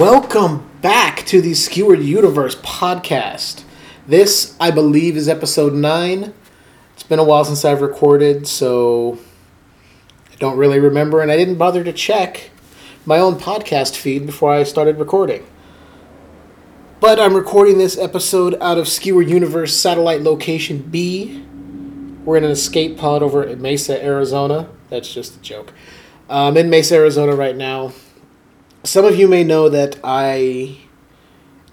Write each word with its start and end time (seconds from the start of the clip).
Welcome 0.00 0.68
back 0.82 1.24
to 1.24 1.40
the 1.40 1.54
Skewered 1.54 2.02
Universe 2.02 2.54
podcast. 2.56 3.62
This, 4.06 4.54
I 4.60 4.70
believe, 4.70 5.16
is 5.16 5.26
episode 5.26 5.72
9. 5.72 6.34
It's 6.92 7.02
been 7.02 7.18
a 7.18 7.24
while 7.24 7.46
since 7.46 7.64
I've 7.64 7.80
recorded, 7.80 8.46
so 8.46 9.18
I 10.30 10.34
don't 10.34 10.58
really 10.58 10.80
remember, 10.80 11.22
and 11.22 11.32
I 11.32 11.36
didn't 11.36 11.54
bother 11.54 11.82
to 11.82 11.94
check 11.94 12.50
my 13.06 13.18
own 13.18 13.36
podcast 13.36 13.96
feed 13.96 14.26
before 14.26 14.52
I 14.52 14.64
started 14.64 14.98
recording. 14.98 15.46
But 17.00 17.18
I'm 17.18 17.34
recording 17.34 17.78
this 17.78 17.96
episode 17.96 18.54
out 18.60 18.76
of 18.76 18.88
Skewered 18.88 19.30
Universe 19.30 19.74
Satellite 19.74 20.20
Location 20.20 20.82
B. 20.82 21.42
We're 22.26 22.36
in 22.36 22.44
an 22.44 22.50
escape 22.50 22.98
pod 22.98 23.22
over 23.22 23.48
at 23.48 23.60
Mesa, 23.60 24.04
Arizona. 24.04 24.68
That's 24.90 25.10
just 25.10 25.36
a 25.36 25.40
joke. 25.40 25.72
I'm 26.28 26.58
in 26.58 26.68
Mesa, 26.68 26.96
Arizona 26.96 27.34
right 27.34 27.56
now 27.56 27.92
some 28.86 29.04
of 29.04 29.18
you 29.18 29.26
may 29.26 29.42
know 29.42 29.68
that 29.68 29.98
I 30.04 30.78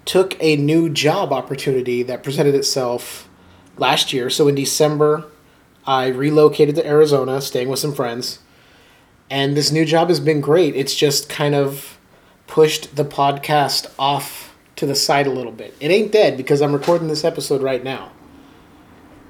took 0.04 0.36
a 0.42 0.56
new 0.56 0.90
job 0.90 1.32
opportunity 1.32 2.02
that 2.02 2.22
presented 2.22 2.54
itself 2.54 3.28
last 3.76 4.12
year. 4.12 4.28
So 4.28 4.48
in 4.48 4.54
December, 4.54 5.24
I 5.86 6.08
relocated 6.08 6.74
to 6.76 6.86
Arizona, 6.86 7.40
staying 7.40 7.68
with 7.68 7.78
some 7.78 7.94
friends. 7.94 8.40
And 9.30 9.56
this 9.56 9.70
new 9.70 9.84
job 9.84 10.08
has 10.08 10.20
been 10.20 10.40
great. 10.40 10.74
It's 10.76 10.94
just 10.94 11.28
kind 11.28 11.54
of 11.54 11.98
pushed 12.46 12.96
the 12.96 13.04
podcast 13.04 13.92
off 13.98 14.54
to 14.76 14.84
the 14.84 14.94
side 14.94 15.26
a 15.26 15.30
little 15.30 15.52
bit. 15.52 15.74
It 15.80 15.90
ain't 15.90 16.12
dead 16.12 16.36
because 16.36 16.60
I'm 16.60 16.72
recording 16.72 17.08
this 17.08 17.24
episode 17.24 17.62
right 17.62 17.82
now. 17.82 18.12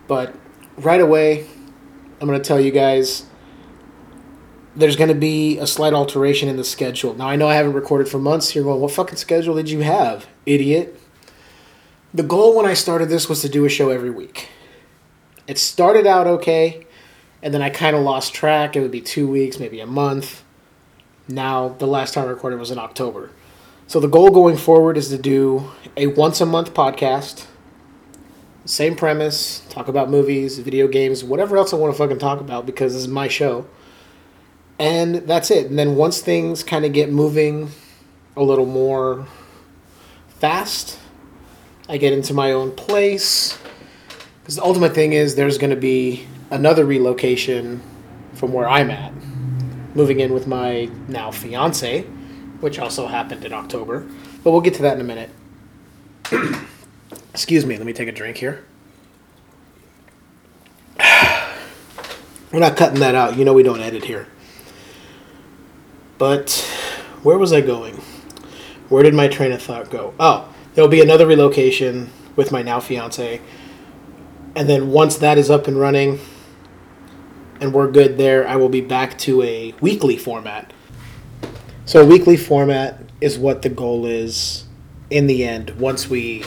But 0.09 0.35
right 0.77 1.01
away, 1.01 1.47
I'm 2.21 2.27
going 2.27 2.41
to 2.41 2.47
tell 2.47 2.61
you 2.61 2.71
guys 2.71 3.27
there's 4.77 4.97
going 4.97 5.09
to 5.09 5.15
be 5.15 5.59
a 5.59 5.67
slight 5.67 5.93
alteration 5.93 6.49
in 6.49 6.57
the 6.57 6.65
schedule. 6.65 7.15
Now, 7.15 7.29
I 7.29 7.37
know 7.37 7.49
I 7.49 7.55
haven't 7.55 7.75
recorded 7.75 8.09
for 8.09 8.19
months. 8.19 8.55
You're 8.55 8.65
going, 8.65 8.81
what 8.81 8.91
fucking 8.93 9.17
schedule 9.17 9.55
did 9.55 9.71
you 9.71 9.81
have, 9.81 10.27
idiot? 10.47 11.01
The 12.13 12.23
goal 12.23 12.57
when 12.57 12.67
I 12.67 12.75
started 12.75 13.09
this 13.09 13.29
was 13.29 13.41
to 13.43 13.49
do 13.49 13.65
a 13.65 13.69
show 13.69 13.91
every 13.91 14.11
week. 14.11 14.49
It 15.47 15.59
started 15.59 16.07
out 16.07 16.27
okay, 16.27 16.87
and 17.43 17.53
then 17.53 17.63
I 17.63 17.71
kind 17.71 17.95
of 17.95 18.03
lost 18.03 18.35
track. 18.35 18.77
It 18.77 18.81
would 18.81 18.91
be 18.91 19.01
two 19.01 19.29
weeks, 19.29 19.59
maybe 19.59 19.81
a 19.81 19.87
month. 19.87 20.43
Now, 21.29 21.69
the 21.69 21.87
last 21.87 22.15
time 22.15 22.27
I 22.27 22.31
recorded 22.31 22.59
was 22.59 22.71
in 22.71 22.79
October. 22.79 23.31
So, 23.87 24.01
the 24.01 24.09
goal 24.09 24.31
going 24.31 24.57
forward 24.57 24.97
is 24.97 25.09
to 25.11 25.19
do 25.19 25.71
a 25.97 26.07
once 26.09 26.41
a 26.41 26.47
month 26.47 26.73
podcast. 26.73 27.47
Same 28.65 28.97
premise, 28.97 29.61
talk 29.69 29.89
about 29.89 30.09
movies, 30.09 30.59
video 30.59 30.89
games, 30.89 31.23
whatever 31.23 31.59
else 31.59 31.75
I 31.75 31.77
want 31.77 31.93
to 31.93 31.99
fucking 31.99 32.19
talk 32.19 32.41
about 32.41 32.65
because 32.65 32.95
this 32.95 33.03
is 33.03 33.09
my 33.09 33.29
show 33.29 33.67
and 34.79 35.17
that's 35.17 35.51
it. 35.51 35.67
And 35.67 35.79
then 35.79 35.97
once 35.97 36.21
things 36.21 36.63
kind 36.63 36.85
of 36.85 36.93
get 36.93 37.11
moving 37.11 37.71
a 38.37 38.43
little 38.43 38.67
more 38.67 39.27
fast, 40.29 40.99
I 41.89 41.97
get 41.97 42.13
into 42.13 42.35
my 42.35 42.53
own 42.53 42.73
place. 42.73 43.59
Because 44.43 44.57
the 44.57 44.63
ultimate 44.63 44.95
thing 44.95 45.13
is 45.13 45.37
there's 45.37 45.59
going 45.59 45.71
to 45.71 45.77
be 45.77 46.27
another 46.51 46.85
relocation 46.85 47.83
from 48.35 48.53
where 48.53 48.69
I'm 48.69 48.91
at, 48.91 49.13
moving 49.95 50.21
in 50.21 50.35
with 50.35 50.47
my 50.47 50.91
now 51.09 51.31
fiance, 51.31 52.03
which 52.61 52.79
also 52.79 53.07
happened 53.07 53.45
in 53.45 53.53
October. 53.53 54.07
But 54.43 54.51
we'll 54.51 54.61
get 54.61 54.75
to 54.75 54.83
that 54.83 54.95
in 54.95 55.01
a 55.01 55.05
minute. 55.05 55.31
Excuse 57.33 57.65
me, 57.65 57.77
let 57.77 57.87
me 57.87 57.93
take 57.93 58.09
a 58.09 58.13
drink 58.13 58.37
here. 58.37 58.65
We're 62.53 62.61
not 62.61 62.77
cutting 62.77 63.01
that 63.01 63.15
out. 63.15 63.37
You 63.37 63.45
know 63.45 63.55
we 63.55 63.63
don't 63.63 63.81
edit 63.81 64.05
here. 64.05 64.29
But 66.19 66.51
where 67.23 67.39
was 67.39 67.53
I 67.53 67.61
going? 67.61 67.97
Where 68.89 69.03
did 69.03 69.15
my 69.15 69.29
train 69.29 69.53
of 69.53 69.63
thought 69.63 69.91
go? 69.91 70.15
Oh, 70.21 70.53
there'll 70.75 70.91
be 70.91 71.01
another 71.01 71.27
relocation 71.27 72.11
with 72.37 72.53
my 72.53 72.63
now 72.63 72.81
fiance. 72.81 73.41
And 74.55 74.69
then 74.69 74.91
once 74.91 75.17
that 75.19 75.39
is 75.39 75.51
up 75.51 75.67
and 75.67 75.79
running 75.79 76.21
and 77.61 77.73
we're 77.73 77.91
good 77.91 78.19
there, 78.19 78.47
I 78.47 78.57
will 78.57 78.69
be 78.69 78.81
back 78.81 79.19
to 79.19 79.43
a 79.43 79.75
weekly 79.81 80.17
format. 80.17 80.73
So, 81.87 82.03
a 82.03 82.07
weekly 82.07 82.37
format 82.37 83.01
is 83.21 83.39
what 83.39 83.63
the 83.63 83.69
goal 83.69 84.07
is 84.07 84.65
in 85.11 85.27
the 85.27 85.45
end 85.45 85.71
once 85.79 86.09
we 86.09 86.45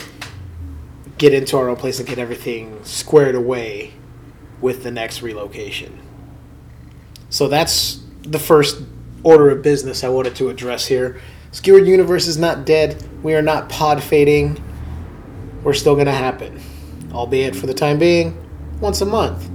get 1.16 1.32
into 1.32 1.56
our 1.56 1.68
own 1.68 1.76
place 1.76 1.98
and 1.98 2.08
get 2.08 2.18
everything 2.18 2.82
squared 2.84 3.34
away 3.34 3.92
with 4.60 4.82
the 4.82 4.90
next 4.90 5.22
relocation. 5.22 6.00
So, 7.30 7.48
that's 7.48 8.02
the 8.22 8.38
first 8.38 8.82
order 9.22 9.50
of 9.50 9.62
business 9.62 10.04
I 10.04 10.08
wanted 10.08 10.34
to 10.36 10.48
address 10.48 10.86
here. 10.86 11.20
Skewered 11.50 11.86
Universe 11.86 12.26
is 12.26 12.38
not 12.38 12.64
dead. 12.64 13.02
We 13.22 13.34
are 13.34 13.42
not 13.42 13.68
pod 13.68 14.02
fading. 14.02 14.62
We're 15.62 15.74
still 15.74 15.94
going 15.94 16.06
to 16.06 16.12
happen, 16.12 16.60
albeit 17.12 17.56
for 17.56 17.66
the 17.66 17.74
time 17.74 17.98
being, 17.98 18.36
once 18.80 19.00
a 19.00 19.06
month. 19.06 19.48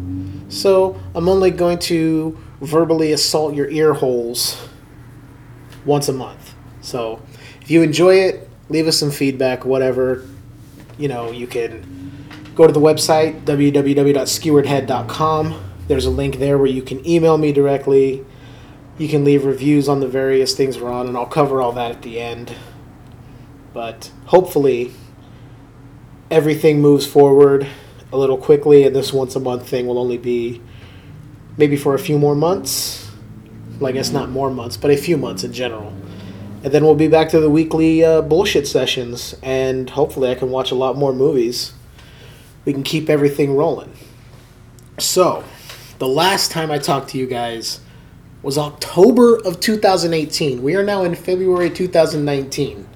So 0.52 1.00
I'm 1.16 1.30
only 1.30 1.52
going 1.52 1.80
to 1.80 2.38
verbally 2.62 3.12
assault 3.12 3.56
your 3.56 3.70
ear 3.70 3.94
holes 3.94 4.68
once 5.86 6.10
a 6.10 6.14
month. 6.14 6.54
So 6.82 7.22
if 7.62 7.72
you 7.72 7.82
enjoy 7.82 8.16
it, 8.16 8.50
leave 8.70 8.88
us 8.88 8.98
some 8.98 9.12
feedback, 9.12 9.66
whatever. 9.66 10.26
You 10.98 11.08
know, 11.08 11.32
you 11.32 11.48
can 11.48 12.14
go 12.56 12.68
to 12.68 12.74
the 12.74 12.80
website, 12.80 13.44
www.skeweredhead.com. 13.46 15.70
There's 15.88 16.06
a 16.06 16.12
link 16.12 16.38
there 16.38 16.58
where 16.58 16.68
you 16.68 16.82
can 16.82 17.06
email 17.08 17.38
me 17.38 17.52
directly 17.52 18.26
you 18.98 19.08
can 19.08 19.24
leave 19.24 19.46
reviews 19.46 19.90
on 19.90 20.00
the 20.00 20.08
various 20.08 20.56
things 20.56 20.78
we're 20.78 20.92
on, 20.92 21.08
and 21.08 21.18
I'll 21.18 21.26
cover 21.26 21.62
all 21.62 21.72
that 21.74 21.92
at 21.92 22.02
the 22.02 22.20
end. 22.20 22.56
But 23.74 24.12
hopefully, 24.26 24.92
everything 26.30 26.80
moves 26.80 27.08
forward 27.08 27.68
a 28.12 28.18
little 28.18 28.38
quickly, 28.38 28.84
and 28.84 28.96
this 28.96 29.12
once 29.12 29.36
a 29.36 29.40
month 29.40 29.68
thing 29.68 29.88
will 29.88 29.98
only 29.98 30.18
be 30.18 30.62
maybe 31.58 31.76
for 31.76 31.96
a 31.96 32.00
few 32.00 32.20
more 32.20 32.36
months. 32.36 33.12
Well, 33.80 33.90
I 33.90 33.92
guess 33.92 34.12
not 34.12 34.30
more 34.30 34.52
months, 34.52 34.78
but 34.78 34.92
a 34.92 34.98
few 34.98 35.18
months 35.18 35.44
in 35.44 35.52
general. 35.52 35.92
And 36.64 36.72
then 36.72 36.86
we'll 36.86 36.96
be 36.96 37.08
back 37.08 37.30
to 37.30 37.40
the 37.40 37.50
weekly 37.50 38.06
uh, 38.06 38.22
bullshit 38.22 38.68
sessions, 38.68 39.36
and 39.42 39.90
hopefully, 39.90 40.30
I 40.30 40.36
can 40.36 40.52
watch 40.52 40.70
a 40.70 40.76
lot 40.76 40.96
more 40.96 41.14
movies. 41.14 41.74
We 42.64 42.74
can 42.74 42.84
keep 42.84 43.10
everything 43.10 43.56
rolling. 43.56 43.94
So, 45.00 45.44
the 45.98 46.08
last 46.08 46.52
time 46.52 46.70
I 46.70 46.78
talked 46.78 47.10
to 47.10 47.18
you 47.18 47.26
guys 47.26 47.80
was 48.44 48.58
October 48.58 49.38
of 49.38 49.62
2018. 49.62 50.62
We 50.62 50.76
are 50.76 50.84
now 50.84 51.04
in 51.04 51.16
February 51.16 51.70
2019. 51.70 52.88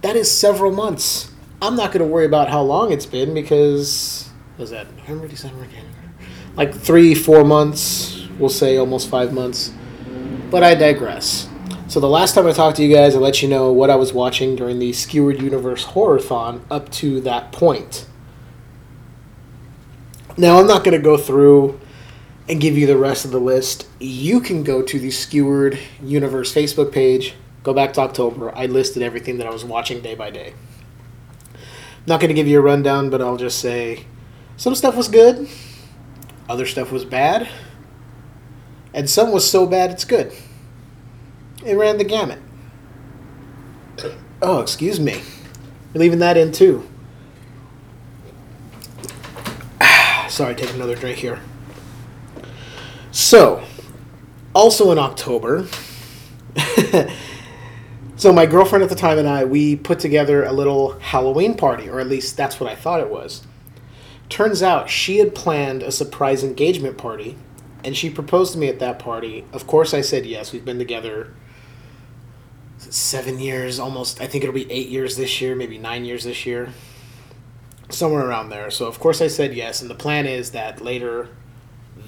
That 0.00 0.16
is 0.16 0.30
several 0.30 0.72
months. 0.72 1.30
I'm 1.60 1.76
not 1.76 1.92
going 1.92 2.04
to 2.04 2.10
worry 2.10 2.24
about 2.24 2.48
how 2.48 2.62
long 2.62 2.90
it's 2.90 3.06
been 3.06 3.34
because 3.34 4.30
was 4.56 4.70
that 4.70 4.92
November, 4.96 5.28
December, 5.28 5.66
January? 5.66 5.94
Like 6.56 6.74
three, 6.74 7.14
four 7.14 7.44
months. 7.44 8.26
We'll 8.38 8.48
say 8.48 8.78
almost 8.78 9.08
five 9.08 9.32
months. 9.32 9.72
But 10.50 10.62
I 10.62 10.74
digress. 10.74 11.48
So 11.88 12.00
the 12.00 12.08
last 12.08 12.34
time 12.34 12.46
I 12.46 12.52
talked 12.52 12.76
to 12.78 12.84
you 12.84 12.94
guys, 12.94 13.14
I 13.14 13.18
let 13.18 13.42
you 13.42 13.48
know 13.48 13.72
what 13.72 13.90
I 13.90 13.96
was 13.96 14.12
watching 14.12 14.56
during 14.56 14.78
the 14.78 14.92
Skewered 14.92 15.42
Universe 15.42 15.84
Horrorthon 15.84 16.62
up 16.70 16.90
to 16.92 17.20
that 17.22 17.52
point. 17.52 18.06
Now 20.36 20.60
I'm 20.60 20.66
not 20.66 20.84
going 20.84 20.96
to 20.96 21.02
go 21.02 21.16
through 21.16 21.80
and 22.48 22.60
give 22.60 22.78
you 22.78 22.86
the 22.86 22.96
rest 22.96 23.24
of 23.24 23.30
the 23.30 23.40
list, 23.40 23.86
you 24.00 24.40
can 24.40 24.62
go 24.62 24.80
to 24.82 24.98
the 24.98 25.10
Skewered 25.10 25.78
Universe 26.02 26.52
Facebook 26.52 26.92
page, 26.92 27.34
go 27.62 27.74
back 27.74 27.92
to 27.94 28.00
October. 28.00 28.54
I 28.56 28.66
listed 28.66 29.02
everything 29.02 29.38
that 29.38 29.46
I 29.46 29.50
was 29.50 29.64
watching 29.64 30.00
day 30.00 30.14
by 30.14 30.30
day. 30.30 30.54
I'm 31.54 32.06
not 32.06 32.20
going 32.20 32.28
to 32.28 32.34
give 32.34 32.46
you 32.46 32.58
a 32.58 32.62
rundown, 32.62 33.10
but 33.10 33.20
I'll 33.20 33.36
just 33.36 33.58
say 33.58 34.06
some 34.56 34.74
stuff 34.74 34.96
was 34.96 35.08
good, 35.08 35.48
other 36.48 36.64
stuff 36.64 36.90
was 36.90 37.04
bad, 37.04 37.48
and 38.94 39.10
some 39.10 39.30
was 39.30 39.48
so 39.48 39.66
bad 39.66 39.90
it's 39.90 40.04
good. 40.04 40.32
It 41.66 41.74
ran 41.74 41.98
the 41.98 42.04
gamut. 42.04 42.38
Oh, 44.40 44.60
excuse 44.60 44.98
me. 44.98 45.20
We're 45.92 46.00
leaving 46.00 46.20
that 46.20 46.36
in 46.36 46.52
too. 46.52 46.88
Sorry, 50.28 50.54
take 50.54 50.72
another 50.72 50.94
drink 50.94 51.18
here. 51.18 51.40
So, 53.10 53.64
also 54.54 54.92
in 54.92 54.98
October, 54.98 55.66
so 58.16 58.32
my 58.32 58.44
girlfriend 58.44 58.82
at 58.82 58.90
the 58.90 58.96
time 58.96 59.18
and 59.18 59.26
I, 59.26 59.44
we 59.44 59.76
put 59.76 59.98
together 59.98 60.44
a 60.44 60.52
little 60.52 60.98
Halloween 60.98 61.56
party, 61.56 61.88
or 61.88 62.00
at 62.00 62.06
least 62.06 62.36
that's 62.36 62.60
what 62.60 62.70
I 62.70 62.74
thought 62.74 63.00
it 63.00 63.10
was. 63.10 63.46
Turns 64.28 64.62
out 64.62 64.90
she 64.90 65.18
had 65.18 65.34
planned 65.34 65.82
a 65.82 65.90
surprise 65.90 66.44
engagement 66.44 66.98
party, 66.98 67.38
and 67.82 67.96
she 67.96 68.10
proposed 68.10 68.52
to 68.52 68.58
me 68.58 68.68
at 68.68 68.78
that 68.80 68.98
party. 68.98 69.44
Of 69.52 69.66
course, 69.66 69.94
I 69.94 70.02
said 70.02 70.26
yes. 70.26 70.52
We've 70.52 70.64
been 70.64 70.78
together 70.78 71.32
seven 72.76 73.38
years, 73.38 73.78
almost. 73.78 74.20
I 74.20 74.26
think 74.26 74.44
it'll 74.44 74.54
be 74.54 74.70
eight 74.70 74.88
years 74.88 75.16
this 75.16 75.40
year, 75.40 75.56
maybe 75.56 75.78
nine 75.78 76.04
years 76.04 76.24
this 76.24 76.44
year, 76.44 76.74
somewhere 77.88 78.26
around 78.26 78.50
there. 78.50 78.70
So, 78.70 78.86
of 78.86 79.00
course, 79.00 79.22
I 79.22 79.28
said 79.28 79.54
yes, 79.54 79.80
and 79.80 79.90
the 79.90 79.94
plan 79.94 80.26
is 80.26 80.50
that 80.50 80.82
later 80.82 81.30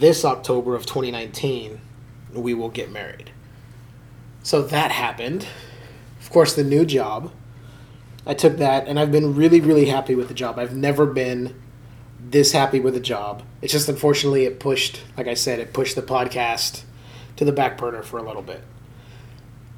this 0.01 0.25
October 0.25 0.75
of 0.75 0.87
2019, 0.87 1.81
we 2.33 2.55
will 2.55 2.71
get 2.71 2.91
married. 2.91 3.31
So 4.43 4.63
that 4.63 4.91
happened. 4.91 5.47
of 6.21 6.31
course, 6.31 6.55
the 6.55 6.65
new 6.65 6.85
job. 6.87 7.31
I 8.27 8.35
took 8.35 8.57
that, 8.57 8.89
and 8.89 8.99
I've 8.99 9.13
been 9.13 9.35
really, 9.35 9.61
really 9.61 9.87
happy 9.87 10.15
with 10.15 10.29
the 10.29 10.35
job. 10.35 10.59
I've 10.59 10.75
never 10.75 11.07
been 11.07 11.55
this 12.19 12.53
happy 12.53 12.81
with 12.81 12.97
a 12.97 13.01
job. 13.01 13.43
It's 13.61 13.73
just 13.73 13.89
unfortunately 13.89 14.45
it 14.45 14.59
pushed, 14.59 15.03
like 15.17 15.27
I 15.27 15.35
said, 15.35 15.59
it 15.59 15.73
pushed 15.73 15.97
the 15.97 16.03
podcast 16.03 16.83
to 17.37 17.45
the 17.45 17.53
back 17.53 17.77
burner 17.77 18.03
for 18.03 18.19
a 18.19 18.23
little 18.23 18.43
bit. 18.43 18.63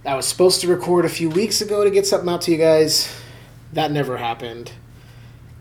I 0.05 0.15
was 0.15 0.27
supposed 0.27 0.61
to 0.61 0.69
record 0.69 1.05
a 1.05 1.09
few 1.09 1.31
weeks 1.31 1.61
ago 1.61 1.85
to 1.85 1.91
get 1.91 2.07
something 2.07 2.29
out 2.29 2.43
to 2.43 2.53
you 2.53 2.59
guys. 2.59 3.13
That 3.73 3.91
never 3.91 4.19
happened. 4.19 4.73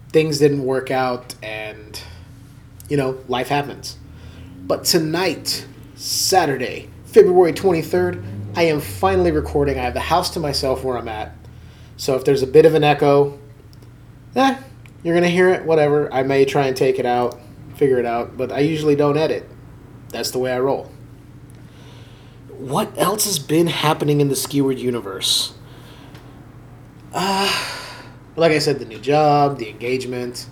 Things 0.09 0.39
didn't 0.39 0.63
work 0.65 0.91
out, 0.91 1.35
and, 1.41 2.01
you 2.89 2.97
know, 2.97 3.19
life 3.27 3.47
happens. 3.47 3.97
But 4.61 4.85
tonight, 4.85 5.65
Saturday, 5.95 6.89
February 7.05 7.51
23rd, 7.51 8.23
I 8.55 8.63
am 8.63 8.79
finally 8.79 9.31
recording. 9.31 9.79
I 9.79 9.83
have 9.83 9.93
the 9.93 9.99
house 9.99 10.29
to 10.31 10.39
myself 10.39 10.83
where 10.83 10.97
I'm 10.97 11.07
at. 11.07 11.33
So 11.97 12.15
if 12.15 12.25
there's 12.25 12.43
a 12.43 12.47
bit 12.47 12.65
of 12.65 12.75
an 12.75 12.83
echo, 12.83 13.39
eh, 14.35 14.57
you're 15.03 15.15
going 15.15 15.23
to 15.23 15.29
hear 15.29 15.49
it, 15.49 15.65
whatever. 15.65 16.13
I 16.13 16.23
may 16.23 16.45
try 16.45 16.67
and 16.67 16.77
take 16.77 16.99
it 16.99 17.05
out, 17.05 17.39
figure 17.75 17.99
it 17.99 18.05
out, 18.05 18.37
but 18.37 18.51
I 18.51 18.59
usually 18.59 18.95
don't 18.95 19.17
edit. 19.17 19.49
That's 20.09 20.31
the 20.31 20.39
way 20.39 20.53
I 20.53 20.59
roll. 20.59 20.91
What 22.49 22.95
else 22.97 23.25
has 23.25 23.39
been 23.39 23.67
happening 23.67 24.21
in 24.21 24.27
the 24.27 24.35
Skewered 24.35 24.77
universe? 24.77 25.53
Uh, 27.13 27.51
like 28.35 28.51
I 28.51 28.59
said, 28.59 28.77
the 28.77 28.85
new 28.85 28.99
job, 28.99 29.57
the 29.57 29.69
engagement. 29.69 30.45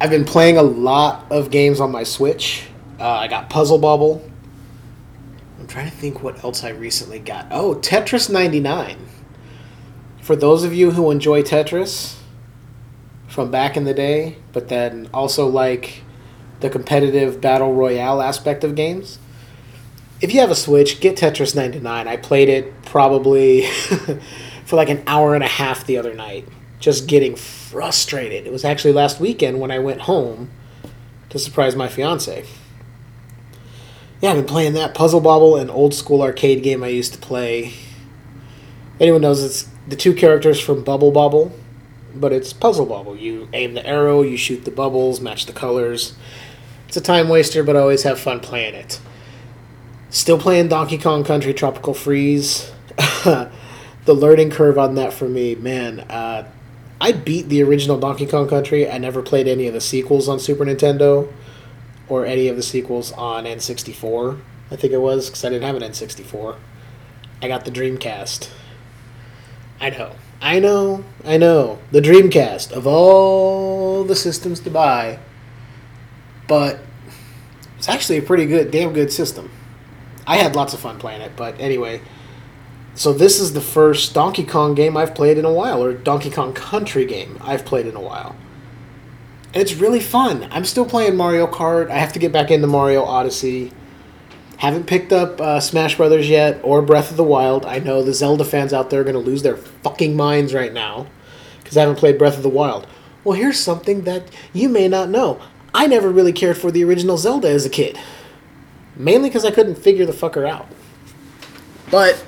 I've 0.00 0.10
been 0.10 0.24
playing 0.24 0.56
a 0.56 0.62
lot 0.62 1.30
of 1.30 1.50
games 1.50 1.80
on 1.80 1.92
my 1.92 2.02
Switch. 2.02 2.66
Uh, 2.98 3.08
I 3.08 3.28
got 3.28 3.48
Puzzle 3.48 3.78
Bobble. 3.78 4.28
I'm 5.58 5.66
trying 5.66 5.88
to 5.88 5.96
think 5.96 6.22
what 6.22 6.42
else 6.42 6.64
I 6.64 6.70
recently 6.70 7.18
got. 7.18 7.46
Oh, 7.50 7.76
Tetris 7.76 8.28
99. 8.28 8.98
For 10.20 10.36
those 10.36 10.64
of 10.64 10.74
you 10.74 10.90
who 10.90 11.10
enjoy 11.10 11.42
Tetris 11.42 12.16
from 13.28 13.50
back 13.50 13.76
in 13.76 13.84
the 13.84 13.94
day, 13.94 14.36
but 14.52 14.68
then 14.68 15.08
also 15.14 15.46
like 15.46 16.02
the 16.60 16.70
competitive 16.70 17.40
battle 17.40 17.72
royale 17.72 18.20
aspect 18.20 18.64
of 18.64 18.74
games, 18.74 19.18
if 20.20 20.32
you 20.34 20.40
have 20.40 20.50
a 20.50 20.54
Switch, 20.56 21.00
get 21.00 21.16
Tetris 21.16 21.54
99. 21.54 22.08
I 22.08 22.16
played 22.16 22.48
it 22.48 22.82
probably 22.82 23.66
for 24.64 24.76
like 24.76 24.88
an 24.88 25.02
hour 25.06 25.34
and 25.34 25.44
a 25.44 25.48
half 25.48 25.86
the 25.86 25.98
other 25.98 26.14
night, 26.14 26.48
just 26.84 27.06
getting 27.06 27.34
frustrated. 27.34 28.46
It 28.46 28.52
was 28.52 28.62
actually 28.62 28.92
last 28.92 29.18
weekend 29.18 29.58
when 29.58 29.70
I 29.70 29.78
went 29.78 30.02
home 30.02 30.50
to 31.30 31.38
surprise 31.38 31.74
my 31.74 31.88
fiance. 31.88 32.44
Yeah, 34.20 34.32
I've 34.32 34.36
been 34.36 34.44
playing 34.44 34.74
that 34.74 34.94
Puzzle 34.94 35.22
Bobble, 35.22 35.56
an 35.56 35.70
old 35.70 35.94
school 35.94 36.20
arcade 36.20 36.62
game 36.62 36.84
I 36.84 36.88
used 36.88 37.14
to 37.14 37.18
play. 37.18 37.72
Anyone 39.00 39.22
knows 39.22 39.42
it's 39.42 39.66
the 39.88 39.96
two 39.96 40.12
characters 40.12 40.60
from 40.60 40.84
Bubble 40.84 41.10
Bobble, 41.10 41.52
but 42.14 42.34
it's 42.34 42.52
Puzzle 42.52 42.84
Bobble. 42.84 43.16
You 43.16 43.48
aim 43.54 43.72
the 43.72 43.86
arrow, 43.86 44.20
you 44.20 44.36
shoot 44.36 44.66
the 44.66 44.70
bubbles, 44.70 45.22
match 45.22 45.46
the 45.46 45.54
colors. 45.54 46.14
It's 46.88 46.98
a 46.98 47.00
time 47.00 47.30
waster, 47.30 47.64
but 47.64 47.76
I 47.76 47.80
always 47.80 48.02
have 48.02 48.20
fun 48.20 48.40
playing 48.40 48.74
it. 48.74 49.00
Still 50.10 50.38
playing 50.38 50.68
Donkey 50.68 50.98
Kong 50.98 51.24
Country 51.24 51.54
Tropical 51.54 51.94
Freeze. 51.94 52.70
the 53.24 53.50
learning 54.06 54.50
curve 54.50 54.76
on 54.76 54.96
that 54.96 55.14
for 55.14 55.30
me, 55.30 55.54
man. 55.54 56.00
Uh, 56.00 56.46
I 57.04 57.12
beat 57.12 57.50
the 57.50 57.62
original 57.62 58.00
Donkey 58.00 58.24
Kong 58.24 58.48
Country. 58.48 58.90
I 58.90 58.96
never 58.96 59.20
played 59.20 59.46
any 59.46 59.66
of 59.66 59.74
the 59.74 59.80
sequels 59.82 60.26
on 60.26 60.40
Super 60.40 60.64
Nintendo 60.64 61.30
or 62.08 62.24
any 62.24 62.48
of 62.48 62.56
the 62.56 62.62
sequels 62.62 63.12
on 63.12 63.44
N64. 63.44 64.40
I 64.70 64.76
think 64.76 64.94
it 64.94 65.02
was 65.02 65.28
because 65.28 65.44
I 65.44 65.50
didn't 65.50 65.64
have 65.64 65.76
an 65.76 65.82
N64. 65.82 66.56
I 67.42 67.48
got 67.48 67.66
the 67.66 67.70
Dreamcast. 67.70 68.48
I 69.82 69.90
know. 69.90 70.12
I 70.40 70.58
know. 70.58 71.04
I 71.26 71.36
know. 71.36 71.78
The 71.90 72.00
Dreamcast 72.00 72.72
of 72.72 72.86
all 72.86 74.04
the 74.04 74.16
systems 74.16 74.60
to 74.60 74.70
buy. 74.70 75.18
But 76.48 76.78
it's 77.76 77.90
actually 77.90 78.16
a 78.16 78.22
pretty 78.22 78.46
good, 78.46 78.70
damn 78.70 78.94
good 78.94 79.12
system. 79.12 79.50
I 80.26 80.38
had 80.38 80.56
lots 80.56 80.72
of 80.72 80.80
fun 80.80 80.98
playing 80.98 81.20
it, 81.20 81.32
but 81.36 81.60
anyway. 81.60 82.00
So 82.94 83.12
this 83.12 83.40
is 83.40 83.52
the 83.52 83.60
first 83.60 84.14
Donkey 84.14 84.44
Kong 84.44 84.74
game 84.74 84.96
I've 84.96 85.14
played 85.14 85.36
in 85.36 85.44
a 85.44 85.52
while, 85.52 85.82
or 85.82 85.92
Donkey 85.92 86.30
Kong 86.30 86.52
Country 86.52 87.04
game 87.04 87.38
I've 87.40 87.64
played 87.64 87.86
in 87.86 87.96
a 87.96 88.00
while. 88.00 88.36
It's 89.52 89.74
really 89.74 90.00
fun. 90.00 90.48
I'm 90.50 90.64
still 90.64 90.84
playing 90.84 91.16
Mario 91.16 91.46
Kart. 91.46 91.90
I 91.90 91.98
have 91.98 92.12
to 92.12 92.18
get 92.18 92.32
back 92.32 92.50
into 92.50 92.66
Mario 92.66 93.02
Odyssey. 93.04 93.72
Haven't 94.58 94.86
picked 94.86 95.12
up 95.12 95.40
uh, 95.40 95.60
Smash 95.60 95.96
Brothers 95.96 96.28
yet 96.28 96.60
or 96.62 96.82
Breath 96.82 97.10
of 97.10 97.16
the 97.16 97.24
Wild. 97.24 97.66
I 97.66 97.80
know 97.80 98.02
the 98.02 98.14
Zelda 98.14 98.44
fans 98.44 98.72
out 98.72 98.90
there 98.90 99.00
are 99.00 99.04
going 99.04 99.14
to 99.14 99.20
lose 99.20 99.42
their 99.42 99.56
fucking 99.56 100.16
minds 100.16 100.54
right 100.54 100.72
now 100.72 101.06
because 101.62 101.76
I 101.76 101.80
haven't 101.80 101.98
played 101.98 102.18
Breath 102.18 102.36
of 102.36 102.42
the 102.42 102.48
Wild. 102.48 102.86
Well, 103.24 103.36
here's 103.36 103.58
something 103.58 104.02
that 104.02 104.28
you 104.52 104.68
may 104.68 104.86
not 104.86 105.08
know. 105.08 105.40
I 105.74 105.86
never 105.88 106.10
really 106.10 106.32
cared 106.32 106.56
for 106.56 106.70
the 106.70 106.84
original 106.84 107.18
Zelda 107.18 107.48
as 107.48 107.66
a 107.66 107.70
kid. 107.70 107.98
Mainly 108.96 109.28
because 109.28 109.44
I 109.44 109.50
couldn't 109.50 109.76
figure 109.76 110.06
the 110.06 110.12
fucker 110.12 110.48
out. 110.48 110.68
But 111.90 112.24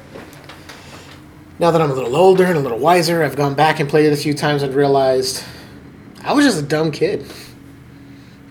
now 1.58 1.70
that 1.70 1.80
I'm 1.80 1.90
a 1.90 1.94
little 1.94 2.16
older 2.16 2.44
and 2.44 2.56
a 2.56 2.60
little 2.60 2.78
wiser, 2.78 3.22
I've 3.22 3.36
gone 3.36 3.54
back 3.54 3.80
and 3.80 3.88
played 3.88 4.06
it 4.06 4.12
a 4.12 4.16
few 4.16 4.34
times 4.34 4.62
and 4.62 4.74
realized 4.74 5.42
I 6.22 6.32
was 6.32 6.44
just 6.44 6.58
a 6.58 6.66
dumb 6.66 6.90
kid. 6.90 7.24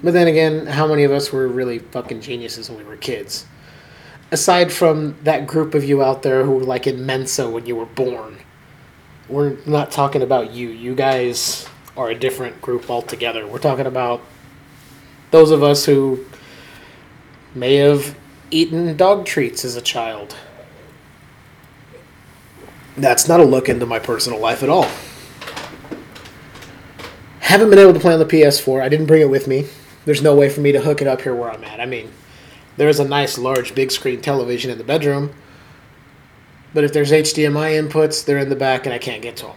But 0.03 0.13
then 0.13 0.27
again, 0.27 0.65
how 0.65 0.87
many 0.87 1.03
of 1.03 1.11
us 1.11 1.31
were 1.31 1.47
really 1.47 1.79
fucking 1.79 2.21
geniuses 2.21 2.69
when 2.69 2.79
we 2.79 2.83
were 2.83 2.97
kids? 2.97 3.45
Aside 4.31 4.71
from 4.71 5.17
that 5.23 5.45
group 5.47 5.75
of 5.75 5.83
you 5.83 6.03
out 6.03 6.23
there 6.23 6.43
who 6.43 6.51
were 6.51 6.63
like 6.63 6.87
in 6.87 7.05
Mensa 7.05 7.49
when 7.49 7.65
you 7.65 7.75
were 7.75 7.85
born, 7.85 8.37
we're 9.29 9.57
not 9.65 9.91
talking 9.91 10.21
about 10.21 10.51
you. 10.51 10.69
You 10.69 10.95
guys 10.95 11.67
are 11.97 12.09
a 12.09 12.15
different 12.15 12.61
group 12.61 12.89
altogether. 12.89 13.47
We're 13.47 13.59
talking 13.59 13.85
about 13.85 14.21
those 15.31 15.51
of 15.51 15.63
us 15.63 15.85
who 15.85 16.25
may 17.53 17.75
have 17.75 18.15
eaten 18.51 18.95
dog 18.97 19.25
treats 19.25 19.63
as 19.63 19.75
a 19.75 19.81
child. 19.81 20.35
That's 22.97 23.27
not 23.27 23.39
a 23.39 23.43
look 23.43 23.69
into 23.69 23.85
my 23.85 23.99
personal 23.99 24.39
life 24.39 24.63
at 24.63 24.69
all. 24.69 24.89
Haven't 27.39 27.69
been 27.69 27.79
able 27.79 27.93
to 27.93 27.99
play 27.99 28.13
on 28.13 28.19
the 28.19 28.25
PS4. 28.25 28.81
I 28.81 28.89
didn't 28.89 29.05
bring 29.05 29.21
it 29.21 29.29
with 29.29 29.47
me. 29.47 29.67
There's 30.05 30.21
no 30.21 30.35
way 30.35 30.49
for 30.49 30.61
me 30.61 30.71
to 30.71 30.81
hook 30.81 31.01
it 31.01 31.07
up 31.07 31.21
here 31.21 31.35
where 31.35 31.51
I'm 31.51 31.63
at. 31.63 31.79
I 31.79 31.85
mean, 31.85 32.11
there's 32.77 32.99
a 32.99 33.07
nice 33.07 33.37
large 33.37 33.75
big 33.75 33.91
screen 33.91 34.21
television 34.21 34.71
in 34.71 34.77
the 34.77 34.83
bedroom, 34.83 35.33
but 36.73 36.83
if 36.83 36.93
there's 36.93 37.11
HDMI 37.11 37.81
inputs, 37.81 38.23
they're 38.23 38.37
in 38.37 38.49
the 38.49 38.55
back 38.55 38.85
and 38.85 38.93
I 38.93 38.97
can't 38.97 39.21
get 39.21 39.37
to 39.37 39.47
them. 39.47 39.55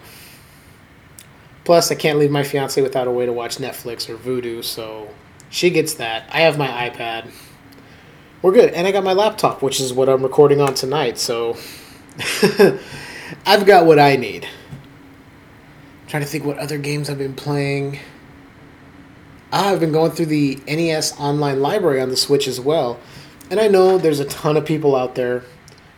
Plus, 1.65 1.91
I 1.91 1.95
can't 1.95 2.19
leave 2.19 2.31
my 2.31 2.43
fiance 2.43 2.81
without 2.81 3.07
a 3.07 3.11
way 3.11 3.27
to 3.27 3.33
watch 3.33 3.59
Netflix 3.59 4.09
or 4.09 4.17
Vudu, 4.17 4.65
so 4.65 5.09
she 5.51 5.71
gets 5.71 5.95
that. 5.95 6.29
I 6.33 6.41
have 6.41 6.57
my 6.57 6.69
iPad 6.69 7.31
we're 8.43 8.53
good. 8.53 8.73
And 8.73 8.87
I 8.87 8.93
got 8.93 9.05
my 9.05 9.13
laptop, 9.13 9.63
which 9.63 9.81
is 9.81 9.93
what 9.93 10.09
I'm 10.09 10.23
recording 10.23 10.61
on 10.61 10.75
tonight. 10.75 11.19
So 11.19 11.57
I've 13.47 13.67
got 13.67 13.87
what 13.87 13.99
I 13.99 14.17
need. 14.17 14.45
I'm 14.45 16.09
trying 16.09 16.23
to 16.23 16.29
think 16.29 16.45
what 16.45 16.59
other 16.59 16.79
games 16.79 17.11
I've 17.11 17.19
been 17.19 17.35
playing. 17.35 17.99
Ah, 19.53 19.71
I've 19.73 19.81
been 19.81 19.93
going 19.93 20.13
through 20.13 20.27
the 20.27 20.61
NES 20.67 21.19
online 21.19 21.61
library 21.61 22.01
on 22.01 22.09
the 22.09 22.17
Switch 22.17 22.47
as 22.47 22.61
well. 22.61 23.01
And 23.51 23.59
I 23.59 23.69
know 23.69 23.99
there's 23.99 24.21
a 24.21 24.27
ton 24.27 24.57
of 24.57 24.65
people 24.65 24.95
out 24.95 25.15
there 25.15 25.45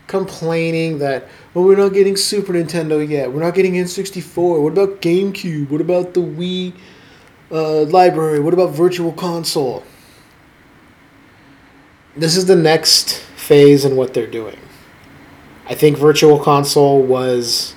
complaining 0.07 0.99
that, 0.99 1.29
well, 1.55 1.65
we're 1.65 1.77
not 1.77 1.93
getting 1.93 2.17
Super 2.17 2.53
Nintendo 2.53 3.07
yet. 3.07 3.33
We're 3.33 3.43
not 3.43 3.55
getting 3.55 3.75
N64. 3.75 4.63
What 4.63 4.73
about 4.73 5.01
GameCube? 5.03 5.71
What 5.71 5.81
about 5.81 6.15
the 6.15 6.21
Wii 6.21 6.75
uh, 7.51 7.83
library? 7.83 8.41
What 8.41 8.55
about 8.55 8.71
Virtual 8.71 9.13
Console? 9.13 9.85
this 12.17 12.37
is 12.37 12.47
the 12.47 12.57
next 12.57 13.19
phase 13.37 13.85
in 13.85 13.97
what 13.97 14.15
they're 14.15 14.27
doing. 14.27 14.59
I 15.71 15.75
think 15.75 15.97
Virtual 15.97 16.41
Console 16.41 17.01
was 17.01 17.77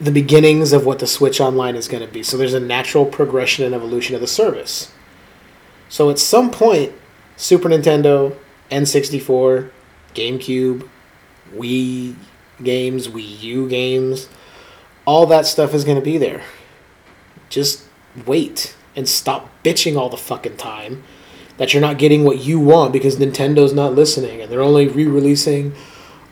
the 0.00 0.10
beginnings 0.10 0.72
of 0.72 0.86
what 0.86 0.98
the 0.98 1.06
Switch 1.06 1.42
Online 1.42 1.76
is 1.76 1.88
going 1.88 2.04
to 2.04 2.10
be. 2.10 2.22
So 2.22 2.38
there's 2.38 2.54
a 2.54 2.60
natural 2.60 3.04
progression 3.04 3.66
and 3.66 3.74
evolution 3.74 4.14
of 4.14 4.22
the 4.22 4.26
service. 4.26 4.90
So 5.90 6.08
at 6.08 6.18
some 6.18 6.50
point, 6.50 6.94
Super 7.36 7.68
Nintendo, 7.68 8.34
N64, 8.70 9.70
GameCube, 10.14 10.88
Wii 11.54 12.16
games, 12.62 13.08
Wii 13.08 13.42
U 13.42 13.68
games, 13.68 14.30
all 15.04 15.26
that 15.26 15.44
stuff 15.44 15.74
is 15.74 15.84
going 15.84 15.98
to 15.98 16.04
be 16.04 16.16
there. 16.16 16.42
Just 17.50 17.84
wait 18.24 18.74
and 18.96 19.06
stop 19.06 19.50
bitching 19.62 19.98
all 19.98 20.08
the 20.08 20.16
fucking 20.16 20.56
time 20.56 21.04
that 21.56 21.72
you're 21.72 21.80
not 21.80 21.98
getting 21.98 22.24
what 22.24 22.38
you 22.38 22.58
want 22.58 22.92
because 22.92 23.16
Nintendo's 23.16 23.72
not 23.72 23.94
listening 23.94 24.40
and 24.40 24.50
they're 24.50 24.60
only 24.60 24.88
re 24.88 25.06
releasing 25.06 25.74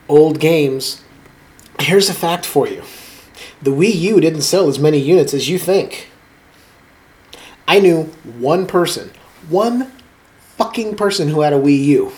old 0.08 0.40
games. 0.40 1.02
Here's 1.80 2.08
a 2.08 2.14
fact 2.14 2.44
for 2.44 2.66
you 2.68 2.82
the 3.60 3.70
Wii 3.70 3.94
U 3.94 4.20
didn't 4.20 4.42
sell 4.42 4.68
as 4.68 4.78
many 4.78 4.98
units 4.98 5.32
as 5.32 5.48
you 5.48 5.58
think. 5.58 6.08
I 7.68 7.78
knew 7.78 8.04
one 8.38 8.66
person, 8.66 9.12
one 9.48 9.92
fucking 10.56 10.96
person 10.96 11.28
who 11.28 11.40
had 11.42 11.52
a 11.52 11.58
Wii 11.58 11.84
U. 11.84 12.12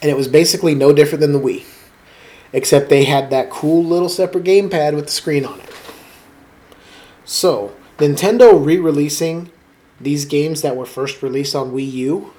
And 0.00 0.10
it 0.10 0.16
was 0.16 0.28
basically 0.28 0.74
no 0.74 0.92
different 0.92 1.20
than 1.20 1.32
the 1.32 1.40
Wii. 1.40 1.64
except 2.52 2.88
they 2.88 3.04
had 3.04 3.30
that 3.30 3.50
cool 3.50 3.84
little 3.84 4.08
separate 4.08 4.44
gamepad 4.44 4.94
with 4.94 5.06
the 5.06 5.12
screen 5.12 5.44
on 5.44 5.60
it. 5.60 5.70
So, 7.24 7.74
Nintendo 7.98 8.64
re 8.64 8.78
releasing 8.78 9.50
these 10.00 10.24
games 10.24 10.62
that 10.62 10.76
were 10.76 10.86
first 10.86 11.22
released 11.22 11.54
on 11.54 11.72
Wii 11.72 11.92
U 11.92 12.32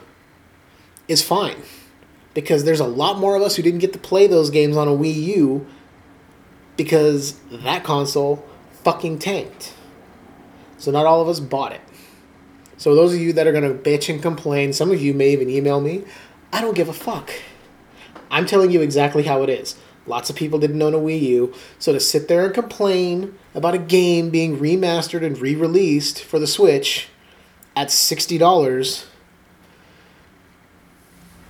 is 1.07 1.21
fine. 1.21 1.57
Because 2.33 2.63
there's 2.63 2.79
a 2.79 2.87
lot 2.87 3.19
more 3.19 3.35
of 3.35 3.41
us 3.41 3.55
who 3.55 3.63
didn't 3.63 3.79
get 3.79 3.93
to 3.93 3.99
play 3.99 4.25
those 4.25 4.49
games 4.49 4.77
on 4.77 4.87
a 4.87 4.91
Wii 4.91 5.15
U 5.35 5.67
because 6.77 7.33
that 7.51 7.83
console 7.83 8.43
fucking 8.83 9.19
tanked. 9.19 9.73
So 10.77 10.91
not 10.91 11.05
all 11.05 11.21
of 11.21 11.27
us 11.27 11.39
bought 11.39 11.73
it. 11.73 11.81
So 12.77 12.95
those 12.95 13.13
of 13.13 13.19
you 13.19 13.33
that 13.33 13.45
are 13.45 13.51
going 13.51 13.63
to 13.63 13.77
bitch 13.77 14.11
and 14.11 14.21
complain, 14.21 14.73
some 14.73 14.89
of 14.89 15.01
you 15.01 15.13
may 15.13 15.31
even 15.31 15.49
email 15.49 15.79
me, 15.81 16.03
I 16.51 16.61
don't 16.61 16.75
give 16.75 16.89
a 16.89 16.93
fuck. 16.93 17.29
I'm 18.31 18.45
telling 18.45 18.71
you 18.71 18.81
exactly 18.81 19.23
how 19.23 19.43
it 19.43 19.49
is. 19.49 19.75
Lots 20.07 20.31
of 20.31 20.35
people 20.35 20.57
didn't 20.57 20.81
own 20.81 20.95
a 20.95 20.97
Wii 20.97 21.21
U, 21.21 21.53
so 21.77 21.93
to 21.93 21.99
sit 21.99 22.27
there 22.27 22.45
and 22.45 22.53
complain 22.53 23.37
about 23.53 23.75
a 23.75 23.77
game 23.77 24.31
being 24.31 24.57
remastered 24.57 25.23
and 25.23 25.37
re-released 25.37 26.23
for 26.23 26.39
the 26.39 26.47
Switch 26.47 27.09
at 27.75 27.87
$60, 27.87 29.05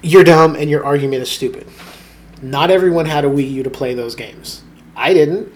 you're 0.01 0.23
dumb 0.23 0.55
and 0.55 0.69
your 0.69 0.83
argument 0.83 1.21
is 1.21 1.31
stupid. 1.31 1.67
Not 2.41 2.71
everyone 2.71 3.05
had 3.05 3.25
a 3.25 3.29
Wii 3.29 3.51
U 3.51 3.63
to 3.63 3.69
play 3.69 3.93
those 3.93 4.15
games. 4.15 4.63
I 4.95 5.13
didn't. 5.13 5.53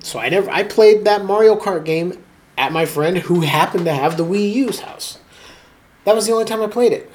So 0.00 0.18
I 0.18 0.28
never 0.28 0.48
I 0.50 0.62
played 0.62 1.04
that 1.04 1.24
Mario 1.24 1.56
Kart 1.56 1.84
game 1.84 2.22
at 2.56 2.72
my 2.72 2.86
friend 2.86 3.18
who 3.18 3.40
happened 3.40 3.84
to 3.84 3.92
have 3.92 4.16
the 4.16 4.24
Wii 4.24 4.52
U's 4.54 4.80
house. 4.80 5.18
That 6.04 6.14
was 6.14 6.26
the 6.26 6.32
only 6.32 6.44
time 6.44 6.62
I 6.62 6.68
played 6.68 6.92
it. 6.92 7.14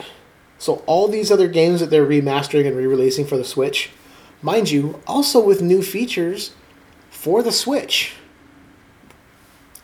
So 0.59 0.83
all 0.85 1.07
these 1.07 1.31
other 1.31 1.47
games 1.47 1.79
that 1.79 1.89
they're 1.89 2.05
remastering 2.05 2.67
and 2.67 2.77
re-releasing 2.77 3.25
for 3.25 3.38
the 3.38 3.43
Switch, 3.43 3.89
mind 4.43 4.69
you, 4.69 5.01
also 5.07 5.39
with 5.39 5.61
new 5.61 5.81
features 5.81 6.51
for 7.09 7.41
the 7.41 7.51
Switch. 7.51 8.13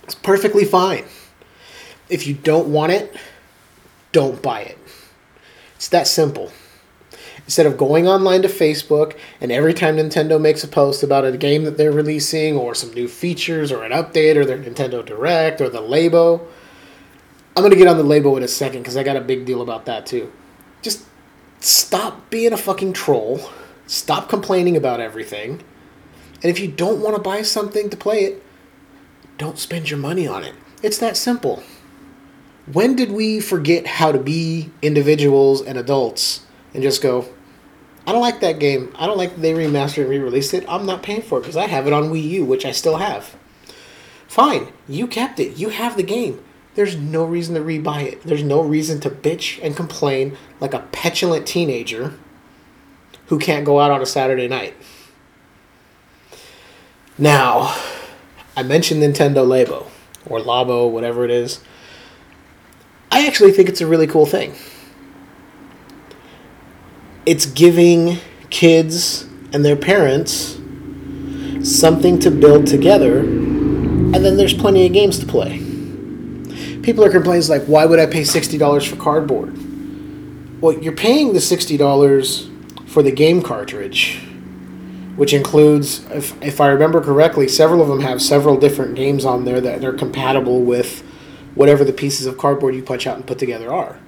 It's 0.04 0.14
perfectly 0.14 0.66
fine. 0.66 1.06
If 2.10 2.28
you 2.28 2.34
don't 2.34 2.68
want 2.68 2.92
it, 2.92 3.16
don't 4.12 4.42
buy 4.42 4.62
it. 4.62 4.78
It's 5.76 5.90
that 5.90 6.08
simple. 6.08 6.52
Instead 7.46 7.66
of 7.66 7.78
going 7.78 8.08
online 8.08 8.42
to 8.42 8.48
Facebook 8.48 9.18
and 9.40 9.52
every 9.52 9.74
time 9.74 9.96
Nintendo 9.96 10.40
makes 10.40 10.64
a 10.64 10.68
post 10.68 11.02
about 11.02 11.24
a 11.24 11.38
game 11.38 11.64
that 11.64 11.78
they're 11.78 11.92
releasing 11.92 12.58
or 12.58 12.76
some 12.76 12.94
new 12.94 13.08
features 13.08 13.72
or 13.72 13.84
an 13.84 13.92
update 13.92 14.36
or 14.36 14.44
their 14.44 14.58
Nintendo 14.58 15.06
Direct 15.06 15.62
or 15.62 15.70
the 15.70 15.82
Labo, 15.82 16.46
I'm 17.56 17.64
going 17.64 17.72
to 17.72 17.78
get 17.78 17.88
on 17.88 17.98
the 17.98 18.04
Labo 18.04 18.36
in 18.38 18.44
a 18.44 18.48
second 18.48 18.82
because 18.82 18.98
I 18.98 19.04
got 19.04 19.16
a 19.16 19.22
big 19.22 19.46
deal 19.46 19.62
about 19.62 19.86
that 19.86 20.06
too. 20.06 20.32
Just 20.82 21.06
stop 21.60 22.30
being 22.30 22.54
a 22.54 22.58
fucking 22.58 22.94
troll. 22.94 23.50
Stop 23.86 24.30
complaining 24.30 24.76
about 24.76 25.00
everything. 25.00 25.64
And 26.44 26.52
if 26.52 26.60
you 26.60 26.68
don't 26.68 27.02
want 27.02 27.16
to 27.16 27.22
buy 27.22 27.42
something 27.42 27.90
to 27.90 27.98
play 27.98 28.26
it, 28.26 28.44
don't 29.38 29.58
spend 29.58 29.90
your 29.90 30.00
money 30.00 30.28
on 30.28 30.44
it. 30.44 30.54
It's 30.84 30.98
that 30.98 31.16
simple. 31.18 31.64
When 32.72 32.96
did 32.96 33.12
we 33.12 33.40
forget 33.40 33.88
how 33.88 34.12
to 34.12 34.20
be 34.20 34.70
individuals 34.82 35.62
and 35.62 35.78
adults 35.78 36.46
and 36.74 36.84
just 36.84 37.02
go, 37.02 37.28
I 38.06 38.12
don't 38.12 38.22
like 38.22 38.42
that 38.42 38.60
game. 38.60 38.94
I 38.96 39.08
don't 39.08 39.18
like 39.18 39.36
that 39.36 39.42
they 39.42 39.54
remastered 39.54 40.02
and 40.02 40.10
re-released 40.10 40.54
it. 40.54 40.66
I'm 40.68 40.86
not 40.86 41.04
paying 41.04 41.22
for 41.22 41.38
it 41.38 41.42
because 41.42 41.58
I 41.58 41.68
have 41.68 41.88
it 41.88 41.94
on 41.94 42.06
Wii 42.06 42.24
U, 42.30 42.46
which 42.46 42.66
I 42.66 42.72
still 42.72 42.98
have. 42.98 43.36
Fine, 44.28 44.72
you 44.88 45.08
kept 45.08 45.40
it. 45.40 45.58
You 45.58 45.70
have 45.70 45.96
the 45.96 46.04
game. 46.04 46.44
There's 46.76 46.96
no 46.96 47.26
reason 47.26 47.56
to 47.56 47.62
rebuy 47.62 48.04
it. 48.04 48.24
There's 48.24 48.44
no 48.44 48.62
reason 48.62 49.00
to 49.02 49.10
bitch 49.10 49.60
and 49.64 49.76
complain 49.76 50.38
like 50.60 50.74
a 50.74 50.88
petulant 50.92 51.48
teenager 51.48 52.14
who 53.28 53.40
can't 53.40 53.66
go 53.66 53.80
out 53.80 53.92
on 53.92 54.02
a 54.02 54.06
Saturday 54.06 54.48
night. 54.48 54.76
Now, 57.18 57.76
I 58.56 58.64
mentioned 58.64 59.02
Nintendo 59.02 59.46
Labo 59.46 59.88
or 60.26 60.40
Labo, 60.40 60.90
whatever 60.90 61.26
it 61.26 61.32
is. 61.32 61.62
I 63.12 63.26
actually 63.28 63.52
think 63.52 63.70
it's 63.70 63.82
a 63.82 63.88
really 63.88 64.08
cool 64.08 64.26
thing 64.26 64.56
it's 67.26 67.46
giving 67.46 68.18
kids 68.50 69.28
and 69.52 69.64
their 69.66 69.76
parents 69.76 70.58
something 71.62 72.18
to 72.20 72.32
build 72.32 72.66
together, 72.66 73.20
and 73.20 74.16
then 74.16 74.38
there's 74.38 74.54
plenty 74.54 74.86
of 74.86 74.94
games 74.94 75.20
to 75.20 75.26
play. 75.26 75.60
People 76.82 77.04
are 77.04 77.12
complaining 77.12 77.46
like, 77.50 77.66
why 77.66 77.86
would 77.86 78.00
I 78.00 78.06
pay 78.06 78.24
sixty 78.24 78.58
dollars 78.58 78.86
for 78.86 78.96
cardboard? 78.96 79.54
Well, 80.62 80.82
you're 80.82 80.94
paying 80.96 81.34
the 81.34 81.42
sixty 81.42 81.76
dollars 81.76 82.50
for 82.86 83.04
the 83.04 83.12
game 83.12 83.42
cartridge, 83.42 84.22
which 85.18 85.34
includes, 85.34 86.06
if, 86.12 86.42
if 86.42 86.62
I 86.62 86.68
remember 86.68 87.02
correctly, 87.02 87.50
several 87.50 87.82
of 87.82 87.90
them 87.90 88.00
have 88.00 88.22
several 88.22 88.58
different 88.58 88.96
games 88.96 89.26
on 89.26 89.44
there 89.44 89.60
that 89.60 89.84
are 89.84 89.92
compatible 89.92 90.62
with 90.62 91.04
whatever 91.58 91.84
the 91.84 91.92
pieces 91.92 92.28
of 92.28 92.38
cardboard 92.38 92.76
you 92.76 92.84
punch 92.84 93.08
out 93.08 93.16
and 93.16 93.26
put 93.26 93.40
together 93.40 93.74
are. 93.74 94.00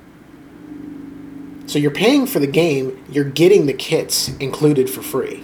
So 1.65 1.79
you're 1.79 1.91
paying 1.91 2.27
for 2.27 2.39
the 2.39 2.47
game, 2.47 3.03
you're 3.09 3.23
getting 3.23 3.65
the 3.65 3.73
kits 3.73 4.29
included 4.37 4.89
for 4.89 5.01
free. 5.01 5.43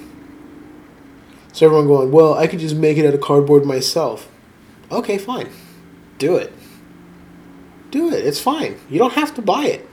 So 1.51 1.65
everyone 1.65 1.87
going, 1.87 2.11
well, 2.11 2.35
I 2.35 2.47
could 2.47 2.59
just 2.59 2.75
make 2.75 2.97
it 2.97 3.05
out 3.05 3.13
of 3.13 3.21
cardboard 3.21 3.65
myself. 3.65 4.29
Okay, 4.91 5.17
fine. 5.17 5.49
Do 6.17 6.35
it. 6.35 6.53
Do 7.89 8.11
it. 8.11 8.25
It's 8.25 8.39
fine. 8.39 8.77
You 8.89 8.99
don't 8.99 9.13
have 9.13 9.33
to 9.35 9.41
buy 9.41 9.65
it. 9.65 9.87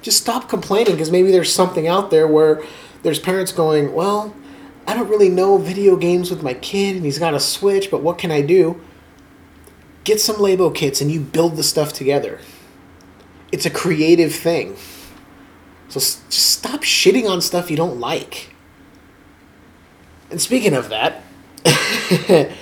Just 0.00 0.20
stop 0.20 0.48
complaining 0.48 0.94
because 0.94 1.10
maybe 1.10 1.32
there's 1.32 1.52
something 1.52 1.88
out 1.88 2.10
there 2.10 2.28
where 2.28 2.62
there's 3.02 3.18
parents 3.18 3.52
going, 3.52 3.94
well, 3.94 4.34
I 4.86 4.94
don't 4.94 5.08
really 5.08 5.28
know 5.28 5.58
video 5.58 5.96
games 5.96 6.30
with 6.30 6.42
my 6.42 6.54
kid 6.54 6.94
and 6.96 7.04
he's 7.04 7.18
got 7.18 7.34
a 7.34 7.40
Switch, 7.40 7.90
but 7.90 8.02
what 8.02 8.16
can 8.16 8.30
I 8.30 8.42
do? 8.42 8.80
Get 10.08 10.22
some 10.22 10.36
Labo 10.36 10.74
kits 10.74 11.02
and 11.02 11.10
you 11.10 11.20
build 11.20 11.56
the 11.56 11.62
stuff 11.62 11.92
together. 11.92 12.40
It's 13.52 13.66
a 13.66 13.70
creative 13.70 14.34
thing. 14.34 14.74
So 15.90 16.00
just 16.00 16.32
stop 16.32 16.80
shitting 16.80 17.28
on 17.28 17.42
stuff 17.42 17.70
you 17.70 17.76
don't 17.76 18.00
like. 18.00 18.54
And 20.30 20.40
speaking 20.40 20.72
of 20.72 20.88
that, 20.88 21.22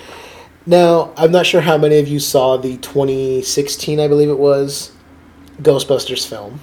now 0.65 1.13
I'm 1.15 1.31
not 1.31 1.45
sure 1.45 1.61
how 1.61 1.77
many 1.77 1.99
of 1.99 2.09
you 2.09 2.19
saw 2.19 2.57
the 2.57 2.75
2016, 2.79 3.97
I 3.97 4.09
believe 4.09 4.27
it 4.27 4.39
was, 4.39 4.91
Ghostbusters 5.61 6.27
film. 6.27 6.59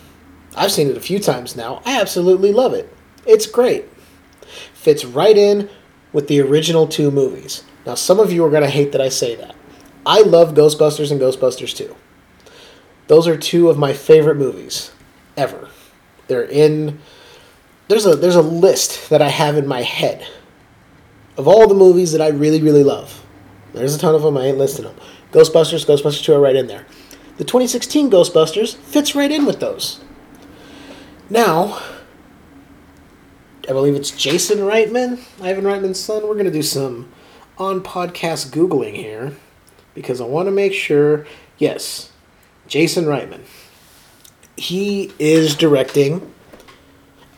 I've 0.55 0.71
seen 0.71 0.91
it 0.91 0.99
a 0.99 1.01
few 1.01 1.19
times 1.19 1.57
now. 1.57 1.81
I 1.87 1.99
absolutely 1.99 2.53
love 2.53 2.75
it. 2.75 2.95
It's 3.27 3.47
great. 3.47 3.87
Fits 4.75 5.07
right 5.07 5.39
in 5.39 5.71
with 6.13 6.29
the 6.29 6.43
original 6.43 6.87
two 6.87 7.11
movies. 7.11 7.65
Now, 7.87 7.95
some 7.95 8.21
of 8.21 8.31
you 8.31 8.45
are 8.45 8.51
going 8.51 8.65
to 8.65 8.69
hate 8.69 8.93
that 8.93 9.01
I 9.01 9.09
say 9.09 9.35
that. 9.37 9.57
I 10.07 10.21
love 10.21 10.55
Ghostbusters 10.55 11.11
and 11.11 11.21
Ghostbusters 11.21 11.75
2. 11.75 11.95
Those 13.07 13.27
are 13.27 13.37
two 13.37 13.69
of 13.69 13.79
my 13.79 13.93
favorite 13.93 14.37
movies 14.37 14.93
ever. 15.37 15.69
They're 16.27 16.45
in 16.45 17.01
there's 17.89 18.07
a 18.07 18.17
there's 18.17 18.37
a 18.37 18.43
list 18.43 19.11
that 19.11 19.21
I 19.21 19.29
have 19.29 19.57
in 19.57 19.67
my 19.67 19.83
head 19.83 20.27
of 21.37 21.47
all 21.47 21.69
the 21.69 21.75
movies 21.75 22.13
that 22.13 22.21
I 22.21 22.29
really 22.29 22.63
really 22.63 22.85
love. 22.85 23.25
There's 23.73 23.95
a 23.95 23.99
ton 23.99 24.15
of 24.15 24.23
them. 24.23 24.37
I 24.37 24.47
ain't 24.47 24.59
listing 24.59 24.85
them. 24.85 24.97
Ghostbusters, 25.33 25.85
Ghostbusters 25.85 26.23
2 26.23 26.35
are 26.35 26.41
right 26.41 26.55
in 26.55 26.69
there. 26.69 26.87
The 27.39 27.45
2016 27.45 28.11
Ghostbusters 28.11 28.77
fits 28.77 29.17
right 29.17 29.31
in 29.31 29.45
with 29.45 29.59
those. 29.59 30.01
Now, 31.29 31.83
I 33.69 33.73
believe 33.73 33.97
it's 33.97 34.13
Jason 34.13 34.59
Reitman, 34.59 35.21
Ivan 35.43 35.65
Reitman's 35.65 35.99
son. 35.99 36.23
We're 36.23 36.35
going 36.35 36.45
to 36.45 36.53
do 36.53 36.63
some 36.63 37.11
on 37.59 37.83
podcast 37.83 38.51
Googling 38.51 38.95
here 38.95 39.33
because 39.95 40.21
I 40.21 40.25
want 40.25 40.47
to 40.47 40.53
make 40.53 40.73
sure. 40.73 41.27
Yes, 41.59 42.11
Jason 42.67 43.05
Reitman 43.05 43.43
he 44.57 45.13
is 45.19 45.55
directing 45.55 46.33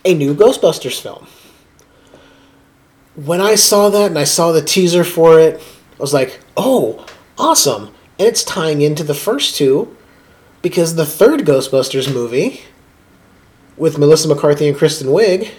a 0.04 0.14
new 0.14 0.34
Ghostbusters 0.34 1.00
film. 1.00 1.26
When 3.14 3.40
I 3.40 3.54
saw 3.54 3.88
that 3.88 4.06
and 4.06 4.18
I 4.18 4.24
saw 4.24 4.52
the 4.52 4.62
teaser 4.62 5.04
for 5.04 5.40
it, 5.40 5.60
I 5.98 6.02
was 6.02 6.12
like, 6.12 6.40
oh, 6.56 7.06
awesome. 7.38 7.94
And 8.18 8.28
it's 8.28 8.44
tying 8.44 8.82
into 8.82 9.02
the 9.02 9.14
first 9.14 9.56
two 9.56 9.96
because 10.62 10.94
the 10.94 11.06
third 11.06 11.40
Ghostbusters 11.40 12.12
movie 12.12 12.62
with 13.76 13.98
Melissa 13.98 14.28
McCarthy 14.28 14.68
and 14.68 14.76
Kristen 14.76 15.08
Wiig, 15.08 15.50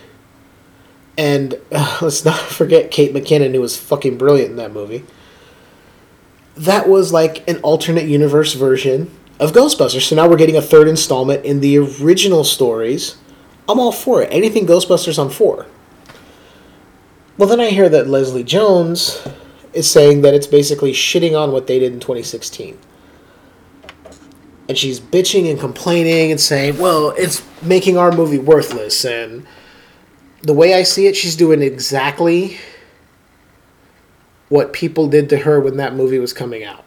and 1.18 1.56
uh, 1.72 2.00
let's 2.01 2.25
not 2.25 2.39
forget 2.39 2.92
Kate 2.92 3.13
McKinnon, 3.13 3.54
who 3.54 3.62
was 3.62 3.77
fucking 3.77 4.18
brilliant 4.18 4.51
in 4.51 4.58
that 4.58 4.72
movie. 4.72 5.04
That 6.58 6.90
was 6.90 7.14
like 7.14 7.48
an 7.48 7.60
alternate 7.62 8.06
universe 8.06 8.54
version 8.54 9.12
of 9.40 9.52
Ghostbusters. 9.52 10.08
So 10.08 10.16
now 10.16 10.28
we're 10.28 10.38
getting 10.38 10.58
a 10.58 10.62
third 10.62 10.88
installment 10.88 11.46
in 11.46 11.60
the 11.60 11.78
original 11.78 12.44
stories. 12.44 13.18
I'm 13.70 13.80
all 13.80 13.92
for 13.92 14.22
it. 14.22 14.30
Anything 14.32 14.66
Ghostbusters, 14.66 15.22
I'm 15.22 15.30
for. 15.30 15.68
Well, 17.38 17.48
then 17.48 17.60
I 17.60 17.70
hear 17.70 17.90
that 17.90 18.08
Leslie 18.08 18.44
Jones 18.44 19.28
is 19.74 19.90
saying 19.90 20.22
that 20.24 20.34
it's 20.34 20.48
basically 20.48 20.92
shitting 20.92 21.40
on 21.40 21.52
what 21.52 21.68
they 21.68 21.78
did 21.78 21.94
in 21.94 22.00
2016. 22.00 22.80
And 24.68 24.78
she's 24.78 25.00
bitching 25.00 25.50
and 25.50 25.60
complaining 25.60 26.32
and 26.32 26.42
saying, 26.42 26.80
well, 26.80 27.12
it's 27.12 27.44
making 27.62 27.98
our 27.98 28.12
movie 28.12 28.40
worthless. 28.40 29.06
And 29.06 29.46
the 30.42 30.54
way 30.54 30.74
I 30.74 30.84
see 30.84 31.06
it, 31.06 31.16
she's 31.16 31.36
doing 31.36 31.62
exactly 31.62 32.58
what 34.50 34.74
people 34.74 35.08
did 35.08 35.30
to 35.30 35.38
her 35.39 35.60
when 35.60 35.77
that 35.77 35.96
movie 35.96 36.20
was 36.20 36.34
coming 36.34 36.63
out. 36.63 36.86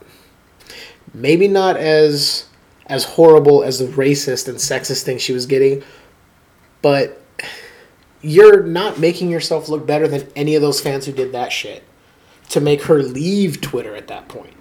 Maybe 1.13 1.49
not 1.49 1.77
as 1.77 2.47
as 2.87 3.05
horrible 3.05 3.63
as 3.63 3.79
the 3.79 3.87
racist 3.87 4.49
and 4.49 4.59
sexist 4.59 5.05
thing 5.05 5.17
she 5.17 5.33
was 5.33 5.47
getting, 5.47 5.83
but 6.83 7.23
you're 8.21 8.65
not 8.65 8.99
making 8.99 9.31
yourself 9.31 9.69
look 9.69 9.87
better 9.87 10.09
than 10.09 10.29
any 10.35 10.57
of 10.57 10.63
those 10.63 10.81
fans 10.81 11.07
who 11.07 11.13
did 11.13 11.31
that 11.33 11.53
shit 11.53 11.85
to 12.49 12.61
make 12.61 12.83
her 12.83 13.03
leave 13.03 13.61
Twitter 13.61 13.95
at 13.95 14.09
that 14.09 14.29
point. 14.29 14.55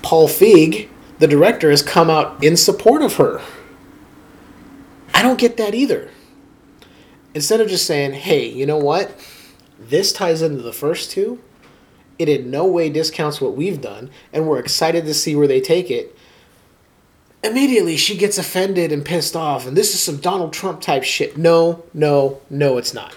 Paul 0.00 0.26
Feig, 0.26 0.88
the 1.18 1.26
director, 1.26 1.70
has 1.70 1.82
come 1.82 2.08
out 2.08 2.42
in 2.42 2.56
support 2.56 3.02
of 3.02 3.16
her. 3.16 3.42
I 5.12 5.22
don't 5.22 5.38
get 5.38 5.56
that 5.58 5.74
either. 5.74 6.10
Instead 7.34 7.60
of 7.60 7.68
just 7.68 7.86
saying, 7.86 8.12
hey, 8.12 8.48
you 8.48 8.64
know 8.64 8.78
what? 8.78 9.10
This 9.88 10.12
ties 10.12 10.42
into 10.42 10.62
the 10.62 10.72
first 10.72 11.10
two. 11.10 11.40
It 12.18 12.28
in 12.28 12.50
no 12.50 12.64
way 12.64 12.90
discounts 12.90 13.40
what 13.40 13.56
we've 13.56 13.80
done, 13.80 14.10
and 14.32 14.46
we're 14.46 14.60
excited 14.60 15.04
to 15.04 15.14
see 15.14 15.34
where 15.34 15.48
they 15.48 15.60
take 15.60 15.90
it. 15.90 16.16
Immediately, 17.42 17.96
she 17.96 18.16
gets 18.16 18.38
offended 18.38 18.92
and 18.92 19.04
pissed 19.04 19.36
off, 19.36 19.66
and 19.66 19.76
this 19.76 19.92
is 19.92 20.00
some 20.00 20.16
Donald 20.16 20.52
Trump 20.52 20.80
type 20.80 21.04
shit. 21.04 21.36
No, 21.36 21.84
no, 21.92 22.40
no, 22.48 22.78
it's 22.78 22.94
not. 22.94 23.14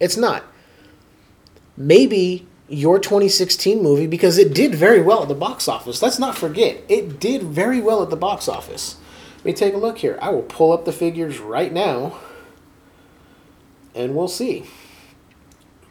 It's 0.00 0.16
not. 0.16 0.44
Maybe 1.76 2.46
your 2.68 2.98
2016 2.98 3.82
movie, 3.82 4.06
because 4.06 4.38
it 4.38 4.54
did 4.54 4.74
very 4.74 5.02
well 5.02 5.22
at 5.22 5.28
the 5.28 5.34
box 5.34 5.68
office. 5.68 6.02
Let's 6.02 6.18
not 6.18 6.36
forget, 6.36 6.82
it 6.88 7.20
did 7.20 7.42
very 7.42 7.80
well 7.80 8.02
at 8.02 8.10
the 8.10 8.16
box 8.16 8.48
office. 8.48 8.96
Let 9.38 9.44
me 9.44 9.52
take 9.52 9.74
a 9.74 9.78
look 9.78 9.98
here. 9.98 10.18
I 10.20 10.30
will 10.30 10.42
pull 10.42 10.72
up 10.72 10.84
the 10.84 10.92
figures 10.92 11.38
right 11.38 11.72
now, 11.72 12.18
and 13.94 14.16
we'll 14.16 14.28
see. 14.28 14.64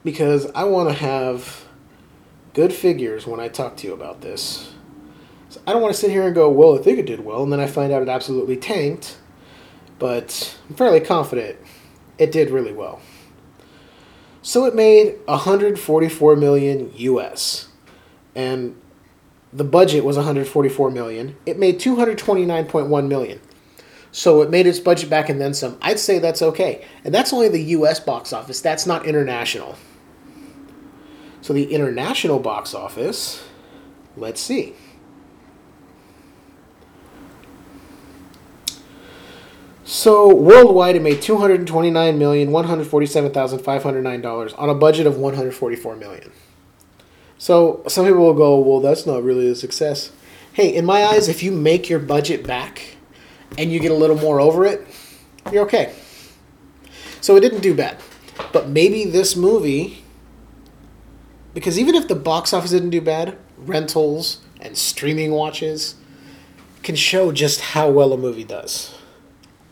Because 0.03 0.49
I 0.55 0.63
want 0.63 0.89
to 0.89 0.95
have 0.95 1.65
good 2.53 2.73
figures 2.73 3.27
when 3.27 3.39
I 3.39 3.47
talk 3.47 3.77
to 3.77 3.87
you 3.87 3.93
about 3.93 4.21
this. 4.21 4.73
So 5.49 5.61
I 5.65 5.73
don't 5.73 5.81
want 5.81 5.93
to 5.93 5.99
sit 5.99 6.11
here 6.11 6.25
and 6.25 6.35
go, 6.35 6.49
well, 6.49 6.77
I 6.77 6.81
think 6.81 6.99
it 6.99 7.05
did 7.05 7.25
well, 7.25 7.43
and 7.43 7.51
then 7.51 7.59
I 7.59 7.67
find 7.67 7.91
out 7.91 8.01
it 8.01 8.09
absolutely 8.09 8.55
tanked. 8.55 9.17
But 9.97 10.57
I'm 10.69 10.75
fairly 10.75 10.99
confident 11.01 11.57
it 12.17 12.31
did 12.31 12.51
really 12.51 12.73
well. 12.73 13.01
So 14.41 14.65
it 14.65 14.75
made 14.75 15.17
144 15.25 16.35
million 16.35 16.91
US. 16.95 17.67
And 18.35 18.79
the 19.51 19.63
budget 19.63 20.05
was 20.05 20.15
144 20.15 20.91
million. 20.91 21.35
It 21.45 21.57
made 21.57 21.79
229.1 21.79 23.07
million. 23.07 23.41
So 24.11 24.41
it 24.41 24.49
made 24.49 24.65
its 24.65 24.79
budget 24.79 25.09
back 25.09 25.29
and 25.29 25.39
then 25.41 25.53
some. 25.53 25.77
I'd 25.81 25.99
say 25.99 26.19
that's 26.19 26.41
okay. 26.41 26.85
And 27.03 27.13
that's 27.13 27.33
only 27.33 27.47
the 27.47 27.61
US 27.63 27.99
box 27.99 28.33
office. 28.33 28.61
That's 28.61 28.85
not 28.85 29.05
international. 29.05 29.75
So 31.41 31.53
the 31.53 31.73
international 31.73 32.39
box 32.39 32.73
office, 32.73 33.43
let's 34.17 34.41
see. 34.41 34.75
So 39.83 40.33
worldwide, 40.33 40.95
it 40.95 41.01
made 41.01 41.21
two 41.21 41.37
hundred 41.37 41.65
twenty-nine 41.65 42.19
million 42.19 42.51
one 42.51 42.65
hundred 42.65 42.85
forty-seven 42.85 43.31
thousand 43.31 43.59
five 43.59 43.81
hundred 43.81 44.03
nine 44.03 44.21
dollars 44.21 44.53
on 44.53 44.69
a 44.69 44.75
budget 44.75 45.07
of 45.07 45.17
one 45.17 45.33
hundred 45.33 45.55
forty-four 45.55 45.95
million. 45.95 46.31
So 47.39 47.83
some 47.87 48.05
people 48.05 48.21
will 48.21 48.35
go, 48.35 48.59
"Well, 48.59 48.81
that's 48.81 49.07
not 49.07 49.23
really 49.23 49.49
a 49.49 49.55
success." 49.55 50.11
Hey, 50.53 50.75
in 50.75 50.85
my 50.85 51.03
eyes, 51.03 51.27
if 51.27 51.41
you 51.41 51.51
make 51.51 51.89
your 51.89 51.99
budget 51.99 52.45
back 52.45 52.97
and 53.57 53.71
you 53.71 53.79
get 53.79 53.91
a 53.91 53.95
little 53.95 54.17
more 54.17 54.39
over 54.39 54.65
it, 54.65 54.85
you're 55.51 55.63
okay. 55.63 55.95
So 57.21 57.35
it 57.35 57.39
didn't 57.39 57.61
do 57.61 57.73
bad, 57.73 57.97
but 58.53 58.69
maybe 58.69 59.05
this 59.05 59.35
movie 59.35 60.03
because 61.53 61.79
even 61.79 61.95
if 61.95 62.07
the 62.07 62.15
box 62.15 62.53
office 62.53 62.71
didn't 62.71 62.91
do 62.91 63.01
bad, 63.01 63.37
rentals 63.57 64.41
and 64.61 64.77
streaming 64.77 65.31
watches 65.31 65.95
can 66.83 66.95
show 66.95 67.31
just 67.31 67.61
how 67.61 67.89
well 67.89 68.13
a 68.13 68.17
movie 68.17 68.43
does 68.43 68.95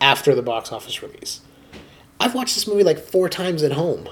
after 0.02 0.36
the 0.36 0.42
box 0.42 0.72
office 0.72 1.02
release. 1.02 1.42
I've 2.20 2.36
watched 2.36 2.56
this 2.56 2.68
movie 2.68 2.84
like 2.84 3.00
four 3.00 3.30
times 3.30 3.64
at 3.64 3.74
home. 3.74 4.10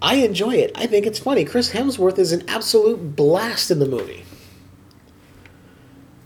I 0.00 0.16
enjoy 0.16 0.54
it. 0.54 0.72
I 0.74 0.86
think 0.86 1.06
it's 1.06 1.18
funny. 1.18 1.44
Chris 1.44 1.72
Hemsworth 1.72 2.18
is 2.18 2.32
an 2.32 2.48
absolute 2.48 3.16
blast 3.16 3.70
in 3.70 3.78
the 3.78 3.86
movie. 3.86 4.24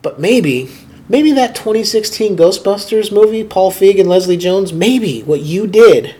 But 0.02 0.18
maybe, 0.18 0.68
maybe 1.08 1.32
that 1.32 1.54
2016 1.54 2.36
Ghostbusters 2.36 3.12
movie, 3.12 3.44
Paul 3.44 3.70
Feig 3.70 4.00
and 4.00 4.08
Leslie 4.08 4.36
Jones, 4.36 4.72
maybe 4.72 5.22
what 5.22 5.40
you 5.40 5.66
did 5.66 6.16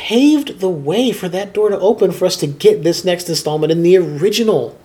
paved 0.00 0.60
the 0.60 0.70
way 0.70 1.12
for 1.12 1.28
that 1.28 1.52
door 1.52 1.68
to 1.68 1.78
open 1.78 2.10
for 2.10 2.24
us 2.24 2.34
to 2.34 2.46
get 2.46 2.82
this 2.82 3.04
next 3.04 3.28
installment 3.28 3.70
in 3.70 3.82
the 3.82 3.98
original 3.98 4.80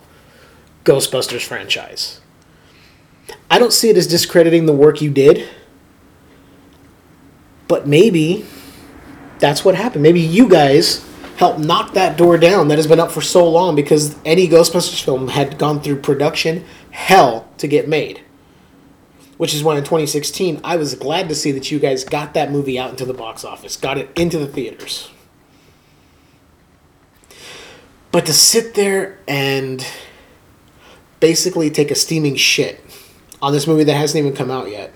Ghostbusters 0.84 1.42
franchise. 1.42 2.20
I 3.50 3.58
don't 3.58 3.72
see 3.72 3.88
it 3.88 3.96
as 3.96 4.06
discrediting 4.06 4.66
the 4.66 4.74
work 4.74 5.00
you 5.00 5.10
did, 5.10 5.48
but 7.66 7.86
maybe 7.86 8.44
that's 9.38 9.64
what 9.64 9.74
happened. 9.74 10.02
Maybe 10.02 10.20
you 10.20 10.50
guys 10.50 11.02
helped 11.38 11.60
knock 11.60 11.94
that 11.94 12.18
door 12.18 12.36
down 12.36 12.68
that 12.68 12.76
has 12.76 12.86
been 12.86 13.00
up 13.00 13.10
for 13.10 13.22
so 13.22 13.48
long 13.48 13.74
because 13.74 14.18
any 14.26 14.46
Ghostbusters 14.46 15.02
film 15.02 15.28
had 15.28 15.56
gone 15.56 15.80
through 15.80 16.00
production 16.00 16.62
hell 16.90 17.48
to 17.56 17.66
get 17.66 17.88
made. 17.88 18.22
Which 19.36 19.54
is 19.54 19.62
why 19.62 19.76
in 19.76 19.84
2016, 19.84 20.60
I 20.64 20.76
was 20.76 20.94
glad 20.94 21.28
to 21.28 21.34
see 21.34 21.52
that 21.52 21.70
you 21.70 21.78
guys 21.78 22.04
got 22.04 22.34
that 22.34 22.50
movie 22.50 22.78
out 22.78 22.90
into 22.90 23.04
the 23.04 23.12
box 23.12 23.44
office, 23.44 23.76
got 23.76 23.98
it 23.98 24.10
into 24.16 24.38
the 24.38 24.46
theaters. 24.46 25.10
But 28.12 28.24
to 28.26 28.32
sit 28.32 28.74
there 28.74 29.18
and 29.28 29.86
basically 31.20 31.70
take 31.70 31.90
a 31.90 31.94
steaming 31.94 32.36
shit 32.36 32.82
on 33.42 33.52
this 33.52 33.66
movie 33.66 33.84
that 33.84 33.94
hasn't 33.94 34.24
even 34.24 34.34
come 34.34 34.50
out 34.50 34.70
yet 34.70 34.92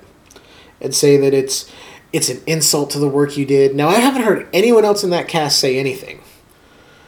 and 0.81 0.95
say 0.95 1.17
that 1.19 1.35
it's 1.35 1.71
it's 2.13 2.29
an 2.29 2.41
insult 2.47 2.91
to 2.91 2.99
the 2.99 3.09
work 3.09 3.37
you 3.37 3.47
did. 3.47 3.75
Now 3.75 3.89
I 3.89 3.97
haven't 3.97 4.23
heard 4.23 4.49
anyone 4.53 4.85
else 4.85 5.05
in 5.05 5.11
that 5.11 5.29
cast 5.29 5.59
say 5.59 5.79
anything. 5.79 6.23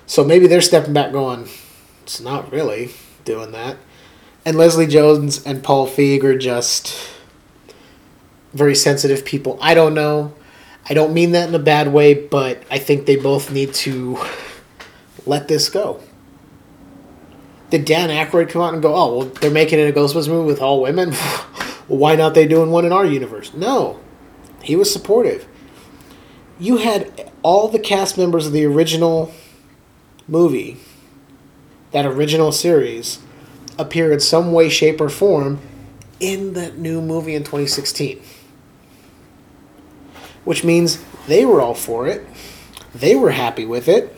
So 0.07 0.23
maybe 0.23 0.47
they're 0.47 0.61
stepping 0.61 0.93
back 0.93 1.13
going, 1.13 1.49
it's 2.03 2.21
not 2.21 2.53
really 2.53 2.91
doing 3.25 3.53
that. 3.53 3.79
And 4.45 4.57
Leslie 4.57 4.87
Jones 4.87 5.45
and 5.45 5.63
Paul 5.63 5.89
Feig 5.89 6.23
are 6.25 6.37
just 6.37 6.95
very 8.53 8.75
sensitive 8.75 9.25
people. 9.25 9.59
I 9.61 9.75
don't 9.75 9.95
know. 9.95 10.35
I 10.89 10.95
don't 10.95 11.15
mean 11.15 11.33
that 11.33 11.49
in 11.49 11.55
a 11.55 11.61
bad 11.61 11.93
way, 11.93 12.15
but 12.15 12.63
I 12.71 12.79
think 12.79 13.07
they 13.07 13.17
both 13.17 13.53
need 13.53 13.73
to 13.75 14.19
let 15.27 15.49
this 15.49 15.69
go. 15.69 16.01
Did 17.71 17.85
Dan 17.85 18.11
Aykroyd 18.11 18.51
come 18.51 18.63
out 18.63 18.75
and 18.75 18.83
go, 18.83 18.95
oh, 18.95 19.17
well, 19.17 19.27
they're 19.29 19.51
making 19.51 19.79
it 19.79 19.89
a 19.89 19.93
Ghostbusters 19.99 20.29
movie 20.29 20.47
with 20.47 20.61
all 20.61 20.83
women? 20.83 21.13
why 21.89 22.17
not 22.17 22.35
they 22.35 22.47
doing 22.47 22.71
one 22.71 22.85
in 22.85 22.93
our 22.93 23.07
universe? 23.07 23.55
No. 23.55 24.01
He 24.63 24.77
was 24.77 24.93
supportive. 24.93 25.47
You 26.59 26.79
had 26.79 27.31
all 27.43 27.69
the 27.69 27.79
cast 27.79 28.19
members 28.19 28.47
of 28.47 28.53
the 28.53 28.65
original 28.65 29.33
movie, 30.29 30.79
that 31.93 32.07
original 32.07 32.53
series, 32.53 33.19
appear 33.79 34.13
in 34.13 34.21
some 34.21 34.53
way, 34.53 34.69
shape, 34.69 35.01
or 35.01 35.09
form 35.09 35.61
in 36.21 36.53
that 36.55 36.79
new 36.79 37.01
movie 37.01 37.35
in 37.35 37.43
2016. 37.43 38.23
Which 40.45 40.65
means 40.65 41.03
they 41.27 41.45
were 41.45 41.61
all 41.61 41.75
for 41.75 42.07
it. 42.07 42.27
They 42.95 43.15
were 43.15 43.31
happy 43.31 43.65
with 43.65 43.89
it. 43.89 44.17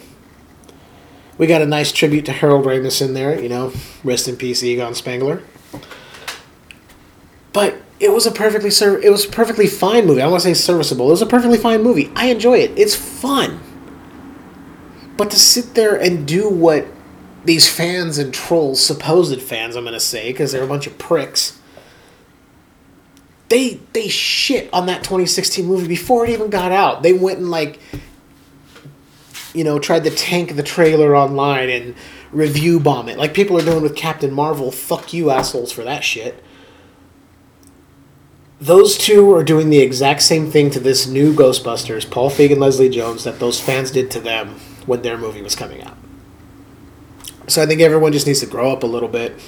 We 1.36 1.46
got 1.46 1.62
a 1.62 1.66
nice 1.66 1.92
tribute 1.92 2.24
to 2.26 2.32
Harold 2.32 2.64
Ramis 2.64 3.02
in 3.02 3.14
there, 3.14 3.40
you 3.40 3.48
know, 3.48 3.72
rest 4.04 4.28
in 4.28 4.36
peace, 4.36 4.62
Egon 4.62 4.94
Spangler. 4.94 5.42
But 7.52 7.76
it 8.00 8.12
was 8.12 8.26
a 8.26 8.30
perfectly 8.30 8.70
ser- 8.70 9.00
it 9.00 9.10
was 9.10 9.26
perfectly 9.26 9.66
fine 9.66 10.06
movie. 10.06 10.22
I 10.22 10.26
want 10.26 10.42
to 10.42 10.48
say 10.48 10.54
serviceable. 10.54 11.08
It 11.08 11.10
was 11.10 11.22
a 11.22 11.26
perfectly 11.26 11.58
fine 11.58 11.82
movie. 11.82 12.10
I 12.14 12.26
enjoy 12.26 12.58
it. 12.58 12.72
It's 12.76 12.94
fun. 12.94 13.60
But 15.16 15.30
to 15.30 15.38
sit 15.38 15.74
there 15.74 15.94
and 15.96 16.26
do 16.26 16.48
what 16.48 16.86
these 17.44 17.70
fans 17.70 18.18
and 18.18 18.32
trolls, 18.32 18.84
supposed 18.84 19.40
fans, 19.42 19.76
I'm 19.76 19.84
gonna 19.84 20.00
say, 20.00 20.32
because 20.32 20.52
they're 20.52 20.64
a 20.64 20.68
bunch 20.68 20.86
of 20.86 20.98
pricks. 20.98 21.60
They 23.48 23.80
they 23.92 24.08
shit 24.08 24.68
on 24.72 24.86
that 24.86 25.04
2016 25.04 25.66
movie 25.66 25.86
before 25.86 26.24
it 26.24 26.30
even 26.30 26.50
got 26.50 26.72
out. 26.72 27.02
They 27.02 27.12
went 27.12 27.38
and 27.38 27.50
like 27.50 27.78
you 29.54 29.64
know, 29.64 29.78
tried 29.78 30.04
to 30.04 30.10
tank 30.10 30.56
the 30.56 30.62
trailer 30.62 31.16
online 31.16 31.70
and 31.70 31.94
review 32.32 32.80
bomb 32.80 33.08
it. 33.08 33.16
Like 33.16 33.32
people 33.32 33.56
are 33.56 33.64
doing 33.64 33.82
with 33.82 33.96
Captain 33.96 34.32
Marvel. 34.32 34.70
Fuck 34.70 35.12
you, 35.14 35.30
assholes, 35.30 35.72
for 35.72 35.84
that 35.84 36.04
shit. 36.04 36.42
Those 38.60 38.98
two 38.98 39.32
are 39.32 39.44
doing 39.44 39.70
the 39.70 39.78
exact 39.78 40.22
same 40.22 40.50
thing 40.50 40.70
to 40.70 40.80
this 40.80 41.06
new 41.06 41.32
Ghostbusters, 41.32 42.10
Paul 42.10 42.30
Feig 42.30 42.50
and 42.50 42.60
Leslie 42.60 42.88
Jones, 42.88 43.24
that 43.24 43.38
those 43.38 43.60
fans 43.60 43.90
did 43.90 44.10
to 44.12 44.20
them 44.20 44.60
when 44.86 45.02
their 45.02 45.16
movie 45.16 45.42
was 45.42 45.54
coming 45.54 45.82
out. 45.82 45.96
So 47.46 47.62
I 47.62 47.66
think 47.66 47.80
everyone 47.80 48.12
just 48.12 48.26
needs 48.26 48.40
to 48.40 48.46
grow 48.46 48.72
up 48.72 48.82
a 48.82 48.86
little 48.86 49.08
bit. 49.08 49.38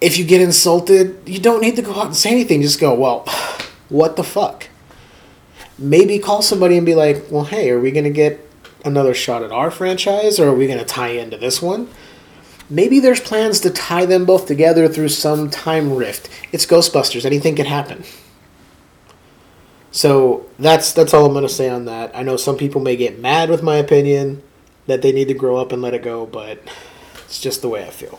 If 0.00 0.18
you 0.18 0.24
get 0.24 0.40
insulted, 0.40 1.20
you 1.26 1.40
don't 1.40 1.60
need 1.60 1.76
to 1.76 1.82
go 1.82 1.94
out 1.94 2.06
and 2.06 2.16
say 2.16 2.30
anything. 2.30 2.62
Just 2.62 2.80
go, 2.80 2.94
well, 2.94 3.20
what 3.88 4.16
the 4.16 4.24
fuck? 4.24 4.68
maybe 5.78 6.18
call 6.18 6.42
somebody 6.42 6.76
and 6.76 6.86
be 6.86 6.94
like, 6.94 7.24
well, 7.30 7.44
hey, 7.44 7.70
are 7.70 7.80
we 7.80 7.90
going 7.90 8.04
to 8.04 8.10
get 8.10 8.40
another 8.84 9.14
shot 9.14 9.42
at 9.42 9.50
our 9.52 9.70
franchise 9.70 10.38
or 10.38 10.48
are 10.48 10.54
we 10.54 10.66
going 10.66 10.78
to 10.78 10.84
tie 10.84 11.08
into 11.08 11.36
this 11.36 11.60
one? 11.60 11.88
Maybe 12.70 13.00
there's 13.00 13.20
plans 13.20 13.60
to 13.60 13.70
tie 13.70 14.06
them 14.06 14.24
both 14.24 14.46
together 14.46 14.88
through 14.88 15.08
some 15.08 15.50
time 15.50 15.94
rift. 15.94 16.30
It's 16.52 16.66
Ghostbusters. 16.66 17.24
Anything 17.24 17.56
can 17.56 17.66
happen. 17.66 18.04
So 19.90 20.48
that's 20.58 20.92
that's 20.92 21.14
all 21.14 21.26
I'm 21.26 21.32
going 21.32 21.46
to 21.46 21.52
say 21.52 21.68
on 21.68 21.84
that. 21.84 22.16
I 22.16 22.22
know 22.22 22.36
some 22.36 22.56
people 22.56 22.80
may 22.80 22.96
get 22.96 23.20
mad 23.20 23.48
with 23.48 23.62
my 23.62 23.76
opinion 23.76 24.42
that 24.86 25.02
they 25.02 25.12
need 25.12 25.28
to 25.28 25.34
grow 25.34 25.56
up 25.56 25.72
and 25.72 25.82
let 25.82 25.94
it 25.94 26.02
go, 26.02 26.26
but 26.26 26.58
it's 27.26 27.38
just 27.38 27.62
the 27.62 27.68
way 27.68 27.86
I 27.86 27.90
feel. 27.90 28.18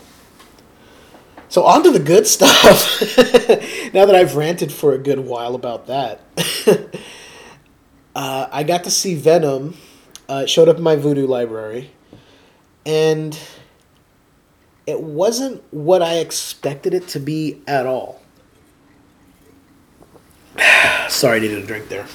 So 1.48 1.64
on 1.64 1.82
to 1.84 1.90
the 1.90 2.00
good 2.00 2.26
stuff. 2.26 3.00
now 3.94 4.06
that 4.06 4.14
I've 4.14 4.36
ranted 4.36 4.72
for 4.72 4.92
a 4.92 4.98
good 4.98 5.20
while 5.20 5.54
about 5.54 5.86
that, 5.86 6.20
uh, 8.14 8.48
I 8.50 8.62
got 8.62 8.84
to 8.84 8.90
see 8.90 9.14
Venom. 9.14 9.76
Uh, 10.28 10.42
it 10.44 10.50
showed 10.50 10.68
up 10.68 10.76
in 10.76 10.82
my 10.82 10.96
Vudu 10.96 11.28
library, 11.28 11.92
and 12.84 13.38
it 14.86 15.00
wasn't 15.00 15.62
what 15.72 16.02
I 16.02 16.14
expected 16.14 16.94
it 16.94 17.06
to 17.08 17.20
be 17.20 17.62
at 17.66 17.86
all. 17.86 18.22
Sorry, 21.08 21.36
I 21.36 21.40
needed 21.40 21.62
a 21.62 21.66
drink 21.66 21.88
there. 21.88 22.06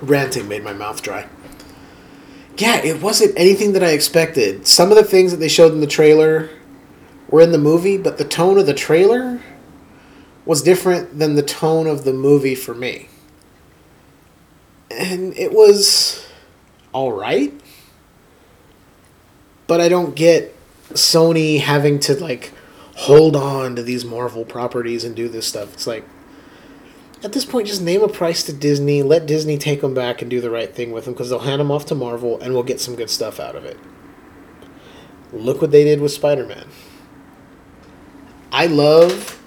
Ranting 0.00 0.48
made 0.48 0.64
my 0.64 0.72
mouth 0.72 1.00
dry. 1.00 1.28
Yeah, 2.58 2.78
it 2.78 3.00
wasn't 3.00 3.38
anything 3.38 3.72
that 3.72 3.84
I 3.84 3.90
expected. 3.90 4.66
Some 4.66 4.90
of 4.90 4.96
the 4.96 5.04
things 5.04 5.30
that 5.30 5.38
they 5.38 5.48
showed 5.48 5.72
in 5.72 5.80
the 5.80 5.86
trailer 5.86 6.50
were 7.32 7.40
in 7.40 7.50
the 7.50 7.58
movie, 7.58 7.96
but 7.96 8.18
the 8.18 8.24
tone 8.24 8.58
of 8.58 8.66
the 8.66 8.74
trailer 8.74 9.40
was 10.44 10.62
different 10.62 11.18
than 11.18 11.34
the 11.34 11.42
tone 11.42 11.88
of 11.88 12.04
the 12.04 12.12
movie 12.12 12.54
for 12.54 12.74
me. 12.74 13.08
And 14.90 15.36
it 15.36 15.52
was 15.52 16.28
alright. 16.94 17.54
But 19.66 19.80
I 19.80 19.88
don't 19.88 20.14
get 20.14 20.54
Sony 20.90 21.60
having 21.60 21.98
to 22.00 22.14
like 22.14 22.52
hold 22.96 23.34
on 23.34 23.76
to 23.76 23.82
these 23.82 24.04
Marvel 24.04 24.44
properties 24.44 25.02
and 25.02 25.16
do 25.16 25.28
this 25.28 25.46
stuff. 25.46 25.72
It's 25.72 25.86
like 25.86 26.04
at 27.24 27.32
this 27.32 27.46
point, 27.46 27.68
just 27.68 27.80
name 27.80 28.02
a 28.02 28.08
price 28.08 28.42
to 28.42 28.52
Disney. 28.52 29.02
Let 29.02 29.26
Disney 29.26 29.56
take 29.56 29.80
them 29.80 29.94
back 29.94 30.20
and 30.20 30.30
do 30.30 30.40
the 30.40 30.50
right 30.50 30.74
thing 30.74 30.90
with 30.90 31.06
them 31.06 31.14
because 31.14 31.30
they'll 31.30 31.38
hand 31.38 31.60
them 31.60 31.70
off 31.70 31.86
to 31.86 31.94
Marvel 31.94 32.38
and 32.40 32.52
we'll 32.52 32.62
get 32.62 32.80
some 32.80 32.94
good 32.94 33.08
stuff 33.08 33.40
out 33.40 33.56
of 33.56 33.64
it. 33.64 33.78
Look 35.32 35.62
what 35.62 35.70
they 35.70 35.84
did 35.84 36.02
with 36.02 36.12
Spider 36.12 36.44
Man. 36.44 36.66
I 38.52 38.66
love 38.66 39.40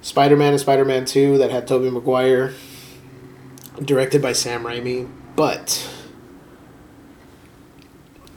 Spider 0.00 0.34
Man 0.34 0.52
and 0.52 0.60
Spider 0.60 0.86
Man 0.86 1.04
2 1.04 1.36
that 1.36 1.50
had 1.50 1.68
Tobey 1.68 1.90
Maguire, 1.90 2.54
directed 3.84 4.22
by 4.22 4.32
Sam 4.32 4.64
Raimi, 4.64 5.10
but 5.36 5.86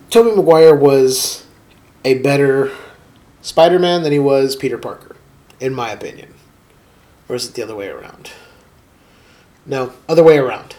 Tobey 0.10 0.36
Maguire 0.36 0.76
was 0.76 1.46
a 2.04 2.16
better 2.20 2.70
Spider 3.42 3.80
Man 3.80 4.04
than 4.04 4.12
he 4.12 4.20
was 4.20 4.58
Peter 4.58 4.78
Parker, 4.78 5.16
in 5.62 5.74
my 5.74 5.92
opinion. 5.92 6.34
Or 7.30 7.36
is 7.36 7.48
it 7.48 7.56
the 7.56 7.64
other 7.64 7.76
way 7.76 7.88
around? 7.88 8.32
No, 9.66 9.94
other 10.10 10.24
way 10.24 10.38
around. 10.38 10.76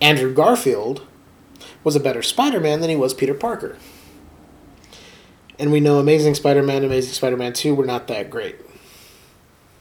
Andrew 0.00 0.32
Garfield 0.32 1.04
was 1.82 1.96
a 1.96 2.00
better 2.00 2.22
Spider 2.22 2.60
Man 2.60 2.80
than 2.80 2.90
he 2.90 2.96
was 2.96 3.12
Peter 3.12 3.34
Parker. 3.34 3.76
And 5.58 5.72
we 5.72 5.80
know 5.80 5.98
Amazing 5.98 6.34
Spider 6.36 6.62
Man, 6.62 6.84
Amazing 6.84 7.14
Spider 7.14 7.36
Man 7.36 7.52
2 7.52 7.74
were 7.74 7.84
not 7.84 8.06
that 8.08 8.30
great. 8.30 8.56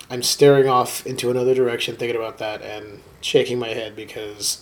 I'm 0.10 0.24
staring 0.24 0.68
off 0.68 1.06
into 1.06 1.30
another 1.30 1.54
direction 1.54 1.96
thinking 1.96 2.16
about 2.16 2.38
that 2.40 2.62
and 2.62 3.02
shaking 3.22 3.60
my 3.60 3.70
head 3.70 3.96
because 3.96 4.60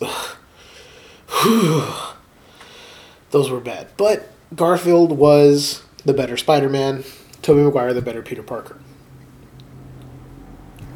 those 3.30 3.50
were 3.50 3.60
bad. 3.60 3.88
But 3.96 4.28
Garfield 4.54 5.12
was 5.12 5.82
the 6.04 6.12
better 6.12 6.36
Spider 6.36 6.68
Man, 6.68 7.04
Tobey 7.42 7.62
Maguire 7.62 7.94
the 7.94 8.02
better 8.02 8.22
Peter 8.22 8.42
Parker. 8.42 8.78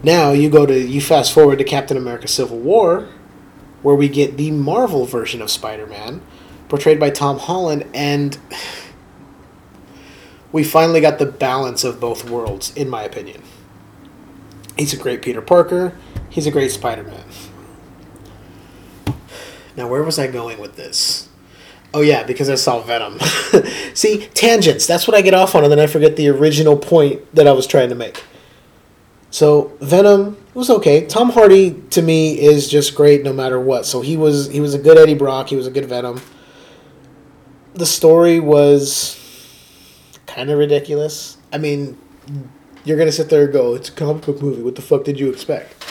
Now 0.03 0.33
you 0.33 0.51
go 0.51 0.67
to 0.67 0.79
you 0.79 1.01
fast 1.01 1.33
forward 1.33 1.59
to 1.59 1.65
Captain 1.65 1.97
America 1.97 2.27
Civil 2.27 2.59
War, 2.59 3.09
where 3.83 3.95
we 3.95 4.09
get 4.09 4.37
the 4.37 4.51
Marvel 4.51 5.05
version 5.05 5.43
of 5.43 5.51
Spider 5.51 5.87
Man, 5.87 6.23
portrayed 6.69 6.99
by 6.99 7.11
Tom 7.11 7.39
Holland, 7.39 7.87
and 7.95 8.39
we 10.53 10.65
finally 10.65 11.01
got 11.01 11.19
the 11.19 11.27
balance 11.27 11.85
of 11.85 12.01
both 12.01 12.29
worlds, 12.29 12.75
in 12.77 12.89
my 12.89 13.03
opinion. 13.03 13.43
He's 14.77 14.93
a 14.93 14.97
great 14.97 15.23
Peter 15.23 15.43
Parker, 15.43 15.97
he's 16.29 16.47
a 16.47 16.51
great 16.51 16.71
Spider 16.71 17.05
Man. 17.05 17.25
Now 19.77 19.89
where 19.89 20.03
was 20.03 20.19
I 20.19 20.27
going 20.27 20.59
with 20.59 20.77
this? 20.77 21.29
Oh 21.93 22.03
yeah, 22.03 22.23
because 22.23 22.49
I 22.49 22.55
saw 22.55 22.81
Venom. 22.81 23.19
See, 23.95 24.29
tangents, 24.35 24.87
that's 24.87 25.09
what 25.09 25.17
I 25.17 25.23
get 25.23 25.35
off 25.35 25.55
on, 25.55 25.65
and 25.65 25.73
then 25.73 25.81
I 25.81 25.87
forget 25.87 26.17
the 26.17 26.29
original 26.29 26.77
point 26.77 27.35
that 27.35 27.49
I 27.49 27.53
was 27.53 27.67
trying 27.67 27.89
to 27.89 27.95
make. 27.95 28.23
So 29.31 29.73
Venom 29.81 30.37
was 30.55 30.71
okay. 30.71 31.07
Tom 31.07 31.31
Hardy 31.31 31.81
to 31.91 32.03
me 32.03 32.41
is 32.41 32.69
just 32.69 32.95
great 32.95 33.23
no 33.23 33.33
matter 33.33 33.61
what. 33.61 33.87
So 33.87 34.01
he 34.01 34.17
was 34.17 34.49
he 34.49 34.61
was 34.61 34.75
a 34.75 34.79
good 34.79 34.99
Eddie 34.99 35.15
Brock. 35.15 35.49
He 35.49 35.57
was 35.57 35.67
a 35.67 35.71
good 35.71 35.87
Venom. 35.87 36.21
The 37.75 37.87
story 37.87 38.41
was 38.41 39.17
kind 40.41 40.51
of 40.51 40.59
ridiculous. 40.59 41.37
I 41.53 41.59
mean, 41.59 41.99
you're 42.87 42.97
gonna 42.97 43.13
sit 43.13 43.29
there 43.29 43.45
and 43.45 43.53
go, 43.53 43.75
"It's 43.75 43.91
a 43.91 43.93
comic 43.93 44.25
book 44.25 44.41
movie. 44.41 44.63
What 44.63 44.75
the 44.75 44.81
fuck 44.81 45.05
did 45.05 45.21
you 45.21 45.29
expect?" 45.29 45.85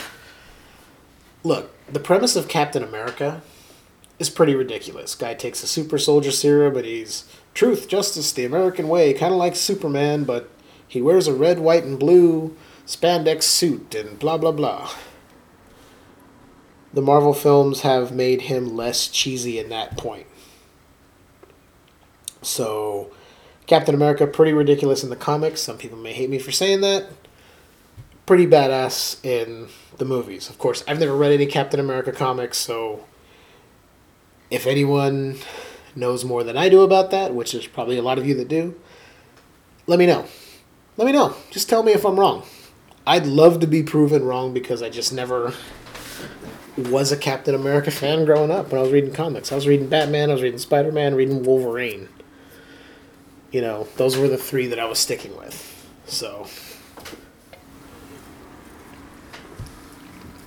Look, 1.44 1.70
the 1.88 2.00
premise 2.00 2.36
of 2.36 2.48
Captain 2.48 2.82
America 2.82 3.44
is 4.18 4.32
pretty 4.32 4.56
ridiculous. 4.56 5.14
Guy 5.14 5.36
takes 5.36 5.62
a 5.62 5.68
super 5.68 6.00
soldier 6.00 6.32
serum, 6.32 6.74
but 6.74 6.84
he's 6.84 7.26
truth, 7.54 7.88
justice, 7.88 8.32
the 8.32 8.44
American 8.44 8.88
way, 8.88 9.14
kind 9.14 9.32
of 9.32 9.38
like 9.38 9.56
Superman, 9.56 10.24
but 10.24 10.50
he 10.88 11.00
wears 11.00 11.28
a 11.28 11.34
red, 11.34 11.60
white, 11.60 11.84
and 11.84 12.00
blue 12.00 12.56
spandex 12.88 13.44
suit 13.44 13.94
and 13.94 14.18
blah 14.18 14.40
blah 14.40 14.52
blah. 14.52 14.90
The 16.92 17.04
Marvel 17.04 17.36
films 17.36 17.82
have 17.82 18.12
made 18.12 18.42
him 18.54 18.76
less 18.76 19.08
cheesy 19.08 19.60
in 19.60 19.70
that 19.70 19.96
point. 19.96 20.26
So, 22.42 23.12
Captain 23.70 23.94
America, 23.94 24.26
pretty 24.26 24.52
ridiculous 24.52 25.04
in 25.04 25.12
the 25.12 25.16
comics. 25.16 25.62
Some 25.62 25.78
people 25.78 26.00
may 26.00 26.12
hate 26.12 26.28
me 26.28 26.40
for 26.40 26.52
saying 26.52 26.82
that. 26.82 27.06
Pretty 28.26 28.48
badass 28.48 29.24
in 29.24 29.68
the 30.00 30.06
movies. 30.06 30.50
Of 30.50 30.58
course, 30.58 30.84
I've 30.88 31.00
never 31.00 31.16
read 31.16 31.34
any 31.34 31.46
Captain 31.46 31.80
America 31.80 32.12
comics, 32.12 32.58
so 32.58 33.06
if 34.50 34.66
anyone 34.66 35.38
knows 35.96 36.26
more 36.26 36.44
than 36.44 36.58
I 36.58 36.68
do 36.68 36.82
about 36.82 37.12
that, 37.12 37.36
which 37.36 37.54
is 37.54 37.68
probably 37.68 38.00
a 38.00 38.02
lot 38.02 38.18
of 38.18 38.26
you 38.26 38.34
that 38.38 38.48
do, 38.48 38.74
let 39.86 40.00
me 40.00 40.08
know. 40.08 40.26
Let 40.98 41.06
me 41.06 41.12
know. 41.12 41.36
Just 41.52 41.70
tell 41.70 41.84
me 41.84 41.92
if 41.92 42.04
I'm 42.04 42.20
wrong. 42.20 42.42
I'd 43.06 43.28
love 43.28 43.60
to 43.60 43.68
be 43.68 43.84
proven 43.84 44.26
wrong 44.26 44.52
because 44.52 44.82
I 44.82 44.90
just 44.90 45.14
never 45.14 45.54
was 46.76 47.12
a 47.12 47.18
Captain 47.18 47.54
America 47.54 47.92
fan 47.92 48.26
growing 48.26 48.50
up 48.50 48.72
when 48.72 48.80
I 48.80 48.82
was 48.82 48.92
reading 48.92 49.14
comics. 49.14 49.52
I 49.52 49.56
was 49.56 49.68
reading 49.68 49.90
Batman, 49.90 50.32
I 50.32 50.34
was 50.34 50.42
reading 50.42 50.58
Spider 50.58 50.92
Man, 50.92 51.14
reading 51.14 51.44
Wolverine. 51.44 52.10
You 53.52 53.62
know, 53.62 53.88
those 53.98 54.18
were 54.18 54.28
the 54.28 54.38
three 54.38 54.68
that 54.68 54.80
I 54.80 54.86
was 54.86 55.00
sticking 55.00 55.36
with. 55.36 55.88
So. 56.06 56.48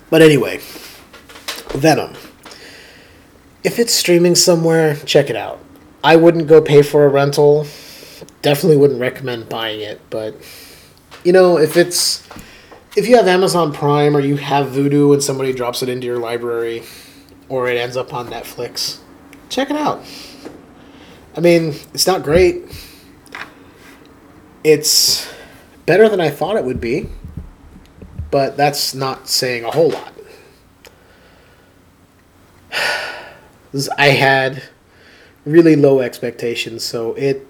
But 0.09 0.21
anyway, 0.21 0.59
Venom. 1.69 2.13
If 3.63 3.79
it's 3.79 3.93
streaming 3.93 4.35
somewhere, 4.35 4.95
check 4.97 5.29
it 5.29 5.35
out. 5.35 5.59
I 6.03 6.17
wouldn't 6.17 6.47
go 6.47 6.61
pay 6.61 6.81
for 6.81 7.05
a 7.05 7.09
rental. 7.09 7.65
Definitely 8.41 8.77
wouldn't 8.77 8.99
recommend 8.99 9.47
buying 9.47 9.79
it, 9.79 10.01
but 10.09 10.35
you 11.23 11.31
know, 11.31 11.57
if 11.57 11.77
it's 11.77 12.27
if 12.95 13.07
you 13.07 13.15
have 13.15 13.27
Amazon 13.27 13.73
Prime 13.73 14.15
or 14.15 14.19
you 14.19 14.35
have 14.37 14.67
Vudu 14.67 15.13
and 15.13 15.23
somebody 15.23 15.53
drops 15.53 15.81
it 15.81 15.89
into 15.89 16.05
your 16.05 16.19
library 16.19 16.83
or 17.49 17.67
it 17.67 17.77
ends 17.77 17.97
up 17.97 18.13
on 18.13 18.27
Netflix, 18.27 18.99
check 19.49 19.69
it 19.69 19.77
out. 19.77 20.03
I 21.35 21.39
mean, 21.39 21.73
it's 21.93 22.05
not 22.05 22.23
great. 22.23 22.63
It's 24.63 25.31
better 25.85 26.07
than 26.07 26.21
I 26.21 26.29
thought 26.29 26.55
it 26.55 26.63
would 26.63 26.79
be, 26.79 27.09
but 28.31 28.55
that's 28.57 28.93
not 28.93 29.27
saying 29.27 29.63
a 29.63 29.71
whole 29.71 29.89
lot. 29.89 30.13
I 33.97 34.07
had 34.07 34.63
really 35.45 35.75
low 35.75 35.99
expectations, 35.99 36.83
so 36.83 37.13
it 37.15 37.47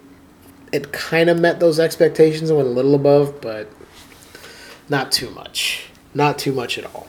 it 0.72 0.92
kind 0.92 1.30
of 1.30 1.40
met 1.40 1.60
those 1.60 1.80
expectations 1.80 2.50
and 2.50 2.58
went 2.58 2.68
a 2.68 2.72
little 2.72 2.96
above, 2.96 3.40
but 3.42 3.70
not 4.90 5.12
too 5.12 5.30
much. 5.30 5.86
Not 6.16 6.40
too 6.40 6.52
much 6.52 6.80
at 6.80 6.86
all. 6.86 7.08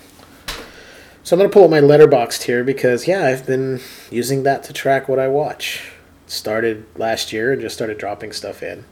So 1.22 1.34
I'm 1.34 1.38
going 1.38 1.50
to 1.50 1.54
pull 1.54 1.64
up 1.64 1.70
my 1.70 1.80
Letterboxd 1.80 2.42
here 2.42 2.62
because, 2.62 3.08
yeah, 3.08 3.24
I've 3.24 3.46
been 3.46 3.80
using 4.10 4.42
that 4.42 4.62
to 4.64 4.74
track 4.74 5.08
what 5.08 5.18
I 5.18 5.28
watch. 5.28 5.90
Started 6.26 6.84
last 6.96 7.32
year 7.32 7.52
and 7.52 7.62
just 7.62 7.74
started 7.74 7.96
dropping 7.96 8.32
stuff 8.32 8.62
in. 8.62 8.84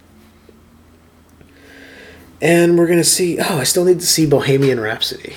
And 2.43 2.77
we're 2.77 2.89
going 2.89 2.99
to 2.99 3.05
see. 3.05 3.39
Oh, 3.39 3.59
I 3.59 3.65
still 3.65 3.85
need 3.85 4.01
to 4.01 4.07
see 4.07 4.27
Bohemian 4.27 4.81
Rhapsody. 4.81 5.37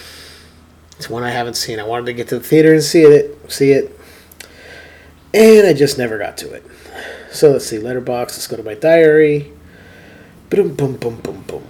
It's 0.97 1.09
one 1.09 1.23
I 1.23 1.29
haven't 1.29 1.53
seen. 1.53 1.79
I 1.79 1.83
wanted 1.83 2.07
to 2.07 2.13
get 2.13 2.27
to 2.29 2.39
the 2.39 2.43
theater 2.43 2.73
and 2.73 2.81
see 2.81 3.03
it, 3.03 3.51
see 3.51 3.71
it, 3.71 3.97
and 5.33 5.67
I 5.67 5.73
just 5.73 5.97
never 5.97 6.17
got 6.17 6.35
to 6.37 6.51
it. 6.51 6.65
So 7.31 7.51
let's 7.51 7.67
see, 7.67 7.77
Letterboxd. 7.77 8.31
Let's 8.31 8.47
go 8.47 8.57
to 8.57 8.63
my 8.63 8.73
diary. 8.73 9.53
Boom, 10.49 10.73
boom, 10.73 10.95
boom, 10.95 11.17
boom, 11.17 11.43
boom. 11.43 11.63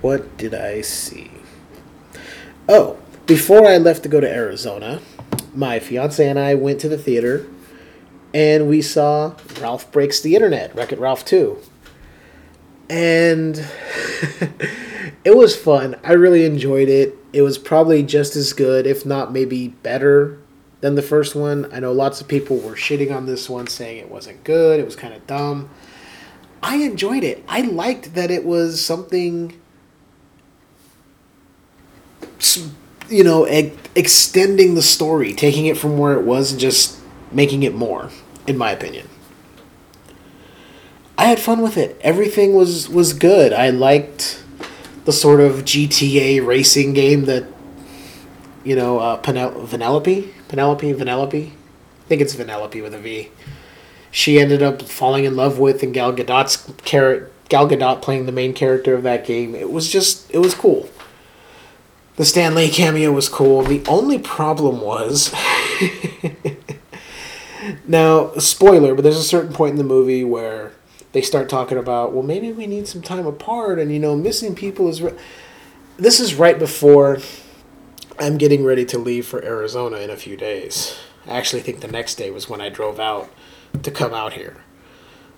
What 0.00 0.36
did 0.36 0.54
I 0.54 0.82
see? 0.82 1.30
Oh, 2.68 2.98
before 3.26 3.66
I 3.66 3.78
left 3.78 4.02
to 4.02 4.08
go 4.08 4.20
to 4.20 4.30
Arizona, 4.30 5.00
my 5.54 5.78
fiance 5.78 6.28
and 6.28 6.38
I 6.38 6.54
went 6.54 6.80
to 6.82 6.88
the 6.88 6.98
theater 6.98 7.46
and 8.34 8.68
we 8.68 8.82
saw 8.82 9.34
Ralph 9.60 9.90
Breaks 9.90 10.20
the 10.20 10.34
Internet, 10.34 10.74
Wreck 10.74 10.92
It 10.92 10.98
Ralph 10.98 11.24
2. 11.24 11.58
And 12.88 13.56
it 15.24 15.36
was 15.36 15.56
fun. 15.56 15.96
I 16.04 16.12
really 16.12 16.44
enjoyed 16.44 16.88
it. 16.88 17.16
It 17.32 17.42
was 17.42 17.58
probably 17.58 18.02
just 18.02 18.36
as 18.36 18.52
good, 18.52 18.86
if 18.86 19.04
not 19.04 19.32
maybe 19.32 19.68
better, 19.68 20.38
than 20.80 20.94
the 20.94 21.02
first 21.02 21.34
one. 21.34 21.72
I 21.72 21.80
know 21.80 21.92
lots 21.92 22.20
of 22.20 22.28
people 22.28 22.58
were 22.58 22.74
shitting 22.74 23.14
on 23.14 23.26
this 23.26 23.50
one, 23.50 23.66
saying 23.66 23.98
it 23.98 24.10
wasn't 24.10 24.44
good, 24.44 24.78
it 24.78 24.84
was 24.84 24.96
kind 24.96 25.14
of 25.14 25.26
dumb. 25.26 25.68
I 26.62 26.76
enjoyed 26.76 27.24
it. 27.24 27.44
I 27.48 27.62
liked 27.62 28.14
that 28.14 28.30
it 28.30 28.44
was 28.44 28.84
something, 28.84 29.60
you 33.08 33.24
know, 33.24 33.44
extending 33.94 34.74
the 34.74 34.82
story, 34.82 35.32
taking 35.34 35.66
it 35.66 35.76
from 35.76 35.98
where 35.98 36.14
it 36.14 36.24
was 36.24 36.52
and 36.52 36.60
just 36.60 36.98
making 37.30 37.62
it 37.62 37.74
more, 37.74 38.10
in 38.46 38.56
my 38.56 38.70
opinion. 38.70 39.08
I 41.18 41.24
had 41.24 41.40
fun 41.40 41.62
with 41.62 41.76
it. 41.76 41.98
Everything 42.02 42.54
was 42.54 42.88
was 42.88 43.12
good. 43.12 43.52
I 43.52 43.70
liked 43.70 44.42
the 45.04 45.12
sort 45.12 45.40
of 45.40 45.64
GTA 45.64 46.44
racing 46.44 46.92
game 46.92 47.24
that 47.24 47.46
you 48.64 48.76
know 48.76 48.98
uh, 48.98 49.22
Penel- 49.22 49.68
Penelope 49.68 50.34
Penelope 50.48 50.94
Vanellope. 50.94 51.50
I 51.50 52.08
think 52.08 52.20
it's 52.20 52.34
Vanellope 52.34 52.82
with 52.82 52.94
a 52.94 52.98
V. 52.98 53.30
She 54.10 54.38
ended 54.38 54.62
up 54.62 54.82
falling 54.82 55.24
in 55.24 55.36
love 55.36 55.58
with, 55.58 55.82
and 55.82 55.92
Gal 55.92 56.12
Gadot's 56.12 56.70
character, 56.84 57.30
Gal 57.48 57.68
Gadot 57.68 58.00
playing 58.00 58.26
the 58.26 58.32
main 58.32 58.54
character 58.54 58.94
of 58.94 59.02
that 59.02 59.26
game. 59.26 59.54
It 59.54 59.70
was 59.70 59.90
just, 59.90 60.30
it 60.30 60.38
was 60.38 60.54
cool. 60.54 60.88
The 62.16 62.24
Stan 62.24 62.54
Lee 62.54 62.70
cameo 62.70 63.12
was 63.12 63.28
cool. 63.28 63.62
The 63.62 63.84
only 63.86 64.18
problem 64.18 64.80
was, 64.80 65.34
now 67.86 68.32
spoiler, 68.34 68.94
but 68.94 69.02
there's 69.02 69.18
a 69.18 69.22
certain 69.22 69.52
point 69.52 69.72
in 69.72 69.78
the 69.78 69.84
movie 69.84 70.24
where 70.24 70.72
they 71.16 71.22
start 71.22 71.48
talking 71.48 71.78
about, 71.78 72.12
well, 72.12 72.22
maybe 72.22 72.52
we 72.52 72.66
need 72.66 72.86
some 72.86 73.00
time 73.00 73.26
apart, 73.26 73.78
and 73.78 73.90
you 73.90 73.98
know, 73.98 74.14
missing 74.14 74.54
people 74.54 74.86
is. 74.86 75.00
Re- 75.00 75.16
this 75.96 76.20
is 76.20 76.34
right 76.34 76.58
before 76.58 77.20
I'm 78.18 78.36
getting 78.36 78.66
ready 78.66 78.84
to 78.84 78.98
leave 78.98 79.26
for 79.26 79.42
Arizona 79.42 79.96
in 79.96 80.10
a 80.10 80.16
few 80.18 80.36
days. 80.36 80.94
I 81.26 81.38
actually 81.38 81.62
think 81.62 81.80
the 81.80 81.88
next 81.88 82.16
day 82.16 82.30
was 82.30 82.50
when 82.50 82.60
I 82.60 82.68
drove 82.68 83.00
out 83.00 83.30
to 83.82 83.90
come 83.90 84.12
out 84.12 84.34
here. 84.34 84.58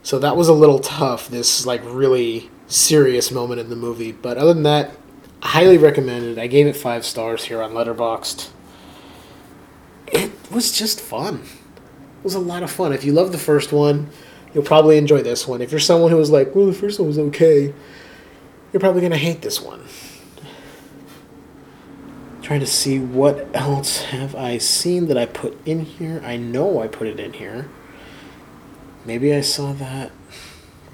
So 0.02 0.18
that 0.18 0.36
was 0.36 0.48
a 0.48 0.52
little 0.52 0.80
tough, 0.80 1.28
this 1.28 1.64
like 1.64 1.80
really 1.84 2.50
serious 2.66 3.30
moment 3.30 3.60
in 3.60 3.70
the 3.70 3.76
movie. 3.76 4.10
But 4.10 4.36
other 4.36 4.54
than 4.54 4.64
that, 4.64 4.96
highly 5.44 5.78
recommended. 5.78 6.40
I 6.40 6.48
gave 6.48 6.66
it 6.66 6.74
five 6.74 7.04
stars 7.04 7.44
here 7.44 7.62
on 7.62 7.70
Letterboxd. 7.70 8.48
It 10.08 10.32
was 10.50 10.76
just 10.76 11.00
fun. 11.00 11.44
It 11.44 12.24
was 12.24 12.34
a 12.34 12.40
lot 12.40 12.64
of 12.64 12.70
fun. 12.72 12.92
If 12.92 13.04
you 13.04 13.12
love 13.12 13.30
the 13.30 13.38
first 13.38 13.72
one, 13.72 14.10
you'll 14.52 14.64
probably 14.64 14.96
enjoy 14.96 15.22
this 15.22 15.46
one. 15.46 15.60
If 15.60 15.70
you're 15.70 15.80
someone 15.80 16.10
who 16.10 16.16
was 16.16 16.30
like, 16.30 16.54
well, 16.54 16.66
the 16.66 16.72
first 16.72 16.98
one 16.98 17.08
was 17.08 17.18
okay, 17.18 17.74
you're 18.72 18.80
probably 18.80 19.00
going 19.00 19.12
to 19.12 19.18
hate 19.18 19.42
this 19.42 19.60
one. 19.60 19.84
Trying 22.42 22.60
to 22.60 22.66
see 22.66 22.98
what 22.98 23.48
else 23.54 24.04
have 24.04 24.34
I 24.34 24.58
seen 24.58 25.06
that 25.08 25.18
I 25.18 25.26
put 25.26 25.58
in 25.66 25.84
here. 25.84 26.22
I 26.24 26.36
know 26.36 26.80
I 26.80 26.86
put 26.86 27.06
it 27.06 27.20
in 27.20 27.34
here. 27.34 27.68
Maybe 29.04 29.34
I 29.34 29.40
saw 29.42 29.72
that 29.74 30.12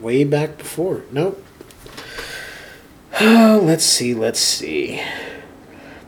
way 0.01 0.25
back 0.25 0.59
before. 0.59 1.03
Nope. 1.11 1.45
Let's 3.21 3.85
see, 3.85 4.13
let's 4.13 4.41
see. 4.41 5.01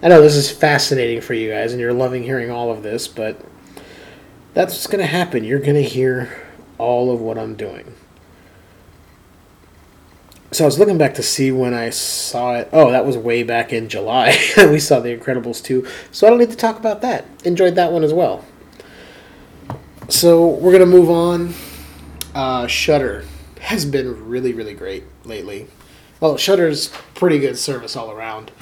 I 0.02 0.09
know 0.09 0.20
this 0.20 0.35
is 0.35 0.50
fascinating 0.50 1.20
for 1.20 1.35
you 1.35 1.50
guys 1.50 1.72
and 1.72 1.80
you're 1.80 1.92
loving 1.92 2.24
hearing 2.24 2.50
all 2.50 2.70
of 2.70 2.82
this, 2.82 3.06
but 3.09 3.40
that's 4.54 4.74
what's 4.74 4.87
going 4.87 5.00
to 5.00 5.06
happen. 5.06 5.44
You're 5.44 5.61
going 5.61 5.74
to 5.74 5.82
hear 5.82 6.45
all 6.78 7.12
of 7.12 7.20
what 7.20 7.38
I'm 7.38 7.54
doing. 7.54 7.94
So 10.52 10.64
I 10.64 10.66
was 10.66 10.78
looking 10.78 10.96
back 10.96 11.14
to 11.14 11.22
see 11.22 11.50
when 11.50 11.74
I 11.74 11.90
saw 11.90 12.54
it. 12.54 12.68
Oh, 12.72 12.90
that 12.90 13.04
was 13.04 13.16
way 13.16 13.42
back 13.42 13.72
in 13.72 13.88
July. 13.88 14.38
we 14.56 14.78
saw 14.78 15.00
The 15.00 15.16
Incredibles 15.16 15.62
2. 15.62 15.86
So 16.12 16.26
I 16.26 16.30
don't 16.30 16.38
need 16.38 16.50
to 16.50 16.56
talk 16.56 16.78
about 16.78 17.02
that. 17.02 17.26
Enjoyed 17.44 17.74
that 17.74 17.92
one 17.92 18.04
as 18.04 18.14
well. 18.14 18.44
So 20.08 20.46
we're 20.46 20.72
going 20.72 20.80
to 20.80 20.86
move 20.86 21.10
on. 21.10 21.52
Uh, 22.34 22.66
Shudder 22.68 23.24
has 23.60 23.84
been 23.84 24.28
really, 24.28 24.52
really 24.52 24.74
great 24.74 25.04
lately. 25.24 25.66
Well, 26.20 26.36
Shudder's 26.36 26.88
pretty 27.14 27.38
good 27.38 27.58
service 27.58 27.96
all 27.96 28.10
around. 28.10 28.52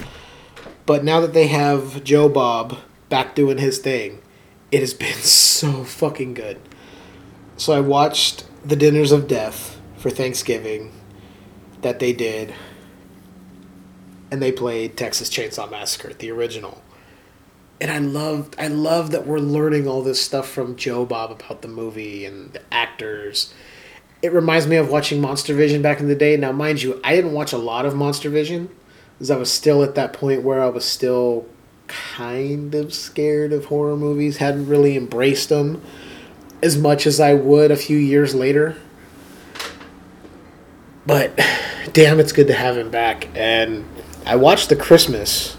But 0.85 1.03
now 1.03 1.19
that 1.21 1.33
they 1.33 1.47
have 1.47 2.03
Joe 2.03 2.27
Bob 2.29 2.77
back 3.09 3.35
doing 3.35 3.59
his 3.59 3.77
thing, 3.77 4.21
it 4.71 4.79
has 4.79 4.93
been 4.95 5.13
so 5.13 5.83
fucking 5.83 6.33
good. 6.33 6.59
So 7.57 7.71
I 7.71 7.79
watched 7.79 8.43
The 8.65 8.75
Dinners 8.75 9.13
of 9.13 9.29
Death 9.29 9.79
for 9.95 10.09
Thanksgiving 10.09 10.91
that 11.81 11.99
they 11.99 12.11
did, 12.11 12.53
and 14.29 14.41
they 14.41 14.51
played 14.51 14.97
Texas 14.97 15.29
Chainsaw 15.29 15.71
Massacre, 15.71 16.13
the 16.13 16.31
original. 16.31 16.81
And 17.79 17.89
I 17.89 17.99
loved, 17.99 18.57
I 18.59 18.67
love 18.67 19.11
that 19.11 19.25
we're 19.25 19.39
learning 19.39 19.87
all 19.87 20.01
this 20.01 20.21
stuff 20.21 20.49
from 20.49 20.75
Joe 20.75 21.05
Bob 21.05 21.31
about 21.31 21.61
the 21.61 21.69
movie 21.69 22.25
and 22.25 22.51
the 22.51 22.61
actors. 22.73 23.53
It 24.21 24.33
reminds 24.33 24.67
me 24.67 24.75
of 24.75 24.89
watching 24.89 25.21
Monster 25.21 25.53
Vision 25.53 25.81
back 25.81 26.01
in 26.01 26.09
the 26.09 26.15
day. 26.15 26.35
Now, 26.35 26.51
mind 26.51 26.81
you, 26.81 26.99
I 27.05 27.15
didn't 27.15 27.33
watch 27.33 27.53
a 27.53 27.57
lot 27.57 27.85
of 27.85 27.95
Monster 27.95 28.29
Vision, 28.29 28.69
because 29.13 29.31
I 29.31 29.37
was 29.37 29.49
still 29.49 29.81
at 29.81 29.95
that 29.95 30.11
point 30.11 30.43
where 30.43 30.61
I 30.61 30.67
was 30.67 30.83
still 30.83 31.47
kind 31.87 32.75
of 32.75 32.93
scared 32.93 33.53
of 33.53 33.65
horror 33.65 33.95
movies. 33.95 34.37
Hadn't 34.37 34.67
really 34.67 34.97
embraced 34.97 35.47
them 35.47 35.81
as 36.61 36.77
much 36.77 37.05
as 37.05 37.19
I 37.19 37.33
would 37.33 37.71
a 37.71 37.75
few 37.75 37.97
years 37.97 38.33
later. 38.33 38.75
But 41.05 41.39
damn, 41.93 42.19
it's 42.19 42.31
good 42.31 42.47
to 42.47 42.53
have 42.53 42.77
him 42.77 42.89
back. 42.89 43.27
And 43.35 43.85
I 44.25 44.35
watched 44.35 44.69
the 44.69 44.75
Christmas, 44.75 45.57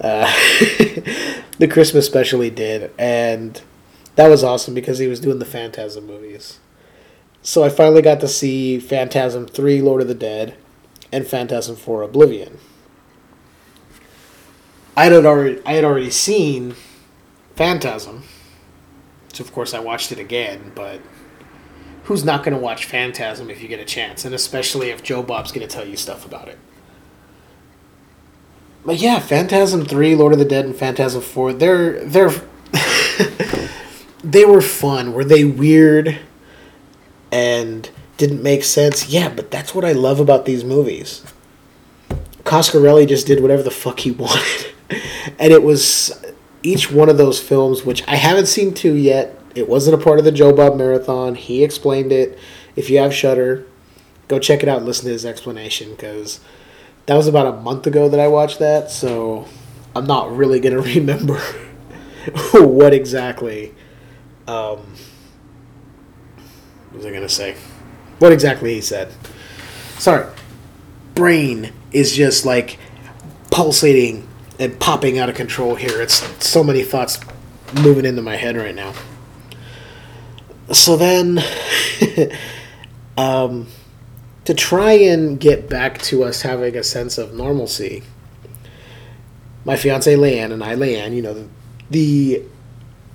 uh, 0.00 0.26
the 1.58 1.68
Christmas 1.70 2.06
special 2.06 2.40
he 2.40 2.50
did, 2.50 2.92
and 2.98 3.60
that 4.16 4.28
was 4.28 4.44
awesome 4.44 4.74
because 4.74 4.98
he 4.98 5.06
was 5.06 5.20
doing 5.20 5.38
the 5.38 5.44
Phantasm 5.44 6.06
movies. 6.06 6.58
So 7.42 7.64
I 7.64 7.70
finally 7.70 8.02
got 8.02 8.20
to 8.20 8.28
see 8.28 8.78
Phantasm 8.78 9.46
3 9.46 9.80
Lord 9.80 10.02
of 10.02 10.08
the 10.08 10.14
Dead 10.14 10.56
and 11.10 11.26
Phantasm 11.26 11.74
4 11.74 12.02
Oblivion. 12.02 12.58
I 14.96 15.04
had 15.04 15.24
already 15.24 15.62
I 15.64 15.72
had 15.72 15.84
already 15.84 16.10
seen 16.10 16.74
Phantasm. 17.56 18.24
Of 19.40 19.52
course 19.52 19.74
I 19.74 19.80
watched 19.80 20.12
it 20.12 20.18
again, 20.18 20.72
but 20.74 21.00
who's 22.04 22.24
not 22.24 22.42
going 22.42 22.54
to 22.54 22.60
watch 22.60 22.84
Phantasm 22.84 23.50
if 23.50 23.62
you 23.62 23.68
get 23.68 23.80
a 23.80 23.84
chance, 23.84 24.24
and 24.24 24.34
especially 24.34 24.90
if 24.90 25.02
Joe 25.02 25.22
Bob's 25.22 25.52
going 25.52 25.66
to 25.66 25.72
tell 25.72 25.86
you 25.86 25.96
stuff 25.96 26.24
about 26.26 26.48
it. 26.48 26.58
But 28.84 28.98
yeah, 28.98 29.20
Phantasm 29.20 29.84
three, 29.84 30.14
Lord 30.14 30.32
of 30.32 30.38
the 30.38 30.44
Dead, 30.44 30.64
and 30.64 30.74
Phantasm 30.74 31.20
four, 31.20 31.52
they're 31.52 32.04
they're 32.04 32.32
they 34.24 34.44
were 34.44 34.60
fun. 34.60 35.12
Were 35.12 35.24
they 35.24 35.44
weird 35.44 36.18
and 37.30 37.90
didn't 38.16 38.42
make 38.42 38.64
sense? 38.64 39.08
Yeah, 39.08 39.28
but 39.28 39.50
that's 39.50 39.74
what 39.74 39.84
I 39.84 39.92
love 39.92 40.18
about 40.18 40.46
these 40.46 40.64
movies. 40.64 41.22
Coscarelli 42.44 43.06
just 43.06 43.26
did 43.26 43.42
whatever 43.42 43.62
the 43.62 43.70
fuck 43.70 44.00
he 44.00 44.10
wanted, 44.10 44.72
and 45.38 45.52
it 45.52 45.62
was 45.62 46.24
each 46.62 46.90
one 46.90 47.08
of 47.08 47.18
those 47.18 47.40
films, 47.40 47.84
which 47.84 48.06
I 48.08 48.16
haven't 48.16 48.46
seen 48.46 48.74
two 48.74 48.94
yet 48.94 49.40
it 49.54 49.68
wasn't 49.68 50.00
a 50.00 50.04
part 50.04 50.18
of 50.18 50.24
the 50.24 50.32
Joe 50.32 50.52
Bob 50.52 50.76
marathon. 50.76 51.34
He 51.34 51.64
explained 51.64 52.12
it. 52.12 52.38
If 52.76 52.88
you 52.88 52.98
have 52.98 53.12
Shudder, 53.12 53.66
go 54.28 54.38
check 54.38 54.62
it 54.62 54.68
out 54.68 54.78
and 54.78 54.86
listen 54.86 55.06
to 55.06 55.12
his 55.12 55.26
explanation 55.26 55.90
because 55.90 56.40
that 57.06 57.16
was 57.16 57.26
about 57.26 57.46
a 57.46 57.60
month 57.60 57.86
ago 57.86 58.08
that 58.08 58.20
I 58.20 58.28
watched 58.28 58.60
that. 58.60 58.90
So 58.90 59.46
I'm 59.94 60.06
not 60.06 60.34
really 60.34 60.60
gonna 60.60 60.80
remember 60.80 61.40
what 62.52 62.94
exactly. 62.94 63.74
Um, 64.46 64.94
what 66.90 66.96
was 66.98 67.06
I 67.06 67.12
gonna 67.12 67.28
say? 67.28 67.56
What 68.18 68.32
exactly 68.32 68.74
he 68.74 68.80
said? 68.80 69.12
Sorry. 69.98 70.26
Brain 71.14 71.72
is 71.92 72.14
just 72.14 72.46
like 72.46 72.78
pulsating 73.50 74.28
and 74.60 74.78
popping 74.78 75.18
out 75.18 75.28
of 75.28 75.34
control 75.34 75.74
here. 75.74 76.00
It's 76.00 76.22
so 76.46 76.62
many 76.62 76.84
thoughts 76.84 77.18
moving 77.74 78.04
into 78.04 78.22
my 78.22 78.36
head 78.36 78.56
right 78.56 78.74
now 78.74 78.92
so 80.72 80.96
then, 80.96 81.42
um, 83.16 83.66
to 84.44 84.54
try 84.54 84.92
and 84.92 85.38
get 85.38 85.68
back 85.68 85.98
to 86.02 86.22
us 86.24 86.42
having 86.42 86.76
a 86.76 86.82
sense 86.82 87.18
of 87.18 87.34
normalcy, 87.34 88.02
my 89.64 89.76
fiance 89.76 90.14
Leanne 90.14 90.52
and 90.52 90.62
I, 90.62 90.74
Leanne, 90.74 91.14
you 91.14 91.22
know, 91.22 91.34
the, 91.34 91.48
the 91.90 92.42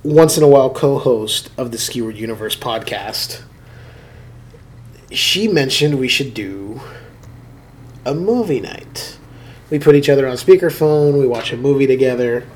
once 0.02 0.36
in 0.36 0.44
a 0.44 0.48
while 0.48 0.70
co-host 0.70 1.50
of 1.56 1.72
the 1.72 1.78
Skewered 1.78 2.16
Universe 2.16 2.56
podcast, 2.56 3.42
she 5.10 5.48
mentioned 5.48 5.98
we 5.98 6.08
should 6.08 6.34
do 6.34 6.80
a 8.04 8.14
movie 8.14 8.60
night. 8.60 9.18
We 9.70 9.78
put 9.78 9.94
each 9.94 10.08
other 10.08 10.26
on 10.28 10.36
speakerphone, 10.36 11.18
we 11.18 11.26
watch 11.26 11.52
a 11.52 11.56
movie 11.56 11.86
together. 11.86 12.46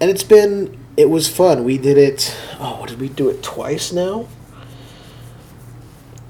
And 0.00 0.10
it's 0.10 0.24
been 0.24 0.78
it 0.96 1.10
was 1.10 1.28
fun. 1.28 1.64
We 1.64 1.78
did 1.78 1.98
it 1.98 2.36
oh, 2.58 2.84
did 2.86 3.00
we 3.00 3.08
do 3.08 3.28
it 3.28 3.42
twice 3.42 3.92
now? 3.92 4.28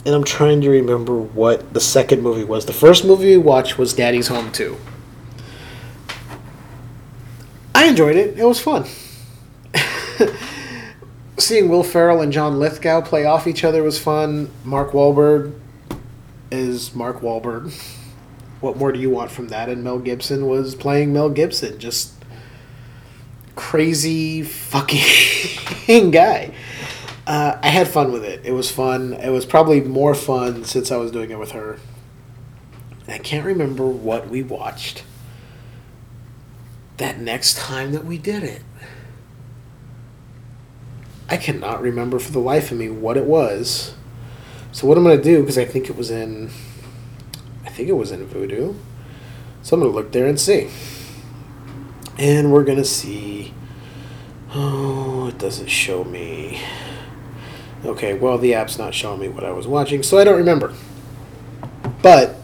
And 0.04 0.14
I'm 0.14 0.24
trying 0.24 0.60
to 0.60 0.70
remember 0.70 1.18
what 1.18 1.74
the 1.74 1.80
second 1.80 2.22
movie 2.22 2.44
was. 2.44 2.66
The 2.66 2.72
first 2.72 3.04
movie 3.04 3.30
we 3.30 3.38
watched 3.38 3.76
was 3.76 3.92
Daddy's 3.92 4.28
Home 4.28 4.52
2. 4.52 4.76
I 7.74 7.86
enjoyed 7.86 8.14
it. 8.14 8.38
It 8.38 8.44
was 8.44 8.60
fun. 8.60 8.86
Seeing 11.38 11.68
Will 11.68 11.82
Ferrell 11.82 12.20
and 12.22 12.32
John 12.32 12.60
Lithgow 12.60 13.00
play 13.00 13.24
off 13.24 13.48
each 13.48 13.64
other 13.64 13.82
was 13.82 13.98
fun. 13.98 14.48
Mark 14.64 14.92
Wahlberg 14.92 15.58
is 16.52 16.94
Mark 16.94 17.20
Wahlberg. 17.20 17.74
What 18.60 18.76
more 18.76 18.92
do 18.92 18.98
you 18.98 19.10
want 19.10 19.30
from 19.30 19.48
that? 19.48 19.68
And 19.68 19.84
Mel 19.84 19.98
Gibson 19.98 20.46
was 20.46 20.74
playing 20.74 21.12
Mel 21.12 21.30
Gibson, 21.30 21.78
just 21.78 22.14
crazy 23.54 24.42
fucking 24.42 26.10
guy. 26.10 26.52
Uh, 27.26 27.58
I 27.60 27.68
had 27.68 27.88
fun 27.88 28.12
with 28.12 28.24
it. 28.24 28.42
It 28.44 28.52
was 28.52 28.70
fun. 28.70 29.14
It 29.14 29.30
was 29.30 29.44
probably 29.44 29.80
more 29.80 30.14
fun 30.14 30.64
since 30.64 30.92
I 30.92 30.96
was 30.96 31.10
doing 31.10 31.30
it 31.30 31.38
with 31.38 31.52
her. 31.52 31.78
I 33.08 33.18
can't 33.18 33.44
remember 33.44 33.86
what 33.86 34.28
we 34.28 34.42
watched 34.42 35.04
that 36.96 37.18
next 37.18 37.56
time 37.56 37.92
that 37.92 38.04
we 38.04 38.18
did 38.18 38.42
it. 38.42 38.62
I 41.28 41.36
cannot 41.36 41.82
remember 41.82 42.18
for 42.18 42.32
the 42.32 42.38
life 42.38 42.70
of 42.70 42.78
me 42.78 42.88
what 42.88 43.16
it 43.16 43.24
was. 43.24 43.94
So 44.72 44.86
what 44.86 44.96
I'm 44.96 45.04
gonna 45.04 45.20
do 45.20 45.40
because 45.40 45.58
I 45.58 45.64
think 45.64 45.90
it 45.90 45.96
was 45.96 46.10
in, 46.10 46.50
think 47.76 47.90
it 47.90 47.92
was 47.92 48.10
in 48.10 48.26
Vudu. 48.26 48.74
So 49.60 49.76
I'm 49.76 49.82
gonna 49.82 49.92
look 49.92 50.12
there 50.12 50.26
and 50.26 50.40
see. 50.40 50.70
And 52.18 52.50
we're 52.50 52.64
gonna 52.64 52.86
see. 52.86 53.52
Oh, 54.54 55.26
it 55.28 55.36
doesn't 55.36 55.68
show 55.68 56.02
me. 56.02 56.62
Okay, 57.84 58.14
well 58.14 58.38
the 58.38 58.54
app's 58.54 58.78
not 58.78 58.94
showing 58.94 59.20
me 59.20 59.28
what 59.28 59.44
I 59.44 59.50
was 59.52 59.66
watching, 59.66 60.02
so 60.02 60.16
I 60.16 60.24
don't 60.24 60.38
remember. 60.38 60.72
But 62.00 62.36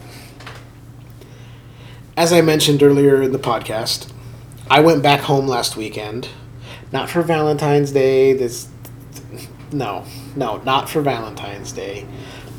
as 2.15 2.31
I 2.31 2.43
mentioned 2.43 2.83
earlier 2.83 3.23
in 3.23 3.33
the 3.33 3.39
podcast, 3.39 4.13
I 4.71 4.81
went 4.81 5.03
back 5.03 5.21
home 5.21 5.47
last 5.47 5.79
weekend. 5.79 6.29
Not 6.93 7.09
for 7.09 7.23
Valentine's 7.23 7.91
Day. 7.91 8.35
This 8.35 8.69
no, 9.73 10.05
no, 10.37 10.59
not 10.59 10.91
for 10.91 11.01
Valentine's 11.01 11.73
Day. 11.73 12.07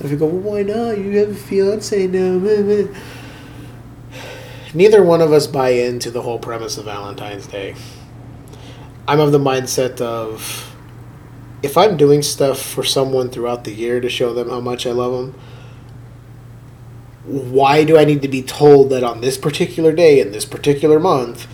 If 0.04 0.12
you 0.12 0.18
go, 0.18 0.26
well, 0.26 0.54
why 0.54 0.64
not? 0.64 0.98
You 0.98 1.18
have 1.20 1.30
a 1.30 1.34
fiance 1.34 2.08
now. 2.08 2.90
Neither 4.74 5.04
one 5.04 5.22
of 5.22 5.32
us 5.32 5.48
buy 5.48 5.70
into 5.70 6.12
the 6.12 6.22
whole 6.22 6.40
premise 6.40 6.78
of 6.78 6.86
Valentine's 6.86 7.48
Day. 7.48 7.76
I'm 9.08 9.20
of 9.20 9.32
the 9.32 9.40
mindset 9.40 10.02
of 10.02 10.76
if 11.62 11.78
I'm 11.78 11.96
doing 11.96 12.22
stuff 12.22 12.60
for 12.60 12.84
someone 12.84 13.30
throughout 13.30 13.64
the 13.64 13.72
year 13.72 14.02
to 14.02 14.10
show 14.10 14.34
them 14.34 14.50
how 14.50 14.60
much 14.60 14.86
I 14.86 14.92
love 14.92 15.14
them, 15.14 15.40
why 17.26 17.86
do 17.86 17.98
I 17.98 18.04
need 18.04 18.22
to 18.24 18.28
be 18.28 18.42
told 18.42 18.90
that 18.90 19.04
on 19.04 19.22
this 19.22 19.38
particular 19.38 19.94
day 19.94 20.20
in 20.20 20.32
this 20.34 20.44
particular 20.44 21.00
month 21.00 21.48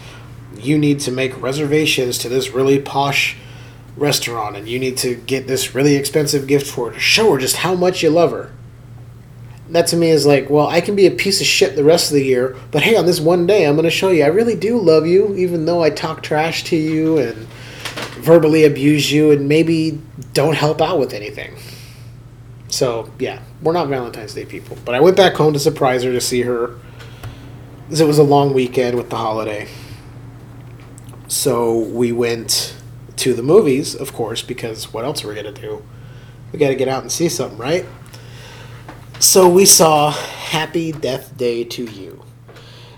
you 0.57 0.79
need 0.79 0.99
to 1.01 1.11
make 1.11 1.39
reservations 1.39 2.17
to 2.17 2.29
this 2.29 2.49
really 2.49 2.79
posh 2.79 3.37
restaurant 3.99 4.55
and 4.55 4.67
you 4.67 4.79
need 4.79 4.97
to 4.97 5.15
get 5.15 5.47
this 5.47 5.75
really 5.75 5.95
expensive 5.95 6.47
gift 6.47 6.67
for 6.67 6.87
her 6.87 6.93
to 6.93 6.99
show 6.99 7.33
her 7.33 7.39
just 7.39 7.57
how 7.57 7.75
much 7.75 8.01
you 8.01 8.09
love 8.09 8.31
her. 8.31 8.51
That 9.69 9.87
to 9.87 9.97
me 9.97 10.09
is 10.09 10.25
like, 10.25 10.49
well, 10.49 10.67
I 10.67 10.81
can 10.81 10.95
be 10.95 11.05
a 11.05 11.11
piece 11.11 11.41
of 11.41 11.47
shit 11.47 11.75
the 11.75 11.83
rest 11.83 12.09
of 12.09 12.15
the 12.15 12.25
year, 12.25 12.55
but 12.71 12.81
hey, 12.81 12.95
on 12.95 13.05
this 13.05 13.19
one 13.19 13.45
day, 13.45 13.65
I'm 13.65 13.75
going 13.75 13.83
to 13.83 13.91
show 13.91 14.09
you 14.09 14.23
I 14.23 14.27
really 14.27 14.55
do 14.55 14.79
love 14.79 15.05
you, 15.05 15.35
even 15.35 15.65
though 15.65 15.83
I 15.83 15.91
talk 15.91 16.23
trash 16.23 16.63
to 16.65 16.75
you 16.75 17.19
and 17.19 17.47
verbally 18.19 18.65
abuse 18.65 19.11
you 19.11 19.31
and 19.31 19.47
maybe 19.47 20.01
don't 20.33 20.55
help 20.55 20.81
out 20.81 20.99
with 20.99 21.13
anything. 21.13 21.55
So, 22.69 23.11
yeah, 23.19 23.41
we're 23.61 23.73
not 23.73 23.87
Valentine's 23.87 24.33
Day 24.33 24.45
people. 24.45 24.77
But 24.85 24.95
I 24.95 24.99
went 24.99 25.17
back 25.17 25.33
home 25.33 25.53
to 25.53 25.59
surprise 25.59 26.03
her 26.03 26.11
to 26.11 26.21
see 26.21 26.41
her. 26.41 26.75
because 27.85 28.01
It 28.01 28.05
was 28.05 28.19
a 28.19 28.23
long 28.23 28.53
weekend 28.53 28.95
with 28.97 29.09
the 29.09 29.17
holiday. 29.17 29.67
So 31.27 31.77
we 31.77 32.11
went 32.11 32.75
to 33.19 33.33
the 33.33 33.43
movies, 33.43 33.93
of 33.93 34.13
course, 34.13 34.41
because 34.41 34.93
what 34.93 35.03
else 35.03 35.25
are 35.25 35.27
we 35.27 35.33
going 35.35 35.53
to 35.53 35.61
do? 35.61 35.83
We 36.53 36.59
got 36.59 36.69
to 36.69 36.75
get 36.75 36.87
out 36.87 37.01
and 37.01 37.11
see 37.11 37.27
something, 37.27 37.57
right? 37.57 37.85
So 39.19 39.49
we 39.49 39.65
saw 39.65 40.11
Happy 40.11 40.93
Death 40.93 41.35
Day 41.35 41.65
2U, 41.65 42.23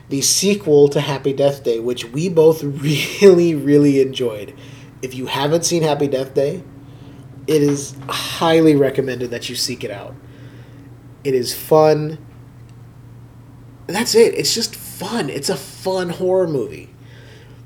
the 0.09 0.21
sequel 0.21 0.87
to 0.89 1.01
Happy 1.01 1.33
Death 1.33 1.63
Day, 1.63 1.79
which 1.79 2.05
we 2.05 2.29
both 2.29 2.63
really, 2.63 3.55
really 3.55 3.99
enjoyed. 3.99 4.55
If 5.01 5.15
you 5.15 5.25
haven't 5.25 5.65
seen 5.65 5.81
Happy 5.81 6.07
Death 6.07 6.35
Day, 6.35 6.63
it 7.47 7.63
is 7.63 7.95
highly 8.07 8.75
recommended 8.75 9.31
that 9.31 9.49
you 9.49 9.55
seek 9.55 9.83
it 9.83 9.89
out. 9.89 10.13
It 11.23 11.33
is 11.33 11.57
fun. 11.57 12.19
That's 13.87 14.13
it. 14.13 14.35
It's 14.35 14.53
just 14.53 14.75
fun. 14.75 15.31
It's 15.31 15.49
a 15.49 15.57
fun 15.57 16.09
horror 16.09 16.47
movie 16.47 16.91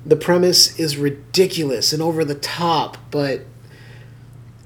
the 0.06 0.16
premise 0.16 0.80
is 0.80 0.98
ridiculous 0.98 1.92
and 1.92 2.02
over 2.02 2.24
the 2.24 2.36
top, 2.36 2.98
but 3.10 3.42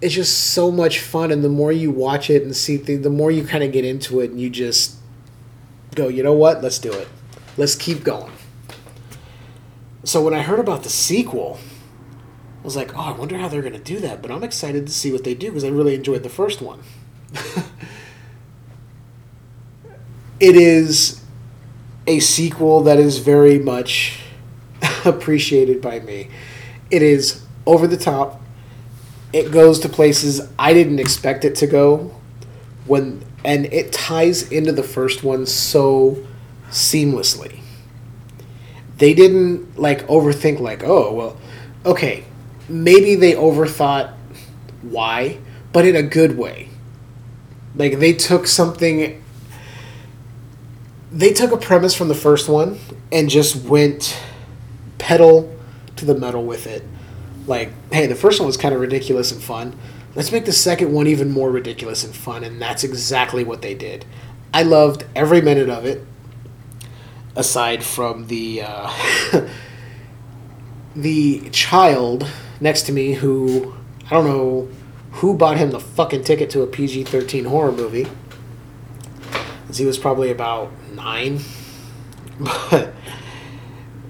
it's 0.02 0.14
just 0.14 0.38
so 0.54 0.70
much 0.70 1.00
fun. 1.00 1.32
And 1.32 1.44
the 1.44 1.50
more 1.50 1.72
you 1.72 1.92
watch 1.92 2.30
it 2.30 2.44
and 2.44 2.56
see 2.56 2.78
things, 2.78 3.04
the 3.04 3.10
more 3.10 3.32
you 3.32 3.46
kind 3.46 3.64
of 3.64 3.72
get 3.72 3.86
into 3.86 4.20
it, 4.20 4.32
and 4.32 4.40
you 4.40 4.50
just 4.50 4.98
go, 5.96 6.08
you 6.10 6.24
know 6.24 6.34
what? 6.34 6.62
Let's 6.62 6.80
do 6.80 6.92
it. 6.92 7.08
Let's 7.58 7.76
keep 7.76 8.04
going. 8.04 8.34
So 10.04 10.22
when 10.22 10.34
I 10.34 10.42
heard 10.42 10.60
about 10.60 10.84
the 10.84 10.90
sequel, 10.90 11.60
I 12.62 12.64
was 12.64 12.76
like, 12.76 12.96
oh, 12.96 13.02
I 13.02 13.12
wonder 13.12 13.38
how 13.38 13.48
they're 13.48 13.62
going 13.62 13.74
to 13.74 13.80
do 13.80 14.00
that. 14.00 14.22
But 14.22 14.32
I'm 14.32 14.44
excited 14.44 14.88
to 14.88 14.94
see 14.94 15.12
what 15.12 15.24
they 15.24 15.34
do 15.34 15.48
because 15.48 15.64
I 15.64 15.70
really 15.70 15.96
enjoyed 15.96 16.24
the 16.24 16.30
first 16.30 16.62
one. 16.62 16.82
it 20.40 20.56
is 20.56 21.22
a 22.08 22.20
sequel 22.20 22.82
that 22.84 22.98
is 22.98 23.20
very 23.20 23.60
much 23.60 24.20
appreciated 25.06 25.82
by 25.82 26.00
me. 26.00 26.30
It 26.92 27.02
is 27.02 27.44
over 27.66 27.88
the 27.88 27.98
top. 27.98 28.42
It 29.32 29.52
goes 29.52 29.80
to 29.82 29.90
places 29.90 30.42
I 30.58 30.74
didn't 30.74 31.00
expect 31.00 31.46
it 31.46 31.56
to 31.56 31.68
go 31.68 32.16
when 32.86 33.24
and 33.46 33.66
it 33.68 33.92
ties 33.92 34.52
into 34.52 34.72
the 34.72 34.84
first 34.84 35.24
one 35.24 35.46
so 35.46 36.26
seamlessly. 36.70 37.60
They 38.98 39.14
didn't 39.14 39.80
like 39.80 40.06
overthink 40.08 40.60
like, 40.60 40.84
"Oh, 40.84 41.14
well, 41.14 41.38
okay, 41.86 42.26
maybe 42.68 43.16
they 43.16 43.34
overthought 43.34 44.14
why, 44.82 45.38
but 45.72 45.86
in 45.86 45.96
a 45.96 46.04
good 46.04 46.38
way." 46.38 46.70
Like 47.76 48.00
they 48.00 48.14
took 48.14 48.48
something 48.48 49.24
they 51.12 51.34
took 51.34 51.52
a 51.52 51.58
premise 51.58 51.96
from 51.96 52.08
the 52.08 52.16
first 52.16 52.48
one 52.48 52.78
and 53.12 53.30
just 53.30 53.56
went 53.68 54.18
pedal 55.00 55.52
to 55.96 56.06
the 56.06 56.16
metal 56.16 56.46
with 56.46 56.68
it. 56.68 56.84
Like, 57.48 57.72
hey, 57.92 58.06
the 58.06 58.16
first 58.16 58.40
one 58.40 58.46
was 58.46 58.58
kind 58.58 58.76
of 58.76 58.82
ridiculous 58.82 59.32
and 59.32 59.42
fun. 59.42 59.76
Let's 60.16 60.32
make 60.32 60.46
the 60.46 60.52
second 60.52 60.94
one 60.94 61.08
even 61.08 61.32
more 61.32 61.50
ridiculous 61.50 62.04
and 62.04 62.14
fun, 62.14 62.44
and 62.44 62.62
that's 62.62 62.84
exactly 62.84 63.44
what 63.44 63.62
they 63.64 63.74
did. 63.74 64.06
I 64.54 64.64
loved 64.64 65.06
every 65.16 65.42
minute 65.42 65.70
of 65.70 65.86
it, 65.86 66.06
aside 67.36 67.84
from 67.84 68.28
the 68.28 68.64
uh, 68.64 68.92
the 70.96 71.50
child 71.52 72.30
next 72.60 72.84
to 72.84 72.92
me 72.92 73.14
who 73.14 73.76
I 74.08 74.10
don't 74.10 74.26
know 74.26 74.70
who 75.14 75.36
bought 75.36 75.58
him 75.58 75.72
the 75.72 75.80
fucking 75.80 76.24
ticket 76.24 76.50
to 76.52 76.62
a 76.62 76.68
PG 76.68 77.06
thirteen 77.06 77.46
horror 77.46 77.72
movie. 77.72 78.08
Cause 79.68 79.78
he 79.78 79.86
was 79.86 80.00
probably 80.00 80.32
about 80.32 80.72
nine, 80.96 81.42
but 82.40 82.94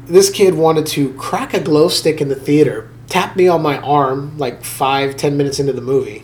this 0.09 0.31
kid 0.31 0.55
wanted 0.55 0.87
to 0.87 1.13
crack 1.13 1.53
a 1.53 1.59
glow 1.59 1.87
stick 1.87 2.19
in 2.19 2.29
the 2.29 2.35
theater, 2.35 2.89
tap 3.07 3.35
me 3.35 3.47
on 3.47 3.61
my 3.61 3.77
arm 3.77 4.37
like 4.37 4.63
five, 4.63 5.15
ten 5.15 5.37
minutes 5.37 5.59
into 5.59 5.71
the 5.71 5.81
movie. 5.81 6.23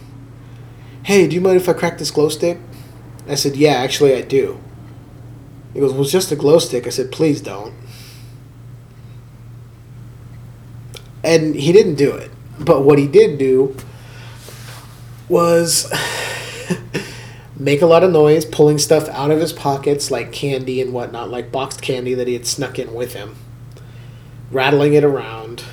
Hey, 1.03 1.27
do 1.27 1.36
you 1.36 1.41
mind 1.41 1.57
if 1.57 1.69
I 1.69 1.73
crack 1.73 1.99
this 1.99 2.09
glow 2.09 2.29
stick? 2.29 2.57
I 3.27 3.36
said, 3.36 3.55
Yeah, 3.55 3.73
actually, 3.73 4.15
I 4.15 4.21
do. 4.21 4.59
He 5.73 5.79
goes, 5.79 5.93
Well, 5.93 6.01
it's 6.01 6.11
just 6.11 6.31
a 6.31 6.36
glow 6.36 6.57
stick. 6.57 6.88
I 6.88 6.89
said, 6.89 7.11
Please 7.11 7.41
don't. 7.41 7.75
And 11.23 11.55
he 11.55 11.71
didn't 11.71 11.95
do 11.95 12.11
it. 12.11 12.31
But 12.59 12.83
what 12.83 12.97
he 12.97 13.07
did 13.07 13.38
do 13.38 13.75
was 15.29 15.91
make 17.55 17.81
a 17.81 17.86
lot 17.86 18.03
of 18.03 18.11
noise, 18.11 18.45
pulling 18.45 18.79
stuff 18.79 19.07
out 19.09 19.29
of 19.29 19.39
his 19.39 19.53
pockets 19.53 20.09
like 20.09 20.31
candy 20.31 20.81
and 20.81 20.91
whatnot, 20.91 21.29
like 21.29 21.51
boxed 21.51 21.83
candy 21.83 22.15
that 22.15 22.27
he 22.27 22.33
had 22.33 22.47
snuck 22.47 22.79
in 22.79 22.93
with 22.93 23.13
him 23.13 23.36
rattling 24.51 24.93
it 24.93 25.03
around. 25.03 25.63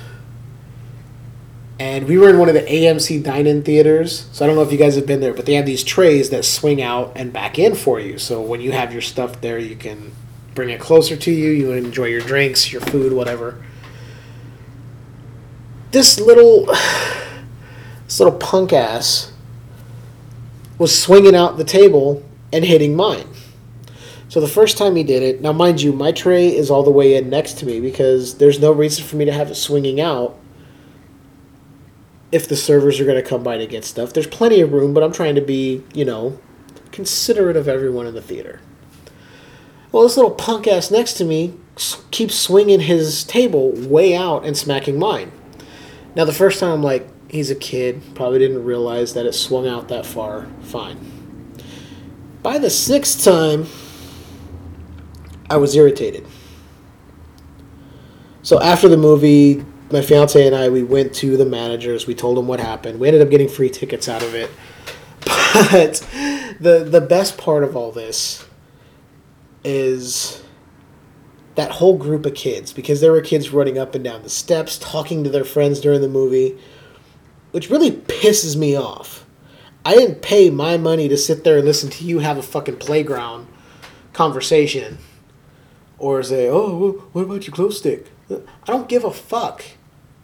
And 1.79 2.07
we 2.07 2.17
were 2.17 2.29
in 2.29 2.37
one 2.37 2.49
of 2.49 2.53
the 2.53 2.61
AMC 2.61 3.23
dine-in 3.23 3.63
theaters, 3.63 4.27
so 4.31 4.45
I 4.45 4.47
don't 4.47 4.55
know 4.55 4.61
if 4.61 4.71
you 4.71 4.77
guys 4.77 4.95
have 4.95 5.05
been 5.05 5.21
there, 5.21 5.33
but 5.33 5.45
they 5.45 5.55
have 5.55 5.65
these 5.65 5.83
trays 5.83 6.29
that 6.29 6.45
swing 6.45 6.81
out 6.81 7.11
and 7.15 7.33
back 7.33 7.57
in 7.57 7.75
for 7.75 7.99
you. 7.99 8.17
So 8.19 8.41
when 8.41 8.61
you 8.61 8.71
have 8.71 8.93
your 8.93 9.01
stuff 9.01 9.41
there, 9.41 9.57
you 9.57 9.75
can 9.75 10.11
bring 10.55 10.69
it 10.69 10.79
closer 10.79 11.15
to 11.15 11.31
you. 11.31 11.49
You 11.49 11.71
enjoy 11.71 12.05
your 12.05 12.21
drinks, 12.21 12.71
your 12.71 12.81
food, 12.81 13.11
whatever. 13.13 13.63
This 15.91 16.19
little, 16.19 16.65
this 18.05 18.19
little 18.19 18.37
punk 18.37 18.71
ass 18.71 19.33
was 20.77 20.97
swinging 20.97 21.35
out 21.35 21.57
the 21.57 21.63
table 21.63 22.23
and 22.51 22.63
hitting 22.63 22.95
mine. 22.95 23.27
So 24.33 24.41
the 24.41 24.47
first 24.47 24.79
time 24.79 24.95
he 24.95 25.03
did 25.03 25.21
it, 25.21 25.41
now 25.41 25.53
mind 25.53 25.79
you, 25.79 25.93
my 25.93 26.11
tray 26.11 26.47
is 26.47 26.71
all 26.71 26.81
the 26.81 26.89
way 26.89 27.17
in 27.17 27.29
next 27.29 27.59
to 27.59 27.67
me 27.67 27.79
because 27.79 28.39
there's 28.39 28.59
no 28.59 28.71
reason 28.71 29.05
for 29.05 29.15
me 29.15 29.25
to 29.25 29.31
have 29.31 29.51
it 29.51 29.53
swinging 29.53 30.01
out 30.01 30.39
if 32.31 32.47
the 32.47 32.55
servers 32.55 32.99
are 32.99 33.05
going 33.05 33.23
to 33.23 33.29
come 33.29 33.43
by 33.43 33.59
to 33.59 33.67
get 33.67 33.85
stuff. 33.85 34.11
There's 34.11 34.25
plenty 34.25 34.59
of 34.59 34.73
room, 34.73 34.91
but 34.91 35.03
I'm 35.03 35.11
trying 35.11 35.35
to 35.35 35.41
be, 35.41 35.83
you 35.93 36.03
know, 36.03 36.39
considerate 36.91 37.55
of 37.55 37.67
everyone 37.67 38.07
in 38.07 38.15
the 38.15 38.23
theater. 38.23 38.59
Well, 39.91 40.01
this 40.01 40.17
little 40.17 40.31
punk 40.31 40.65
ass 40.65 40.89
next 40.89 41.13
to 41.17 41.25
me 41.25 41.53
keeps 42.09 42.33
swinging 42.33 42.79
his 42.79 43.23
table 43.23 43.69
way 43.87 44.15
out 44.15 44.45
and 44.45 44.57
smacking 44.57 44.97
mine. 44.97 45.31
Now, 46.15 46.25
the 46.25 46.33
first 46.33 46.59
time 46.59 46.71
I'm 46.71 46.81
like, 46.81 47.07
he's 47.29 47.51
a 47.51 47.55
kid, 47.55 48.01
probably 48.15 48.39
didn't 48.39 48.65
realize 48.65 49.13
that 49.13 49.27
it 49.27 49.33
swung 49.33 49.67
out 49.67 49.89
that 49.89 50.07
far. 50.07 50.47
Fine. 50.63 51.11
By 52.41 52.57
the 52.57 52.71
sixth 52.71 53.23
time, 53.23 53.67
I 55.53 55.57
was 55.57 55.75
irritated. 55.75 56.25
So 58.41 58.59
after 58.59 58.89
the 58.89 58.97
movie, 58.97 59.63
my 59.91 60.01
fiance 60.01 60.47
and 60.47 60.55
I 60.55 60.67
we 60.67 60.81
went 60.81 61.13
to 61.15 61.37
the 61.37 61.45
managers. 61.45 62.07
We 62.07 62.15
told 62.15 62.37
them 62.37 62.47
what 62.47 62.59
happened. 62.59 62.99
We 62.99 63.07
ended 63.07 63.21
up 63.21 63.29
getting 63.29 63.47
free 63.47 63.69
tickets 63.69 64.09
out 64.09 64.23
of 64.23 64.33
it. 64.33 64.49
But 65.53 65.99
the 66.59 66.83
the 66.89 66.99
best 66.99 67.37
part 67.37 67.63
of 67.63 67.77
all 67.77 67.91
this 67.91 68.43
is 69.63 70.41
that 71.53 71.69
whole 71.69 71.95
group 71.95 72.25
of 72.25 72.33
kids 72.33 72.73
because 72.73 73.01
there 73.01 73.11
were 73.11 73.21
kids 73.21 73.51
running 73.51 73.77
up 73.77 73.93
and 73.93 74.03
down 74.03 74.23
the 74.23 74.29
steps 74.29 74.79
talking 74.79 75.23
to 75.23 75.29
their 75.29 75.43
friends 75.43 75.79
during 75.79 76.01
the 76.01 76.09
movie, 76.09 76.57
which 77.51 77.69
really 77.69 77.91
pisses 77.91 78.55
me 78.55 78.75
off. 78.75 79.27
I 79.85 79.93
didn't 79.93 80.23
pay 80.23 80.49
my 80.49 80.77
money 80.77 81.07
to 81.07 81.17
sit 81.17 81.43
there 81.43 81.57
and 81.57 81.65
listen 81.65 81.91
to 81.91 82.03
you 82.03 82.17
have 82.17 82.39
a 82.39 82.41
fucking 82.41 82.77
playground 82.77 83.45
conversation 84.13 84.97
or 85.97 86.21
say, 86.23 86.49
"Oh, 86.49 87.03
what 87.11 87.23
about 87.23 87.47
your 87.47 87.55
glow 87.55 87.69
stick?" 87.69 88.07
I 88.31 88.37
don't 88.67 88.89
give 88.89 89.03
a 89.03 89.11
fuck. 89.11 89.63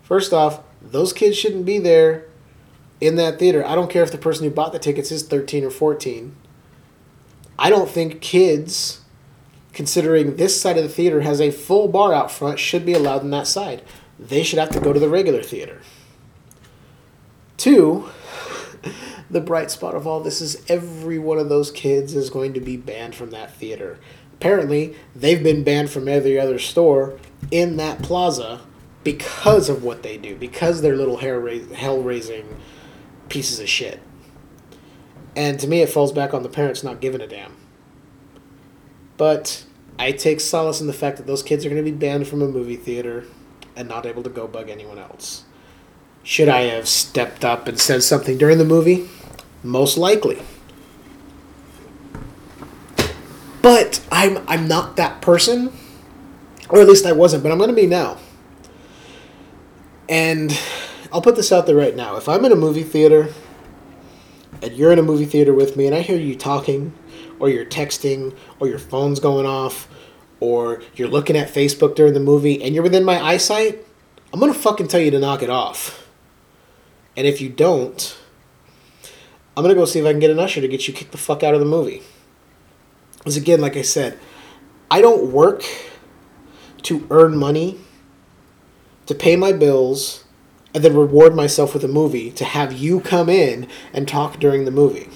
First 0.03 0.34
off, 0.34 0.61
those 0.82 1.13
kids 1.13 1.38
shouldn't 1.38 1.65
be 1.65 1.78
there 1.78 2.26
in 3.01 3.15
that 3.15 3.39
theater. 3.39 3.65
I 3.65 3.76
don't 3.76 3.89
care 3.89 4.03
if 4.03 4.11
the 4.11 4.17
person 4.17 4.45
who 4.45 4.51
bought 4.51 4.72
the 4.72 4.80
tickets 4.80 5.11
is 5.11 5.24
13 5.24 5.63
or 5.63 5.70
14. 5.70 6.36
I 7.57 7.70
don't 7.70 7.89
think 7.89 8.22
kids, 8.22 9.01
considering 9.74 10.36
this 10.36 10.59
side 10.59 10.78
of 10.78 10.84
the 10.84 10.89
theater 10.89 11.22
has 11.22 11.41
a 11.41 11.51
full 11.51 11.88
bar 11.88 12.13
out 12.13 12.32
front, 12.32 12.59
should 12.59 12.86
be 12.86 12.93
allowed 12.93 13.22
in 13.22 13.32
that 13.32 13.47
side. 13.47 13.84
They 14.17 14.43
should 14.43 14.59
have 14.59 14.70
to 14.72 14.80
go 14.80 14.93
to 14.93 14.99
the 14.99 15.09
regular 15.09 15.43
theater. 15.43 15.82
Two, 17.57 18.09
the 19.30 19.41
bright 19.41 19.72
spot 19.72 19.95
of 19.95 20.07
all 20.07 20.22
this 20.22 20.41
is 20.41 20.63
every 20.70 21.20
one 21.20 21.38
of 21.38 21.49
those 21.49 21.72
kids 21.72 22.15
is 22.15 22.30
going 22.30 22.53
to 22.53 22.61
be 22.61 22.78
banned 22.78 23.15
from 23.15 23.32
that 23.32 23.53
theater. 23.53 23.99
Apparently, 24.39 24.95
they've 25.13 25.43
been 25.43 25.65
banned 25.65 25.89
from 25.89 26.07
every 26.07 26.39
other 26.39 26.57
store 26.59 27.19
in 27.51 27.75
that 27.75 28.01
plaza 28.01 28.61
because 29.03 29.67
of 29.67 29.83
what 29.83 30.01
they 30.01 30.15
do, 30.15 30.33
because 30.37 30.81
they're 30.81 30.95
little 30.95 31.17
hell 31.17 32.01
raising 32.01 32.57
pieces 33.27 33.59
of 33.59 33.67
shit. 33.67 33.99
And 35.35 35.59
to 35.59 35.67
me, 35.67 35.81
it 35.81 35.89
falls 35.89 36.13
back 36.13 36.33
on 36.33 36.43
the 36.43 36.49
parents 36.49 36.83
not 36.83 37.01
giving 37.01 37.19
a 37.19 37.27
damn. 37.27 37.57
But 39.17 39.65
I 39.97 40.13
take 40.13 40.39
solace 40.39 40.79
in 40.79 40.87
the 40.87 40.93
fact 40.93 41.17
that 41.17 41.27
those 41.27 41.43
kids 41.43 41.65
are 41.65 41.69
going 41.69 41.83
to 41.83 41.91
be 41.91 41.97
banned 41.97 42.27
from 42.27 42.41
a 42.41 42.47
movie 42.47 42.77
theater 42.77 43.25
and 43.75 43.89
not 43.89 44.05
able 44.05 44.23
to 44.23 44.29
go 44.29 44.47
bug 44.47 44.69
anyone 44.69 44.97
else. 44.97 45.43
Should 46.23 46.47
I 46.47 46.61
have 46.61 46.87
stepped 46.87 47.43
up 47.43 47.67
and 47.67 47.77
said 47.77 48.03
something 48.03 48.37
during 48.37 48.57
the 48.57 48.65
movie? 48.65 49.09
Most 49.63 49.97
likely. 49.97 50.41
But 53.62 54.05
I'm 54.12 54.43
I'm 54.47 54.68
not 54.68 54.95
that 54.97 55.22
person, 55.22 55.74
or 56.70 56.80
at 56.80 56.88
least 56.88 57.05
I 57.05 57.12
wasn't. 57.12 57.43
But 57.43 57.51
I'm 57.51 57.57
going 57.57 57.70
to 57.70 57.76
be 57.76 57.88
now. 57.88 58.18
And 60.07 60.57
I'll 61.12 61.22
put 61.22 61.36
this 61.36 61.51
out 61.51 61.66
there 61.66 61.76
right 61.76 61.95
now. 61.95 62.18
If 62.18 62.28
I'm 62.28 62.43
in 62.45 62.51
a 62.51 62.55
movie 62.55 62.84
theater 62.84 63.34
and 64.62 64.74
you're 64.74 64.91
in 64.91 64.99
a 64.99 65.03
movie 65.03 65.26
theater 65.26 65.53
with 65.53 65.78
me 65.78 65.86
and 65.86 65.95
I 65.95 66.01
hear 66.01 66.18
you 66.18 66.36
talking 66.36 66.93
or 67.39 67.49
you're 67.49 67.66
texting 67.66 68.36
or 68.60 68.68
your 68.68 68.80
phone's 68.80 69.20
going 69.20 69.45
off 69.45 69.88
or 70.39 70.82
you're 70.95 71.07
looking 71.07 71.36
at 71.36 71.51
Facebook 71.51 71.95
during 71.95 72.14
the 72.14 72.20
movie 72.20 72.62
and 72.62 72.74
you're 72.74 72.84
within 72.84 73.03
my 73.03 73.22
eyesight, 73.22 73.86
I'm 74.34 74.39
going 74.39 74.53
to 74.53 74.60
fucking 74.60 74.88
tell 74.88 74.99
you 74.99 75.12
to 75.12 75.20
knock 75.20 75.43
it 75.43 75.49
off. 75.49 76.07
And 77.16 77.28
if 77.28 77.41
you 77.41 77.49
don't, 77.49 78.18
I'm 79.57 79.64
going 79.64 79.76
to 79.76 79.80
go 79.80 79.86
see 79.86 79.99
if 79.99 80.05
I 80.05 80.12
can 80.12 80.20
get 80.20 80.32
an 80.32 80.39
usher 80.39 80.62
to 80.62 80.68
get 80.68 80.88
you 80.88 80.93
kicked 80.93 81.12
the 81.12 81.18
fuck 81.18 81.43
out 81.43 81.53
of 81.53 81.60
the 81.60 81.66
movie. 81.66 82.01
Because 83.20 83.38
again, 83.38 83.61
like 83.61 83.78
I 83.78 83.84
said, 83.84 84.17
I 84.89 85.01
don't 85.01 85.32
work 85.32 85.63
to 86.84 87.05
earn 87.11 87.38
money 87.38 87.80
to 89.05 89.15
pay 89.15 89.36
my 89.36 89.51
bills 89.51 90.24
and 90.74 90.84
then 90.84 90.95
reward 90.95 91.36
myself 91.36 91.74
with 91.74 91.84
a 91.84 91.88
movie 91.88 92.32
to 92.32 92.45
have 92.45 92.74
you 92.74 92.99
come 92.99 93.30
in 93.30 93.67
and 93.93 94.07
talk 94.07 94.39
during 94.39 94.65
the 94.65 94.72
movie. 94.72 95.09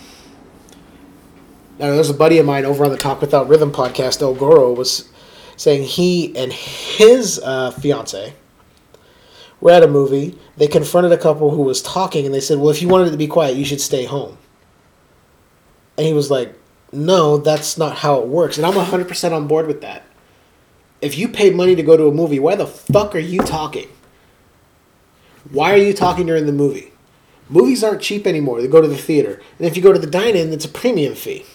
Now, 1.80 1.91
there's 1.91 2.10
a 2.10 2.14
buddy 2.14 2.38
of 2.38 2.45
mine 2.45 2.66
over 2.66 2.86
on 2.86 2.91
the 2.91 2.97
Talk 2.97 3.22
Without 3.22 3.47
Rhythm 3.47 3.72
podcast, 3.72 4.22
El 4.22 4.36
Goro, 4.36 4.74
was 4.74 5.10
saying 5.56 5.84
he 5.84 6.36
and 6.36 6.54
his 6.54 7.39
uh, 7.39 7.72
fiance 7.72 8.34
were 9.60 9.72
at 9.72 9.84
a 9.84 9.88
movie. 9.88 10.38
They 10.56 10.68
confronted 10.68 11.12
a 11.12 11.18
couple 11.18 11.51
who 11.51 11.64
was 11.64 11.82
talking, 11.82 12.26
and 12.26 12.34
they 12.34 12.39
said, 12.39 12.60
"Well, 12.60 12.70
if 12.70 12.82
you 12.82 12.88
wanted 12.88 13.12
to 13.12 13.18
be 13.18 13.28
quiet, 13.28 13.58
you 13.58 13.66
should 13.66 13.82
stay 13.82 14.06
home." 14.06 14.38
And 15.97 16.06
he 16.06 16.14
was 16.14 16.30
like, 16.30 16.56
"No, 16.94 17.38
that's 17.38 17.78
not 17.78 17.98
how 17.98 18.20
it 18.22 18.28
works." 18.28 18.58
And 18.58 18.66
I'm 18.66 18.74
100% 18.74 19.34
on 19.34 19.48
board 19.48 19.68
with 19.68 19.82
that 19.82 20.04
if 21.04 21.18
you 21.18 21.28
pay 21.28 21.50
money 21.50 21.76
to 21.76 21.84
go 21.84 21.98
to 21.98 22.08
a 22.08 22.14
movie, 22.14 22.39
why 22.39 22.56
the 22.56 22.66
fuck 22.66 23.14
are 23.14 23.20
you 23.20 23.39
talking? 23.39 23.89
Why 25.52 25.74
are 25.74 25.78
you 25.78 25.94
talking 25.94 26.26
during 26.26 26.46
the 26.46 26.54
movie? 26.54 26.94
Movies 27.50 27.84
aren't 27.84 28.02
cheap 28.02 28.26
anymore. 28.26 28.62
They 28.62 28.70
go 28.70 28.82
to 28.82 28.88
the 28.88 28.98
theater. 28.98 29.41
And 29.58 29.68
if 29.68 29.76
you 29.76 29.84
go 29.84 29.91
to 29.91 30.00
the 30.00 30.08
dine 30.08 30.38
in, 30.38 30.54
it's 30.54 30.64
a 30.64 30.70
premium 30.70 31.14
fee. 31.14 31.46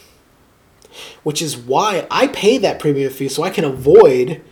Which 1.23 1.41
is 1.41 1.57
why 1.57 2.07
I 2.11 2.27
pay 2.27 2.59
that 2.59 2.79
premium 2.79 3.11
fee 3.11 3.29
so 3.29 3.43
I 3.43 3.49
can 3.49 3.65
avoid 3.65 4.43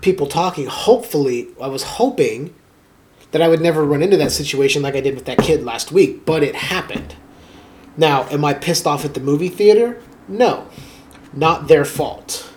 people 0.00 0.26
talking. 0.26 0.68
Hopefully, 0.68 1.48
I 1.60 1.66
was 1.66 1.82
hoping 1.82 2.54
that 3.32 3.42
I 3.42 3.48
would 3.48 3.60
never 3.60 3.84
run 3.84 4.02
into 4.02 4.16
that 4.16 4.32
situation 4.32 4.80
like 4.80 4.96
I 4.96 5.02
did 5.02 5.16
with 5.16 5.26
that 5.26 5.38
kid 5.38 5.64
last 5.64 5.92
week, 5.92 6.24
but 6.24 6.42
it 6.42 6.54
happened. 6.54 7.14
Now, 7.96 8.24
am 8.28 8.44
I 8.44 8.54
pissed 8.54 8.86
off 8.86 9.04
at 9.04 9.14
the 9.14 9.20
movie 9.20 9.48
theater? 9.48 10.02
No. 10.26 10.66
Not 11.32 11.68
their 11.68 11.84
fault. 11.84 12.50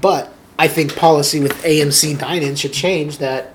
But 0.00 0.32
I 0.58 0.68
think 0.68 0.96
policy 0.96 1.40
with 1.40 1.52
AMC 1.62 2.18
dine-in 2.18 2.56
should 2.56 2.72
change 2.72 3.18
that 3.18 3.54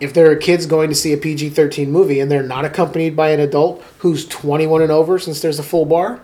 if 0.00 0.12
there 0.12 0.30
are 0.30 0.36
kids 0.36 0.66
going 0.66 0.88
to 0.88 0.94
see 0.94 1.12
a 1.12 1.16
PG-13 1.16 1.88
movie 1.88 2.20
and 2.20 2.30
they're 2.30 2.42
not 2.42 2.64
accompanied 2.64 3.14
by 3.14 3.30
an 3.30 3.40
adult 3.40 3.82
who's 3.98 4.26
21 4.26 4.82
and 4.82 4.90
over 4.90 5.18
since 5.18 5.40
there's 5.40 5.58
a 5.58 5.62
full 5.62 5.84
bar, 5.84 6.20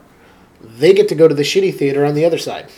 they 0.60 0.92
get 0.92 1.08
to 1.08 1.14
go 1.14 1.28
to 1.28 1.34
the 1.34 1.42
shitty 1.42 1.74
theater 1.74 2.04
on 2.04 2.14
the 2.14 2.24
other 2.24 2.38
side. 2.38 2.70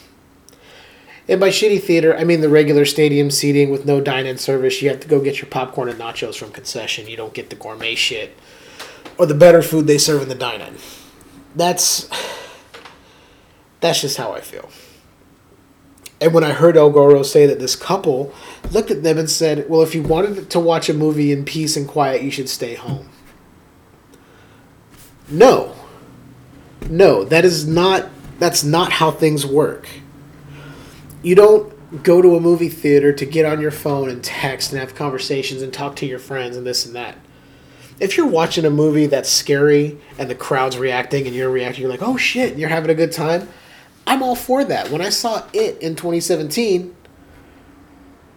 And 1.26 1.41
by 1.41 1.51
shitty 1.51 1.82
theater, 1.82 2.16
I 2.16 2.24
mean 2.24 2.41
the 2.41 2.49
regular 2.49 2.84
stadium 2.84 3.30
seating 3.30 3.70
with 3.70 3.86
no 3.86 4.01
dine-in 4.01 4.38
service. 4.38 4.82
You 4.82 4.91
have 4.91 5.01
to 5.01 5.09
go 5.09 5.20
get 5.20 5.41
your 5.41 5.49
popcorn 5.49 5.88
and 5.88 5.99
nachos 5.99 6.36
from 6.36 6.51
concession. 6.51 7.09
You 7.09 7.16
don't 7.16 7.34
get 7.34 7.51
the 7.51 7.57
gourmet 7.57 7.95
shit 7.95 8.36
or 9.21 9.27
the 9.27 9.35
better 9.35 9.61
food 9.61 9.87
they 9.87 9.99
serve 9.99 10.23
in 10.23 10.31
the 10.31 10.35
dine-in. 10.35 10.75
That's 11.55 12.09
that's 13.81 14.01
just 14.01 14.16
how 14.16 14.33
I 14.33 14.41
feel. 14.41 14.71
And 16.23 16.33
when 16.33 16.43
I 16.43 16.53
heard 16.53 16.75
El 16.75 16.89
Goro 16.89 17.23
say 17.23 17.45
that 17.45 17.59
this 17.59 17.77
couple 17.77 18.33
looked 18.71 18.91
at 18.91 19.03
them 19.03 19.18
and 19.18 19.29
said, 19.29 19.68
Well, 19.68 19.83
if 19.83 19.95
you 19.95 20.03
wanted 20.03 20.49
to 20.49 20.59
watch 20.59 20.89
a 20.89 20.95
movie 20.95 21.33
in 21.33 21.45
peace 21.45 21.77
and 21.77 21.87
quiet, 21.87 22.23
you 22.23 22.31
should 22.31 22.49
stay 22.49 22.77
home. 22.77 23.11
No. 25.29 25.77
No, 26.89 27.23
that 27.25 27.45
is 27.45 27.66
not 27.66 28.09
that's 28.39 28.64
not 28.64 28.91
how 28.91 29.11
things 29.11 29.45
work. 29.45 29.87
You 31.23 31.35
don't 31.35 32.03
go 32.03 32.23
to 32.23 32.37
a 32.37 32.41
movie 32.41 32.71
theater 32.71 33.12
to 33.12 33.27
get 33.27 33.45
on 33.45 33.61
your 33.61 33.71
phone 33.71 34.09
and 34.09 34.25
text 34.25 34.73
and 34.73 34.81
have 34.81 34.95
conversations 34.95 35.61
and 35.61 35.75
talk 35.75 35.95
to 35.97 36.07
your 36.07 36.18
friends 36.18 36.57
and 36.57 36.66
this 36.66 36.87
and 36.87 36.95
that. 36.95 37.18
If 38.01 38.16
you're 38.16 38.26
watching 38.26 38.64
a 38.64 38.70
movie 38.70 39.07
that's 39.07 39.28
scary 39.28 39.98
and 40.18 40.30
the 40.30 40.34
crowd's 40.34 40.78
reacting 40.78 41.26
and 41.26 41.36
you're 41.36 41.51
reacting, 41.51 41.82
you're 41.82 41.90
like, 41.90 42.03
oh 42.03 42.16
shit, 42.16 42.57
you're 42.57 42.70
having 42.70 42.90
a 42.90 42.94
good 42.94 43.12
time, 43.12 43.48
I'm 44.07 44.22
all 44.22 44.34
for 44.34 44.64
that. 44.64 44.90
When 44.90 45.03
I 45.03 45.11
saw 45.11 45.44
it 45.53 45.78
in 45.82 45.96
2017, 45.96 46.96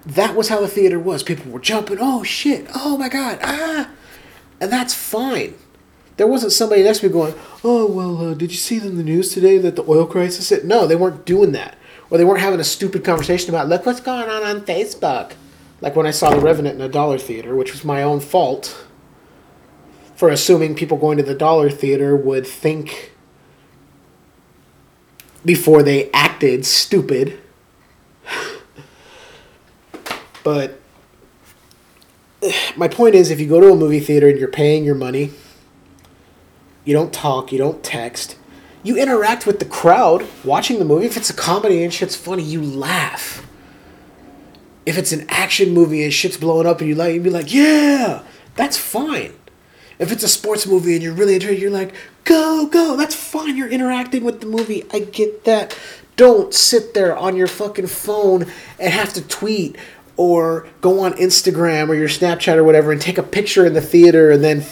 that 0.06 0.36
was 0.36 0.50
how 0.50 0.60
the 0.60 0.68
theater 0.68 1.00
was. 1.00 1.24
People 1.24 1.52
were 1.52 1.62
jumping, 1.62 1.98
oh 2.00 2.24
shit, 2.24 2.68
oh 2.76 2.98
my 2.98 3.08
god, 3.08 3.40
ah. 3.42 3.90
And 4.60 4.72
that's 4.72 4.94
fine. 4.94 5.56
There 6.18 6.28
wasn't 6.28 6.52
somebody 6.52 6.84
next 6.84 7.00
to 7.00 7.08
me 7.08 7.14
going, 7.14 7.34
oh, 7.64 7.88
well, 7.88 8.18
uh, 8.18 8.34
did 8.34 8.52
you 8.52 8.58
see 8.58 8.78
in 8.78 8.98
the 8.98 9.04
news 9.04 9.34
today 9.34 9.58
that 9.58 9.76
the 9.76 9.90
oil 9.90 10.06
crisis 10.06 10.50
hit? 10.50 10.66
No, 10.66 10.86
they 10.86 10.96
weren't 10.96 11.26
doing 11.26 11.54
that. 11.54 11.78
Or 12.10 12.18
they 12.18 12.26
weren't 12.26 12.42
having 12.42 12.60
a 12.60 12.66
stupid 12.66 13.04
conversation 13.04 13.50
about, 13.50 13.68
look 13.68 13.86
what's 13.86 14.00
going 14.00 14.30
on 14.30 14.44
on 14.44 14.62
Facebook. 14.62 15.34
Like 15.82 15.96
when 15.96 16.06
I 16.06 16.12
saw 16.12 16.30
The 16.30 16.40
Revenant 16.40 16.76
in 16.76 16.82
a 16.82 16.90
dollar 16.90 17.18
theater, 17.18 17.56
which 17.56 17.72
was 17.72 17.84
my 17.84 18.04
own 18.04 18.20
fault 18.20 18.86
for 20.24 20.30
assuming 20.30 20.74
people 20.74 20.98
going 20.98 21.18
to 21.18 21.24
the 21.24 21.36
dollar 21.36 21.70
theater 21.70 22.16
would 22.16 22.48
think 22.48 23.12
before 25.44 25.84
they 25.84 26.10
acted 26.12 26.66
stupid. 26.66 27.38
but 30.46 30.80
my 32.78 32.88
point 32.88 33.16
is 33.16 33.32
if 33.32 33.42
you 33.42 33.50
go 33.50 33.60
to 33.60 33.74
a 33.74 33.76
movie 33.76 34.00
theater 34.00 34.30
and 34.30 34.40
you're 34.40 34.48
paying 34.48 34.86
your 34.86 34.96
money, 34.96 35.32
you 36.86 36.94
don't 36.94 37.12
talk, 37.12 37.52
you 37.52 37.58
don't 37.58 37.84
text, 37.84 38.38
you 38.82 38.96
interact 38.96 39.46
with 39.46 39.60
the 39.60 39.66
crowd 39.66 40.26
watching 40.46 40.80
the 40.80 40.86
movie. 40.86 41.06
If 41.06 41.18
it's 41.18 41.30
a 41.30 41.34
comedy 41.34 41.84
and 41.84 41.94
shit's 41.94 42.16
funny, 42.16 42.44
you 42.44 42.62
laugh. 42.64 43.46
If 44.86 44.98
it's 44.98 45.12
an 45.12 45.26
action 45.28 45.72
movie 45.72 46.02
and 46.02 46.14
shit's 46.14 46.38
blowing 46.38 46.66
up 46.66 46.80
and 46.80 46.88
you 46.88 46.96
like, 46.96 47.14
you'd 47.14 47.24
be 47.24 47.30
like, 47.30 47.54
yeah, 47.54 48.24
that's 48.56 48.78
fine. 48.78 49.34
If 50.04 50.12
it's 50.12 50.24
a 50.24 50.28
sports 50.28 50.68
movie 50.68 50.94
and 50.94 51.02
you're 51.02 51.14
really 51.14 51.36
into 51.36 51.52
it, 51.52 51.60
you're 51.60 51.72
like, 51.72 51.94
go, 52.26 52.68
go. 52.68 52.98
That's 52.98 53.16
fine. 53.16 53.56
You're 53.56 53.70
interacting 53.70 54.24
with 54.24 54.42
the 54.42 54.48
movie. 54.48 54.86
I 54.92 55.00
get 55.00 55.46
that. 55.46 55.78
Don't 56.16 56.54
sit 56.54 56.94
there 56.94 57.18
on 57.18 57.36
your 57.36 57.48
fucking 57.48 57.88
phone 57.88 58.46
and 58.80 58.94
have 58.94 59.14
to 59.14 59.28
tweet 59.28 59.78
or 60.18 60.68
go 60.82 61.00
on 61.00 61.14
Instagram 61.14 61.90
or 61.90 61.96
your 61.96 62.10
Snapchat 62.10 62.56
or 62.56 62.64
whatever 62.64 62.92
and 62.92 63.02
take 63.02 63.18
a 63.18 63.24
picture 63.24 63.66
in 63.66 63.74
the 63.74 63.82
theater 63.82 64.30
and 64.30 64.44
then 64.44 64.64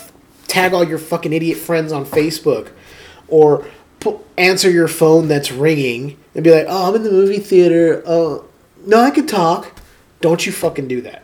tag 0.47 0.73
all 0.73 0.83
your 0.83 0.99
fucking 0.99 1.33
idiot 1.33 1.57
friends 1.57 1.91
on 1.91 2.05
Facebook 2.05 2.69
or 3.27 3.65
answer 4.37 4.69
your 4.69 4.87
phone 4.87 5.27
that's 5.27 5.51
ringing 5.51 6.17
and 6.35 6.43
be 6.43 6.51
like, 6.51 6.65
"Oh, 6.67 6.89
I'm 6.89 6.95
in 6.95 7.03
the 7.03 7.11
movie 7.11 7.39
theater. 7.39 8.03
Uh, 8.05 8.39
no, 8.85 8.99
I 8.99 9.11
can 9.11 9.27
talk." 9.27 9.79
Don't 10.19 10.45
you 10.45 10.51
fucking 10.51 10.87
do 10.87 11.01
that. 11.01 11.23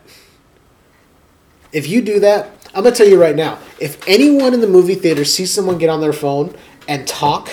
If 1.72 1.86
you 1.88 2.00
do 2.02 2.18
that, 2.20 2.57
I'm 2.78 2.84
gonna 2.84 2.94
tell 2.94 3.08
you 3.08 3.20
right 3.20 3.34
now. 3.34 3.58
If 3.80 4.06
anyone 4.06 4.54
in 4.54 4.60
the 4.60 4.68
movie 4.68 4.94
theater 4.94 5.24
sees 5.24 5.52
someone 5.52 5.78
get 5.78 5.90
on 5.90 6.00
their 6.00 6.12
phone 6.12 6.54
and 6.86 7.08
talk 7.08 7.48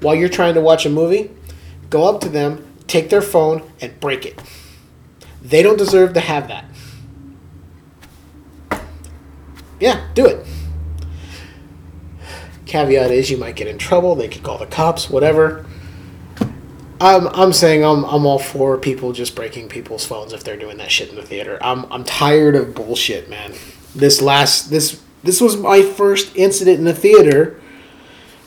while 0.00 0.14
you're 0.14 0.28
trying 0.28 0.52
to 0.52 0.60
watch 0.60 0.84
a 0.84 0.90
movie, 0.90 1.30
go 1.88 2.06
up 2.06 2.20
to 2.20 2.28
them, 2.28 2.70
take 2.86 3.08
their 3.08 3.22
phone, 3.22 3.62
and 3.80 3.98
break 4.00 4.26
it. 4.26 4.38
They 5.40 5.62
don't 5.62 5.78
deserve 5.78 6.12
to 6.12 6.20
have 6.20 6.48
that. 6.48 6.66
Yeah, 9.80 10.06
do 10.12 10.26
it. 10.26 10.46
Caveat 12.66 13.10
is 13.10 13.30
you 13.30 13.38
might 13.38 13.56
get 13.56 13.66
in 13.66 13.78
trouble. 13.78 14.14
They 14.14 14.28
could 14.28 14.42
call 14.42 14.58
the 14.58 14.66
cops, 14.66 15.08
whatever. 15.08 15.64
I'm, 17.00 17.28
I'm 17.28 17.54
saying 17.54 17.82
I'm, 17.82 18.04
I'm 18.04 18.26
all 18.26 18.38
for 18.38 18.76
people 18.76 19.12
just 19.12 19.34
breaking 19.34 19.70
people's 19.70 20.04
phones 20.04 20.34
if 20.34 20.44
they're 20.44 20.58
doing 20.58 20.76
that 20.76 20.90
shit 20.90 21.08
in 21.08 21.16
the 21.16 21.22
theater. 21.22 21.56
I'm, 21.62 21.90
I'm 21.90 22.04
tired 22.04 22.56
of 22.56 22.74
bullshit, 22.74 23.30
man. 23.30 23.54
This 23.94 24.20
last 24.20 24.70
this 24.70 25.02
this 25.22 25.40
was 25.40 25.56
my 25.56 25.82
first 25.82 26.34
incident 26.36 26.78
in 26.78 26.84
the 26.84 26.94
theater. 26.94 27.60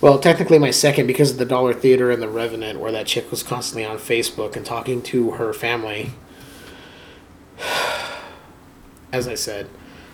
Well, 0.01 0.19
technically 0.19 0.59
my 0.59 0.71
second 0.71 1.07
because 1.07 1.31
of 1.31 1.37
the 1.37 1.45
Dollar 1.45 1.73
Theater 1.73 2.11
and 2.11 2.21
the 2.21 2.27
Revenant, 2.27 2.79
where 2.79 2.91
that 2.91 3.07
chick 3.07 3.31
was 3.31 3.41
constantly 3.41 3.85
on 3.85 3.97
Facebook 3.97 4.55
and 4.55 4.65
talking 4.65 5.01
to 5.03 5.31
her 5.31 5.53
family. 5.53 6.11
As 9.13 9.27
I 9.27 9.35
said, 9.35 9.69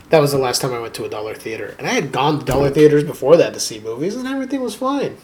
that 0.10 0.20
was 0.20 0.32
the 0.32 0.38
last 0.38 0.62
time 0.62 0.74
I 0.74 0.80
went 0.80 0.94
to 0.96 1.06
a 1.06 1.10
dollar 1.10 1.34
theater. 1.34 1.76
And 1.78 1.88
I 1.88 1.92
had 1.92 2.12
gone 2.12 2.40
to 2.40 2.46
dollar 2.46 2.70
theaters 2.70 3.04
before 3.04 3.38
that 3.38 3.54
to 3.54 3.60
see 3.60 3.80
movies, 3.80 4.16
and 4.16 4.28
everything 4.28 4.62
was 4.62 4.76
fine. 4.76 5.18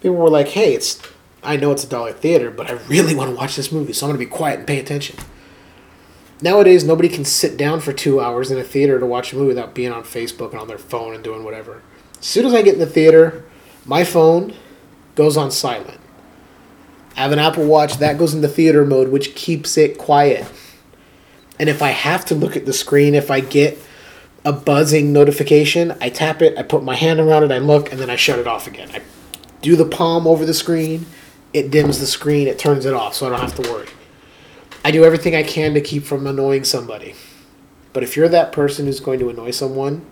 People 0.00 0.16
were 0.16 0.30
like, 0.30 0.48
hey, 0.48 0.74
it's 0.74 1.00
I 1.42 1.56
know 1.56 1.72
it's 1.72 1.84
a 1.84 1.88
dollar 1.88 2.12
theater, 2.12 2.50
but 2.50 2.70
I 2.70 2.74
really 2.88 3.14
want 3.14 3.30
to 3.30 3.36
watch 3.36 3.56
this 3.56 3.72
movie, 3.72 3.92
so 3.92 4.06
I'm 4.06 4.10
going 4.12 4.20
to 4.20 4.26
be 4.26 4.36
quiet 4.36 4.60
and 4.60 4.66
pay 4.66 4.78
attention. 4.78 5.16
Nowadays, 6.42 6.82
nobody 6.84 7.08
can 7.08 7.24
sit 7.24 7.56
down 7.56 7.78
for 7.78 7.92
two 7.92 8.20
hours 8.20 8.50
in 8.50 8.58
a 8.58 8.64
theater 8.64 8.98
to 8.98 9.06
watch 9.06 9.32
a 9.32 9.36
movie 9.36 9.48
without 9.48 9.74
being 9.74 9.92
on 9.92 10.02
Facebook 10.02 10.50
and 10.50 10.58
on 10.58 10.66
their 10.66 10.76
phone 10.76 11.14
and 11.14 11.22
doing 11.22 11.44
whatever. 11.44 11.82
As 12.18 12.26
soon 12.26 12.44
as 12.44 12.52
I 12.52 12.62
get 12.62 12.74
in 12.74 12.80
the 12.80 12.86
theater, 12.86 13.44
my 13.84 14.02
phone 14.02 14.52
goes 15.14 15.36
on 15.36 15.52
silent. 15.52 16.00
I 17.16 17.20
have 17.20 17.32
an 17.32 17.38
Apple 17.38 17.64
Watch 17.64 17.98
that 17.98 18.18
goes 18.18 18.34
into 18.34 18.48
theater 18.48 18.84
mode, 18.84 19.10
which 19.10 19.36
keeps 19.36 19.78
it 19.78 19.98
quiet. 19.98 20.50
And 21.60 21.68
if 21.68 21.80
I 21.80 21.90
have 21.90 22.24
to 22.26 22.34
look 22.34 22.56
at 22.56 22.66
the 22.66 22.72
screen, 22.72 23.14
if 23.14 23.30
I 23.30 23.38
get 23.38 23.78
a 24.44 24.52
buzzing 24.52 25.12
notification, 25.12 25.96
I 26.00 26.08
tap 26.08 26.42
it, 26.42 26.58
I 26.58 26.64
put 26.64 26.82
my 26.82 26.96
hand 26.96 27.20
around 27.20 27.44
it, 27.44 27.52
I 27.52 27.58
look, 27.58 27.92
and 27.92 28.00
then 28.00 28.10
I 28.10 28.16
shut 28.16 28.40
it 28.40 28.48
off 28.48 28.66
again. 28.66 28.90
I 28.92 29.02
do 29.60 29.76
the 29.76 29.84
palm 29.84 30.26
over 30.26 30.44
the 30.44 30.54
screen, 30.54 31.06
it 31.52 31.70
dims 31.70 32.00
the 32.00 32.06
screen, 32.06 32.48
it 32.48 32.58
turns 32.58 32.84
it 32.84 32.94
off, 32.94 33.14
so 33.14 33.26
I 33.26 33.30
don't 33.30 33.40
have 33.40 33.54
to 33.62 33.70
worry. 33.70 33.86
I 34.84 34.90
do 34.90 35.04
everything 35.04 35.34
I 35.34 35.42
can 35.42 35.74
to 35.74 35.80
keep 35.80 36.04
from 36.04 36.26
annoying 36.26 36.64
somebody. 36.64 37.14
But 37.92 38.02
if 38.02 38.16
you're 38.16 38.28
that 38.28 38.52
person 38.52 38.86
who's 38.86 39.00
going 39.00 39.18
to 39.20 39.28
annoy 39.28 39.50
someone, 39.52 40.04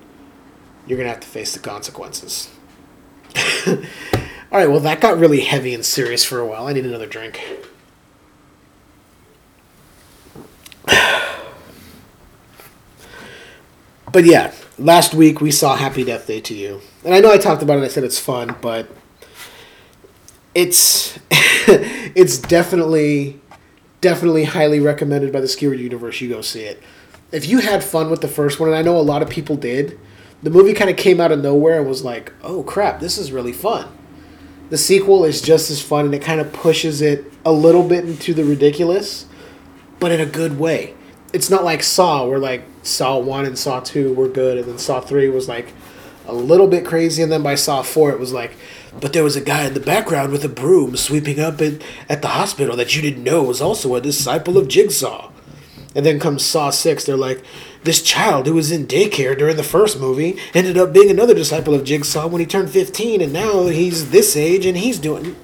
you're 0.87 0.97
going 0.97 1.07
to 1.07 1.13
have 1.13 1.21
to 1.21 1.27
face 1.27 1.53
the 1.53 1.59
consequences. 1.59 2.51
All 3.67 4.59
right, 4.59 4.69
well, 4.69 4.81
that 4.81 5.01
got 5.01 5.19
really 5.19 5.41
heavy 5.41 5.73
and 5.75 5.85
serious 5.85 6.25
for 6.25 6.39
a 6.41 6.47
while. 6.47 6.67
I 6.67 6.73
need 6.73 6.85
another 6.85 7.07
drink. 7.07 7.41
but 14.13 14.25
yeah, 14.25 14.53
last 14.79 15.15
week 15.15 15.41
we 15.41 15.51
saw 15.51 15.77
Happy 15.77 16.05
Death 16.05 16.27
Day 16.27 16.41
2U. 16.41 16.81
And 17.05 17.15
I 17.15 17.21
know 17.21 17.33
I 17.33 17.39
talked 17.39 17.63
about 17.63 17.79
it, 17.79 17.85
I 17.85 17.89
said 17.89 18.05
it's 18.05 18.19
fun, 18.19 18.57
but 18.61 18.89
it's 20.55 21.19
it's 21.31 22.39
definitely 22.39 23.40
definitely 24.01 24.45
highly 24.45 24.81
recommended 24.81 25.33
by 25.33 25.41
the 25.41 25.49
Skewer 25.49 25.75
universe. 25.75 26.21
You 26.21 26.29
go 26.29 26.41
see 26.41 26.63
it. 26.63 26.83
If 27.33 27.49
you 27.49 27.61
had 27.61 27.85
fun 27.85 28.11
with 28.11 28.21
the 28.21 28.29
first 28.29 28.59
one, 28.59 28.69
and 28.69 28.77
I 28.77 28.83
know 28.83 28.97
a 28.97 29.03
lot 29.03 29.23
of 29.23 29.31
people 29.31 29.57
did, 29.57 29.99
the 30.43 30.51
movie 30.51 30.73
kind 30.73 30.91
of 30.91 30.97
came 30.97 31.21
out 31.21 31.33
of 31.33 31.41
nowhere 31.41 31.79
and 31.79 31.89
was 31.89 32.05
like, 32.05 32.33
"Oh 32.43 32.63
crap, 32.63 33.01
this 33.01 33.19
is 33.19 33.33
really 33.33 33.53
fun." 33.53 33.87
The 34.71 34.79
sequel 34.79 35.25
is 35.25 35.43
just 35.43 35.71
as 35.71 35.83
fun, 35.83 36.07
and 36.07 36.15
it 36.15 36.23
kind 36.23 36.41
of 36.41 36.53
pushes 36.53 37.01
it 37.01 37.25
a 37.45 37.53
little 37.53 37.83
bit 37.83 38.05
into 38.05 38.35
the 38.35 38.45
ridiculous, 38.45 39.27
but 39.99 40.11
in 40.11 40.21
a 40.21 40.27
good 40.27 40.59
way 40.59 40.95
it's 41.33 41.51
not 41.51 41.65
like 41.65 41.83
Saw, 41.83 42.27
where 42.27 42.39
like 42.39 42.65
Saw 42.83 43.19
one 43.19 43.45
and 43.45 43.59
Saw 43.59 43.81
two 43.81 44.13
were 44.15 44.29
good, 44.29 44.59
and 44.59 44.67
then 44.67 44.79
Saw 44.79 45.01
three 45.01 45.29
was 45.29 45.49
like 45.49 45.73
a 46.27 46.35
little 46.35 46.67
bit 46.67 46.85
crazy, 46.85 47.23
and 47.23 47.31
then 47.31 47.43
by 47.43 47.55
Saw 47.55 47.83
four 47.83 48.11
it 48.11 48.19
was 48.19 48.33
like, 48.33 48.53
but 48.99 49.13
there 49.13 49.25
was 49.25 49.37
a 49.37 49.41
guy 49.41 49.67
in 49.67 49.75
the 49.75 49.81
background 49.81 50.33
with 50.33 50.45
a 50.45 50.49
broom 50.49 50.97
sweeping 50.97 51.39
up 51.39 51.61
at, 51.61 51.83
at 52.09 52.23
the 52.23 52.29
hospital 52.29 52.77
that 52.77 52.97
you 52.97 53.03
didn't 53.03 53.23
know 53.23 53.43
was 53.43 53.61
also 53.61 53.95
a 53.95 54.01
disciple 54.01 54.59
of 54.59 54.69
Jigsaw. 54.69 55.31
And 55.95 56.07
then 56.07 56.21
comes 56.21 56.45
Saw 56.45 56.71
six, 56.71 57.05
they're 57.05 57.17
like, 57.17 57.43
this 57.83 58.03
child 58.03 58.47
who 58.47 58.55
was 58.55 58.71
in 58.71 58.87
daycare 58.87 59.37
during 59.37 59.57
the 59.57 59.63
first 59.63 59.99
movie 59.99 60.39
ended 60.55 60.79
up 60.79 60.93
being 60.93 61.11
another 61.11 61.35
disciple 61.35 61.75
of 61.75 61.85
Jigsaw 61.85 62.29
when 62.29 62.41
he 62.41 62.47
turned 62.47 62.71
fifteen, 62.71 63.21
and 63.21 63.33
now 63.33 63.67
he's 63.67 64.11
this 64.11 64.37
age 64.37 64.67
and 64.67 64.79
he's 64.79 64.99
doing. 64.99 65.35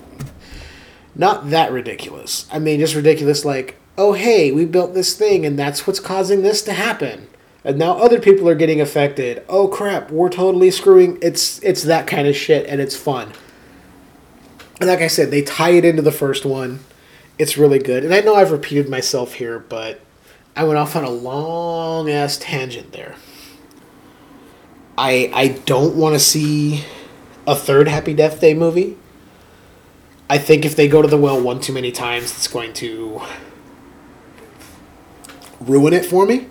Not 1.14 1.50
that 1.50 1.72
ridiculous. 1.72 2.46
I 2.52 2.58
mean, 2.58 2.78
just 2.78 2.94
ridiculous 2.94 3.44
like 3.44 3.76
oh, 3.98 4.12
hey, 4.12 4.52
we 4.52 4.64
built 4.64 4.94
this 4.94 5.16
thing 5.16 5.46
and 5.46 5.58
that's 5.58 5.86
what's 5.86 6.00
causing 6.00 6.42
this 6.42 6.62
to 6.62 6.72
happen. 6.72 7.28
And 7.66 7.78
now 7.80 7.98
other 7.98 8.20
people 8.20 8.48
are 8.48 8.54
getting 8.54 8.80
affected. 8.80 9.44
Oh 9.48 9.66
crap, 9.66 10.12
we're 10.12 10.28
totally 10.28 10.70
screwing. 10.70 11.18
It's 11.20 11.60
it's 11.64 11.82
that 11.82 12.06
kind 12.06 12.28
of 12.28 12.36
shit 12.36 12.64
and 12.68 12.80
it's 12.80 12.96
fun. 12.96 13.32
And 14.80 14.88
like 14.88 15.00
I 15.00 15.08
said, 15.08 15.32
they 15.32 15.42
tie 15.42 15.70
it 15.70 15.84
into 15.84 16.00
the 16.00 16.12
first 16.12 16.44
one. 16.44 16.78
It's 17.40 17.58
really 17.58 17.80
good. 17.80 18.04
And 18.04 18.14
I 18.14 18.20
know 18.20 18.36
I've 18.36 18.52
repeated 18.52 18.88
myself 18.88 19.34
here, 19.34 19.58
but 19.58 20.00
I 20.54 20.62
went 20.62 20.78
off 20.78 20.94
on 20.94 21.02
a 21.02 21.10
long 21.10 22.08
ass 22.08 22.36
tangent 22.36 22.92
there. 22.92 23.16
I 24.96 25.28
I 25.34 25.48
don't 25.66 25.96
want 25.96 26.14
to 26.14 26.20
see 26.20 26.84
a 27.48 27.56
third 27.56 27.88
Happy 27.88 28.14
Death 28.14 28.40
Day 28.40 28.54
movie. 28.54 28.96
I 30.30 30.38
think 30.38 30.64
if 30.64 30.76
they 30.76 30.86
go 30.86 31.02
to 31.02 31.08
the 31.08 31.18
well 31.18 31.40
one 31.40 31.58
too 31.58 31.72
many 31.72 31.90
times, 31.90 32.30
it's 32.36 32.46
going 32.46 32.74
to 32.74 33.22
ruin 35.60 35.92
it 35.92 36.06
for 36.06 36.26
me. 36.26 36.46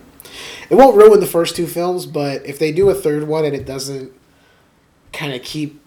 It 0.69 0.75
won't 0.75 0.97
ruin 0.97 1.19
the 1.19 1.27
first 1.27 1.55
two 1.55 1.67
films, 1.67 2.05
but 2.05 2.45
if 2.45 2.57
they 2.59 2.71
do 2.71 2.89
a 2.89 2.95
third 2.95 3.27
one 3.27 3.45
and 3.45 3.55
it 3.55 3.65
doesn't 3.65 4.11
kind 5.13 5.33
of 5.33 5.43
keep 5.43 5.81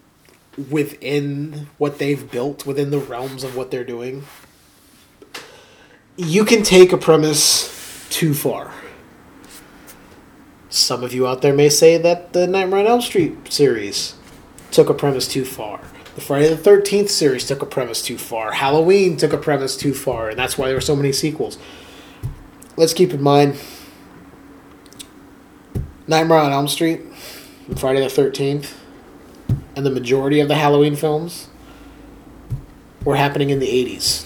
within 0.70 1.68
what 1.78 1.98
they've 1.98 2.30
built, 2.30 2.66
within 2.66 2.90
the 2.90 2.98
realms 2.98 3.44
of 3.44 3.56
what 3.56 3.70
they're 3.70 3.84
doing, 3.84 4.24
you 6.16 6.44
can 6.44 6.62
take 6.62 6.92
a 6.92 6.98
premise 6.98 8.06
too 8.10 8.34
far. 8.34 8.72
Some 10.68 11.02
of 11.02 11.14
you 11.14 11.26
out 11.26 11.42
there 11.42 11.54
may 11.54 11.68
say 11.68 11.96
that 11.98 12.32
the 12.32 12.46
Nightmare 12.46 12.80
on 12.80 12.86
Elm 12.86 13.00
Street 13.00 13.52
series 13.52 14.14
took 14.70 14.88
a 14.88 14.94
premise 14.94 15.26
too 15.26 15.44
far. 15.44 15.80
The 16.14 16.20
Friday 16.20 16.52
the 16.52 16.70
13th 16.70 17.08
series 17.08 17.46
took 17.46 17.62
a 17.62 17.66
premise 17.66 18.02
too 18.02 18.18
far. 18.18 18.52
Halloween 18.52 19.16
took 19.16 19.32
a 19.32 19.38
premise 19.38 19.76
too 19.76 19.94
far, 19.94 20.30
and 20.30 20.38
that's 20.38 20.58
why 20.58 20.66
there 20.66 20.76
were 20.76 20.80
so 20.80 20.96
many 20.96 21.12
sequels 21.12 21.58
let's 22.78 22.94
keep 22.94 23.12
in 23.12 23.20
mind 23.20 23.56
Nightmare 26.08 26.38
on 26.38 26.52
Elm 26.52 26.68
Street, 26.68 27.02
Friday 27.76 28.00
the 28.00 28.06
13th, 28.06 28.72
and 29.76 29.84
the 29.84 29.90
majority 29.90 30.40
of 30.40 30.48
the 30.48 30.54
Halloween 30.54 30.96
films 30.96 31.48
were 33.04 33.16
happening 33.16 33.50
in 33.50 33.58
the 33.58 33.66
80s. 33.66 34.24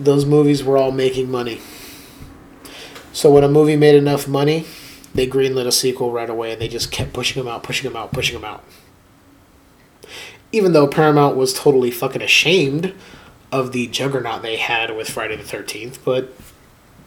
Those 0.00 0.26
movies 0.26 0.64
were 0.64 0.76
all 0.76 0.90
making 0.90 1.30
money. 1.30 1.60
So 3.12 3.30
when 3.32 3.44
a 3.44 3.48
movie 3.48 3.76
made 3.76 3.94
enough 3.94 4.26
money, 4.26 4.66
they 5.14 5.28
greenlit 5.28 5.68
a 5.68 5.72
sequel 5.72 6.10
right 6.10 6.28
away 6.28 6.52
and 6.52 6.60
they 6.60 6.66
just 6.66 6.90
kept 6.90 7.12
pushing 7.12 7.40
them 7.40 7.50
out, 7.50 7.62
pushing 7.62 7.88
them 7.88 7.96
out, 7.96 8.12
pushing 8.12 8.34
them 8.34 8.44
out. 8.44 8.64
Even 10.50 10.72
though 10.72 10.88
Paramount 10.88 11.36
was 11.36 11.54
totally 11.54 11.92
fucking 11.92 12.22
ashamed 12.22 12.94
of 13.52 13.70
the 13.70 13.86
juggernaut 13.86 14.42
they 14.42 14.56
had 14.56 14.96
with 14.96 15.08
Friday 15.08 15.36
the 15.36 15.44
13th, 15.44 15.98
but, 16.04 16.34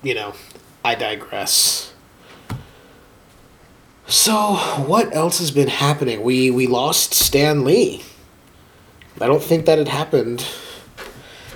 you 0.02 0.16
know, 0.16 0.36
I 0.86 0.96
digress. 0.96 1.94
So, 4.12 4.56
what 4.88 5.16
else 5.16 5.40
has 5.40 5.52
been 5.52 5.70
happening? 5.70 6.22
We 6.22 6.52
we 6.52 6.68
lost 6.68 7.14
Stan 7.14 7.64
Lee. 7.64 8.04
I 9.22 9.26
don't 9.26 9.42
think 9.42 9.66
that 9.66 9.78
had 9.78 9.88
happened 9.88 10.42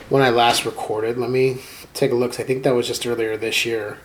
when 0.08 0.24
I 0.24 0.30
last 0.30 0.66
recorded. 0.66 1.18
Let 1.18 1.30
me 1.30 1.58
take 1.94 2.14
a 2.14 2.16
look. 2.16 2.40
I 2.40 2.44
think 2.44 2.64
that 2.64 2.74
was 2.74 2.88
just 2.88 3.06
earlier 3.06 3.36
this 3.36 3.66
year 3.66 3.98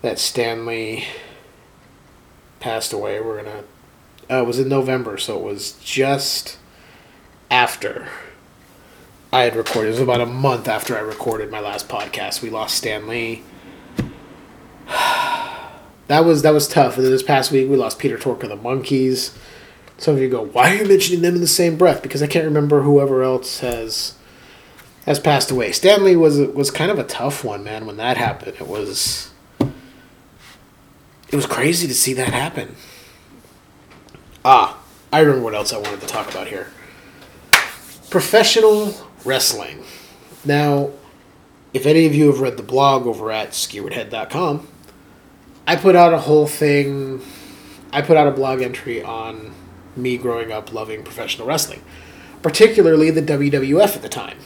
that 0.00 0.18
Stan 0.18 0.64
Lee 0.64 1.04
passed 2.60 2.94
away. 2.94 3.20
We're 3.20 3.42
gonna. 3.42 3.64
Uh, 4.30 4.42
it 4.42 4.46
was 4.46 4.58
in 4.58 4.70
November, 4.70 5.18
so 5.18 5.36
it 5.38 5.44
was 5.44 5.72
just 5.84 6.56
after 7.50 8.08
I 9.34 9.42
had 9.42 9.54
recorded. 9.54 9.88
It 9.88 9.92
was 9.92 10.00
about 10.00 10.22
a 10.22 10.26
month 10.26 10.66
after 10.66 10.96
I 10.96 11.00
recorded 11.00 11.50
my 11.50 11.60
last 11.60 11.90
podcast. 11.90 12.40
We 12.40 12.48
lost 12.48 12.78
Stan 12.78 13.06
Lee 13.06 13.42
that 16.08 16.24
was 16.24 16.42
that 16.42 16.52
was 16.52 16.66
tough. 16.66 16.96
And 16.96 17.06
this 17.06 17.22
past 17.22 17.52
week 17.52 17.68
we 17.70 17.76
lost 17.76 17.98
Peter 17.98 18.18
Tork 18.18 18.42
of 18.42 18.48
the 18.48 18.56
Monkees. 18.56 19.36
Some 19.98 20.14
of 20.14 20.20
you 20.20 20.28
go, 20.28 20.44
why 20.44 20.70
are 20.70 20.74
you 20.74 20.86
mentioning 20.86 21.22
them 21.22 21.34
in 21.34 21.40
the 21.40 21.46
same 21.46 21.76
breath? 21.76 22.02
Because 22.02 22.22
I 22.22 22.26
can't 22.26 22.44
remember 22.44 22.82
whoever 22.82 23.22
else 23.22 23.60
has 23.60 24.14
has 25.06 25.18
passed 25.18 25.50
away. 25.50 25.72
Stan 25.72 26.04
Lee 26.04 26.16
was 26.16 26.38
was 26.38 26.70
kind 26.70 26.90
of 26.90 26.98
a 26.98 27.04
tough 27.04 27.44
one, 27.44 27.62
man. 27.62 27.86
When 27.86 27.96
that 27.98 28.16
happened, 28.16 28.56
it 28.58 28.66
was 28.66 29.30
it 29.60 31.36
was 31.36 31.46
crazy 31.46 31.86
to 31.86 31.94
see 31.94 32.14
that 32.14 32.32
happen. 32.32 32.74
Ah, 34.44 34.82
I 35.12 35.20
remember 35.20 35.44
what 35.44 35.54
else 35.54 35.72
I 35.72 35.78
wanted 35.78 36.00
to 36.00 36.06
talk 36.06 36.30
about 36.30 36.48
here. 36.48 36.68
Professional 38.08 38.94
wrestling. 39.24 39.84
Now, 40.44 40.90
if 41.74 41.84
any 41.84 42.06
of 42.06 42.14
you 42.14 42.28
have 42.28 42.40
read 42.40 42.56
the 42.56 42.62
blog 42.62 43.06
over 43.06 43.30
at 43.30 43.50
skeweredhead.com, 43.50 44.66
I 45.68 45.76
put 45.76 45.94
out 45.94 46.14
a 46.14 46.18
whole 46.18 46.46
thing. 46.46 47.20
I 47.92 48.00
put 48.00 48.16
out 48.16 48.26
a 48.26 48.30
blog 48.30 48.62
entry 48.62 49.02
on 49.02 49.52
me 49.94 50.16
growing 50.16 50.50
up 50.50 50.72
loving 50.72 51.02
professional 51.02 51.46
wrestling, 51.46 51.82
particularly 52.40 53.10
the 53.10 53.20
WWF 53.20 53.94
at 53.94 54.00
the 54.00 54.08
time. 54.08 54.38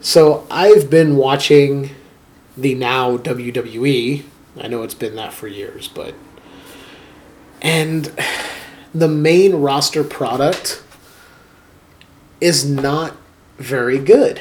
So 0.00 0.48
I've 0.50 0.90
been 0.90 1.14
watching 1.14 1.90
the 2.56 2.74
now 2.74 3.16
WWE. 3.18 4.24
I 4.60 4.66
know 4.66 4.82
it's 4.82 4.94
been 4.94 5.14
that 5.14 5.32
for 5.32 5.46
years, 5.46 5.86
but. 5.86 6.14
And 7.62 8.12
the 8.92 9.06
main 9.06 9.54
roster 9.54 10.02
product 10.02 10.82
is 12.40 12.68
not 12.68 13.16
very 13.58 14.00
good 14.00 14.40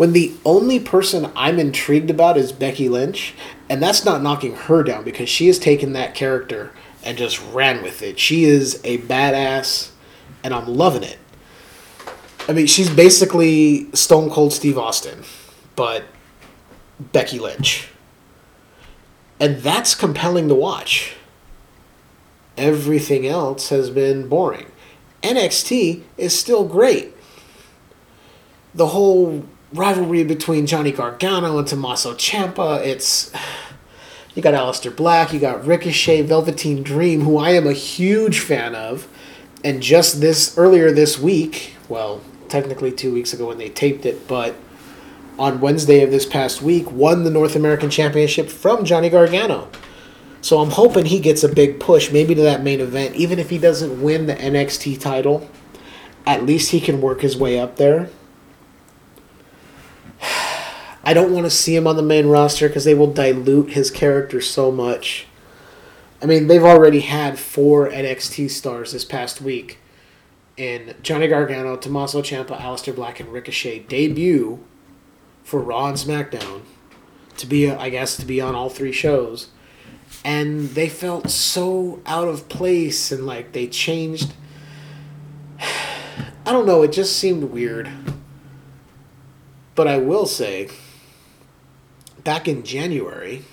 when 0.00 0.14
the 0.14 0.32
only 0.46 0.80
person 0.80 1.30
I'm 1.36 1.58
intrigued 1.58 2.08
about 2.08 2.38
is 2.38 2.52
Becky 2.52 2.88
Lynch, 2.88 3.34
and 3.68 3.82
that's 3.82 4.02
not 4.02 4.22
knocking 4.22 4.54
her 4.54 4.82
down 4.82 5.04
because 5.04 5.28
she 5.28 5.46
has 5.48 5.58
taken 5.58 5.92
that 5.92 6.14
character 6.14 6.72
and 7.04 7.18
just 7.18 7.38
ran 7.52 7.82
with 7.82 8.00
it. 8.00 8.18
She 8.18 8.44
is 8.44 8.80
a 8.82 8.96
badass, 8.96 9.90
and 10.42 10.54
I'm 10.54 10.66
loving 10.66 11.02
it. 11.02 11.18
I 12.48 12.54
mean, 12.54 12.66
she's 12.66 12.88
basically 12.88 13.92
Stone 13.92 14.30
Cold 14.30 14.54
Steve 14.54 14.78
Austin, 14.78 15.22
but 15.76 16.04
Becky 16.98 17.38
Lynch. 17.38 17.90
And 19.38 19.58
that's 19.58 19.94
compelling 19.94 20.48
to 20.48 20.54
watch. 20.54 21.14
Everything 22.56 23.26
else 23.26 23.68
has 23.68 23.90
been 23.90 24.30
boring. 24.30 24.72
NXT 25.22 26.04
is 26.16 26.38
still 26.38 26.64
great. 26.64 27.14
The 28.74 28.86
whole 28.86 29.44
rivalry 29.72 30.24
between 30.24 30.66
Johnny 30.66 30.92
Gargano 30.92 31.58
and 31.58 31.66
Tommaso 31.66 32.14
Ciampa. 32.14 32.84
It's 32.84 33.32
you 34.34 34.42
got 34.42 34.54
Aleister 34.54 34.94
Black, 34.94 35.32
you 35.32 35.40
got 35.40 35.64
Ricochet, 35.66 36.22
Velveteen 36.22 36.82
Dream, 36.82 37.22
who 37.22 37.38
I 37.38 37.50
am 37.50 37.66
a 37.66 37.72
huge 37.72 38.40
fan 38.40 38.74
of, 38.74 39.08
and 39.64 39.82
just 39.82 40.20
this 40.20 40.56
earlier 40.56 40.92
this 40.92 41.18
week, 41.18 41.74
well, 41.88 42.20
technically 42.48 42.92
two 42.92 43.12
weeks 43.12 43.32
ago 43.32 43.48
when 43.48 43.58
they 43.58 43.68
taped 43.68 44.06
it, 44.06 44.26
but 44.28 44.54
on 45.38 45.60
Wednesday 45.60 46.02
of 46.02 46.10
this 46.10 46.26
past 46.26 46.62
week, 46.62 46.90
won 46.90 47.24
the 47.24 47.30
North 47.30 47.56
American 47.56 47.90
Championship 47.90 48.48
from 48.48 48.84
Johnny 48.84 49.08
Gargano. 49.08 49.68
So 50.42 50.60
I'm 50.60 50.70
hoping 50.70 51.06
he 51.06 51.18
gets 51.18 51.42
a 51.42 51.48
big 51.48 51.80
push, 51.80 52.12
maybe 52.12 52.34
to 52.34 52.42
that 52.42 52.62
main 52.62 52.80
event. 52.80 53.14
Even 53.16 53.38
if 53.38 53.50
he 53.50 53.58
doesn't 53.58 54.02
win 54.02 54.26
the 54.26 54.34
NXT 54.34 55.00
title, 55.00 55.48
at 56.26 56.44
least 56.44 56.70
he 56.70 56.80
can 56.80 57.00
work 57.00 57.20
his 57.20 57.36
way 57.36 57.58
up 57.58 57.76
there 57.76 58.10
I 61.10 61.12
don't 61.12 61.32
want 61.32 61.44
to 61.44 61.50
see 61.50 61.74
him 61.74 61.88
on 61.88 61.96
the 61.96 62.04
main 62.04 62.28
roster 62.28 62.68
because 62.68 62.84
they 62.84 62.94
will 62.94 63.12
dilute 63.12 63.70
his 63.70 63.90
character 63.90 64.40
so 64.40 64.70
much. 64.70 65.26
I 66.22 66.26
mean, 66.26 66.46
they've 66.46 66.62
already 66.62 67.00
had 67.00 67.36
four 67.36 67.90
NXT 67.90 68.48
stars 68.48 68.92
this 68.92 69.04
past 69.04 69.40
week 69.40 69.78
in 70.56 70.94
Johnny 71.02 71.26
Gargano, 71.26 71.76
Tommaso 71.76 72.22
Ciampa, 72.22 72.56
Aleister 72.60 72.94
Black, 72.94 73.18
and 73.18 73.32
Ricochet 73.32 73.80
debut 73.88 74.64
for 75.42 75.58
Raw 75.58 75.88
and 75.88 75.96
SmackDown 75.96 76.60
to 77.38 77.46
be, 77.48 77.68
I 77.68 77.88
guess, 77.88 78.16
to 78.18 78.24
be 78.24 78.40
on 78.40 78.54
all 78.54 78.70
three 78.70 78.92
shows, 78.92 79.48
and 80.24 80.68
they 80.70 80.88
felt 80.88 81.28
so 81.28 82.00
out 82.06 82.28
of 82.28 82.48
place 82.48 83.10
and 83.10 83.26
like 83.26 83.50
they 83.50 83.66
changed. 83.66 84.32
I 85.58 86.52
don't 86.52 86.66
know. 86.66 86.84
It 86.84 86.92
just 86.92 87.16
seemed 87.16 87.50
weird. 87.50 87.90
But 89.74 89.88
I 89.88 89.98
will 89.98 90.26
say 90.26 90.68
back 92.24 92.48
in 92.48 92.62
January, 92.62 93.44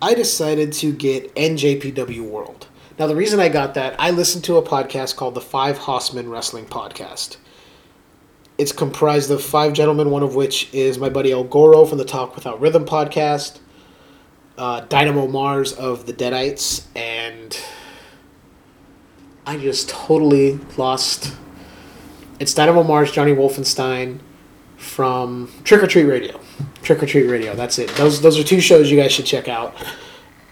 I 0.00 0.14
decided 0.14 0.72
to 0.74 0.92
get 0.92 1.34
NJPW 1.34 2.20
World. 2.20 2.68
Now, 2.98 3.06
the 3.06 3.16
reason 3.16 3.40
I 3.40 3.48
got 3.48 3.74
that, 3.74 3.94
I 3.98 4.10
listened 4.10 4.44
to 4.44 4.56
a 4.56 4.62
podcast 4.62 5.16
called 5.16 5.34
the 5.34 5.40
Five 5.40 5.78
Horsemen 5.78 6.30
Wrestling 6.30 6.66
Podcast. 6.66 7.36
It's 8.58 8.72
comprised 8.72 9.30
of 9.30 9.42
five 9.42 9.74
gentlemen, 9.74 10.10
one 10.10 10.22
of 10.22 10.34
which 10.34 10.72
is 10.72 10.96
my 10.96 11.10
buddy 11.10 11.30
El 11.30 11.44
Goro 11.44 11.84
from 11.84 11.98
the 11.98 12.06
Talk 12.06 12.34
Without 12.34 12.58
Rhythm 12.58 12.86
podcast, 12.86 13.58
uh, 14.56 14.80
Dynamo 14.80 15.26
Mars 15.26 15.74
of 15.74 16.06
the 16.06 16.14
Deadites, 16.14 16.86
and 16.96 17.58
I 19.46 19.58
just 19.58 19.90
totally 19.90 20.58
lost. 20.78 21.34
It's 22.40 22.54
Dynamo 22.54 22.82
Mars, 22.82 23.12
Johnny 23.12 23.32
Wolfenstein 23.32 24.20
from 24.78 25.52
Trick 25.64 25.82
or 25.82 25.86
Treat 25.86 26.04
Radio. 26.04 26.40
Trick 26.86 27.02
or 27.02 27.06
Treat 27.06 27.24
Radio. 27.24 27.56
That's 27.56 27.80
it. 27.80 27.90
Those 27.96 28.20
those 28.20 28.38
are 28.38 28.44
two 28.44 28.60
shows 28.60 28.90
you 28.90 28.96
guys 28.96 29.10
should 29.10 29.26
check 29.26 29.48
out. 29.48 29.74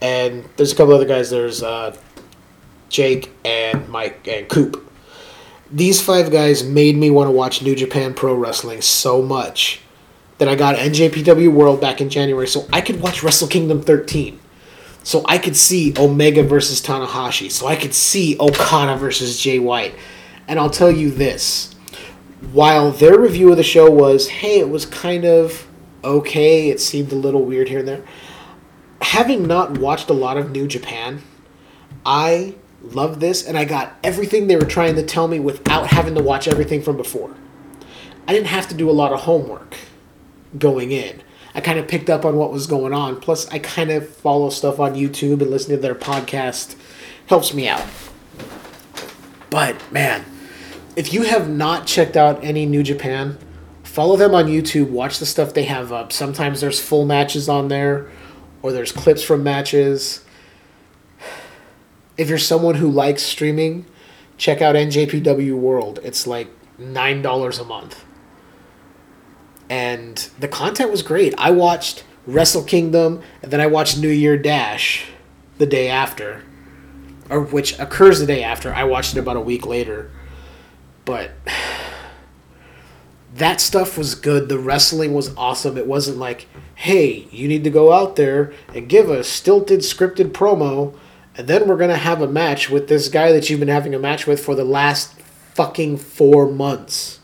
And 0.03 0.45
there's 0.57 0.73
a 0.73 0.77
couple 0.77 0.93
other 0.93 1.07
guys. 1.07 1.31
There's 1.31 1.63
uh, 1.63 1.97
Jake 2.89 3.31
and 3.45 3.89
Mike 3.89 4.27
and 4.27 4.49
Coop. 4.49 4.93
These 5.71 6.03
five 6.03 6.33
guys 6.33 6.65
made 6.65 6.97
me 6.97 7.09
want 7.09 7.29
to 7.29 7.31
watch 7.31 7.63
New 7.63 7.77
Japan 7.77 8.15
Pro 8.15 8.35
Wrestling 8.35 8.83
so 8.83 9.23
much 9.23 9.81
that 10.39 10.49
I 10.49 10.57
got 10.57 10.75
NJPW 10.75 11.53
World 11.53 11.81
back 11.81 12.01
in 12.01 12.11
January 12.11 12.49
so 12.49 12.67
I 12.73 12.81
could 12.81 13.01
watch 13.01 13.23
Wrestle 13.23 13.49
Kingdom 13.49 13.81
13. 13.81 14.41
So 15.05 15.25
I 15.27 15.39
could 15.39 15.57
see 15.57 15.95
Omega 15.97 16.43
versus 16.43 16.83
Tanahashi. 16.83 17.51
So 17.51 17.69
I 17.69 17.77
could 17.77 17.95
see 17.95 18.37
Okada 18.41 18.97
versus 18.97 19.41
Jay 19.41 19.61
White. 19.61 19.95
And 20.49 20.59
I'll 20.59 20.71
tell 20.71 20.91
you 20.91 21.11
this. 21.11 21.75
While 22.53 22.91
their 22.91 23.19
review 23.21 23.51
of 23.51 23.57
the 23.57 23.63
show 23.63 23.89
was, 23.89 24.29
hey, 24.29 24.59
it 24.59 24.69
was 24.69 24.85
kind 24.85 25.25
of 25.25 25.67
okay. 26.05 26.71
It 26.71 26.81
seemed 26.81 27.13
a 27.13 27.17
little 27.17 27.45
weird 27.45 27.69
here 27.69 27.81
and 27.81 27.89
there. 27.89 28.05
Having 29.01 29.47
not 29.47 29.79
watched 29.79 30.11
a 30.11 30.15
lot 30.15 30.37
of 30.37 30.51
New 30.51 30.67
Japan, 30.67 31.23
I 32.07 32.55
loved 32.83 33.21
this 33.21 33.47
and 33.47 33.57
I 33.57 33.65
got 33.65 33.95
everything 34.05 34.47
they 34.47 34.57
were 34.57 34.65
trying 34.65 34.95
to 34.97 35.03
tell 35.03 35.27
me 35.29 35.41
without 35.41 35.89
having 35.89 36.15
to 36.15 36.23
watch 36.23 36.47
everything 36.47 36.83
from 36.83 36.97
before. 36.97 37.35
I 38.27 38.33
didn't 38.33 38.49
have 38.49 38.69
to 38.69 38.75
do 38.75 38.89
a 38.89 38.93
lot 38.93 39.13
of 39.13 39.21
homework 39.21 39.77
going 40.59 40.93
in. 40.93 41.23
I 41.55 41.61
kind 41.61 41.79
of 41.79 41.87
picked 41.87 42.11
up 42.11 42.25
on 42.25 42.37
what 42.37 42.51
was 42.51 42.67
going 42.67 42.93
on. 42.93 43.21
Plus, 43.21 43.49
I 43.51 43.59
kind 43.59 43.91
of 43.91 44.09
follow 44.09 44.51
stuff 44.51 44.81
on 44.81 44.95
YouTube 44.95 45.41
and 45.41 45.51
listening 45.51 45.79
to 45.79 45.83
their 45.83 45.95
podcast 45.95 46.77
helps 47.27 47.55
me 47.55 47.69
out. 47.69 47.85
But 49.51 49.77
man, 49.93 50.25
if 50.97 51.13
you 51.13 51.23
have 51.23 51.49
not 51.49 51.87
checked 51.87 52.17
out 52.17 52.43
any 52.43 52.67
New 52.67 52.83
Japan, 52.83 53.39
follow 53.95 54.17
them 54.17 54.35
on 54.35 54.47
YouTube. 54.47 54.91
Watch 54.91 55.21
the 55.21 55.27
stuff 55.27 55.55
they 55.55 55.65
have 55.65 55.93
up. 55.93 56.13
Sometimes 56.13 56.61
there's 56.61 56.81
full 56.81 57.05
matches 57.05 57.49
on 57.49 57.69
there, 57.69 58.11
or 58.61 58.73
there's 58.73 58.91
clips 58.91 59.23
from 59.23 59.45
matches. 59.45 60.25
If 62.19 62.29
you're 62.29 62.39
someone 62.39 62.75
who 62.75 62.91
likes 62.91 63.23
streaming, 63.23 63.87
check 64.37 64.61
out 64.61 64.75
NJPW 64.75 65.55
World. 65.55 66.01
It's 66.03 66.27
like 66.27 66.49
nine 66.77 67.23
dollars 67.23 67.61
a 67.61 67.65
month, 67.65 68.05
and 69.71 70.17
the 70.41 70.49
content 70.49 70.91
was 70.91 71.03
great. 71.03 71.33
I 71.39 71.53
watched 71.53 72.03
Wrestle 72.27 72.65
Kingdom, 72.65 73.23
and 73.43 73.53
then 73.53 73.61
I 73.61 73.69
watched 73.69 73.97
New 73.97 74.09
Year 74.09 74.37
Dash 74.37 75.07
the 75.59 75.67
day 75.67 75.89
after, 75.89 76.43
or 77.31 77.43
which 77.43 77.79
occurs 77.79 78.19
the 78.19 78.27
day 78.27 78.43
after. 78.43 78.75
I 78.75 78.83
watched 78.83 79.17
it 79.17 79.21
about 79.21 79.37
a 79.37 79.41
week 79.41 79.67
later, 79.67 80.11
but 81.05 81.31
that 83.35 83.61
stuff 83.61 83.99
was 83.99 84.15
good. 84.15 84.49
The 84.49 84.59
wrestling 84.59 85.13
was 85.13 85.35
awesome. 85.37 85.77
It 85.77 85.89
wasn't 85.89 86.19
like, 86.19 86.47
hey, 86.77 87.27
you 87.33 87.49
need 87.49 87.65
to 87.65 87.71
go 87.71 87.93
out 87.93 88.15
there 88.17 88.53
and 88.73 88.89
give 88.89 89.11
a 89.11 89.25
stilted 89.25 89.81
scripted 89.81 90.31
promo, 90.31 90.97
and 91.37 91.49
then 91.49 91.67
we're 91.67 91.77
gonna 91.77 91.97
have 91.97 92.23
a 92.23 92.29
match 92.29 92.71
with 92.71 92.89
this 92.89 93.09
guy 93.09 93.33
that 93.33 93.51
you've 93.51 93.59
been 93.59 93.69
having 93.69 93.95
a 93.95 93.99
match 93.99 94.27
with 94.27 94.43
for 94.43 94.55
the 94.55 94.65
last 94.65 95.21
fucking 95.55 95.97
four 95.97 96.49
months. 96.49 97.19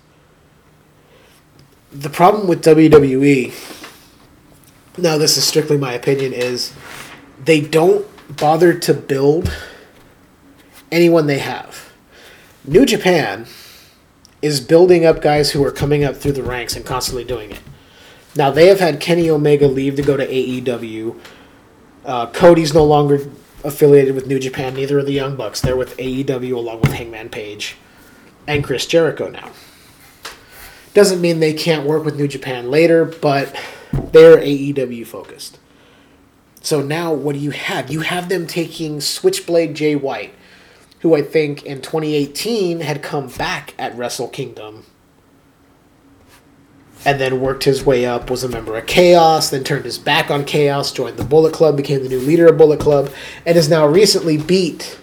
The 1.93 2.11
problem 2.11 2.49
with 2.49 2.65
WWE, 2.65 3.53
now 4.99 5.17
this 5.17 5.37
is 5.37 5.45
strictly 5.45 5.79
my 5.79 5.93
opinion, 5.93 6.33
is 6.33 6.73
they 7.45 7.61
don't 7.61 8.07
bother 8.37 8.75
to 8.75 8.95
build 8.95 9.53
anyone 10.91 11.29
they 11.29 11.39
have. 11.39 11.93
New 12.65 12.85
Japan 12.85 13.47
is 14.43 14.61
building 14.61 15.05
up 15.05 15.21
guys 15.21 15.53
who 15.53 15.65
are 15.65 15.71
coming 15.71 16.05
up 16.05 16.17
through 16.17 16.33
the 16.33 16.43
ranks 16.43 16.77
and 16.77 16.85
constantly 16.85 17.25
doing 17.25 17.51
it. 17.51 17.61
Now 18.37 18.51
they 18.51 18.69
have 18.69 18.81
had 18.81 19.01
Kenny 19.01 19.29
Omega 19.29 19.67
leave 19.67 19.97
to 19.97 20.03
go 20.03 20.17
to 20.17 20.27
AEW. 20.27 21.19
Uh, 22.05 22.27
Cody's 22.29 22.73
no 22.73 22.85
longer 22.85 23.29
affiliated 23.65 24.15
with 24.15 24.27
New 24.27 24.39
Japan. 24.39 24.75
Neither 24.75 24.99
are 24.99 25.03
the 25.03 25.13
Young 25.13 25.37
Bucks. 25.37 25.61
They're 25.61 25.77
with 25.77 25.97
AEW 25.97 26.55
along 26.55 26.81
with 26.81 26.93
Hangman 26.93 27.29
Page 27.29 27.77
and 28.47 28.65
Chris 28.65 28.87
Jericho 28.87 29.29
now. 29.29 29.51
Doesn't 30.95 31.21
mean 31.21 31.41
they 31.41 31.53
can't 31.53 31.87
work 31.87 32.05
with 32.05 32.17
New 32.17 32.27
Japan 32.27 32.71
later, 32.71 33.05
but 33.05 33.55
they're 33.93 34.39
AEW 34.39 35.07
focused. 35.07 35.59
So 36.61 36.83
now 36.83 37.13
what 37.13 37.35
do 37.35 37.39
you 37.39 37.53
have? 37.53 37.91
You 37.91 38.01
have 38.01 38.29
them 38.29 38.47
taking 38.47 39.01
Switchblade 39.01 39.75
Jay 39.75 39.95
White, 39.95 40.35
who 41.01 41.15
I 41.15 41.23
think 41.23 41.65
in 41.65 41.81
2018 41.81 42.81
had 42.81 43.03
come 43.03 43.29
back 43.29 43.75
at 43.79 43.97
Wrestle 43.97 44.29
Kingdom 44.29 44.85
and 47.05 47.19
then 47.19 47.41
worked 47.41 47.65
his 47.65 47.85
way 47.85 48.05
up, 48.05 48.31
was 48.31 48.45
a 48.45 48.49
member 48.49 48.77
of 48.77 48.87
Chaos, 48.87 49.51
then 49.51 49.65
turned 49.65 49.87
his 49.87 49.99
back 49.99 50.31
on 50.31 50.45
Chaos, 50.45 50.93
joined 50.93 51.17
the 51.17 51.25
Bullet 51.25 51.55
Club, 51.55 51.77
became 51.77 52.03
the 52.03 52.09
new 52.11 52.21
leader 52.21 52.47
of 52.47 52.59
Bullet 52.59 52.79
Club, 52.79 53.11
and 53.47 53.57
has 53.57 53.71
now 53.71 53.87
recently 53.87 54.37
beat 54.37 54.99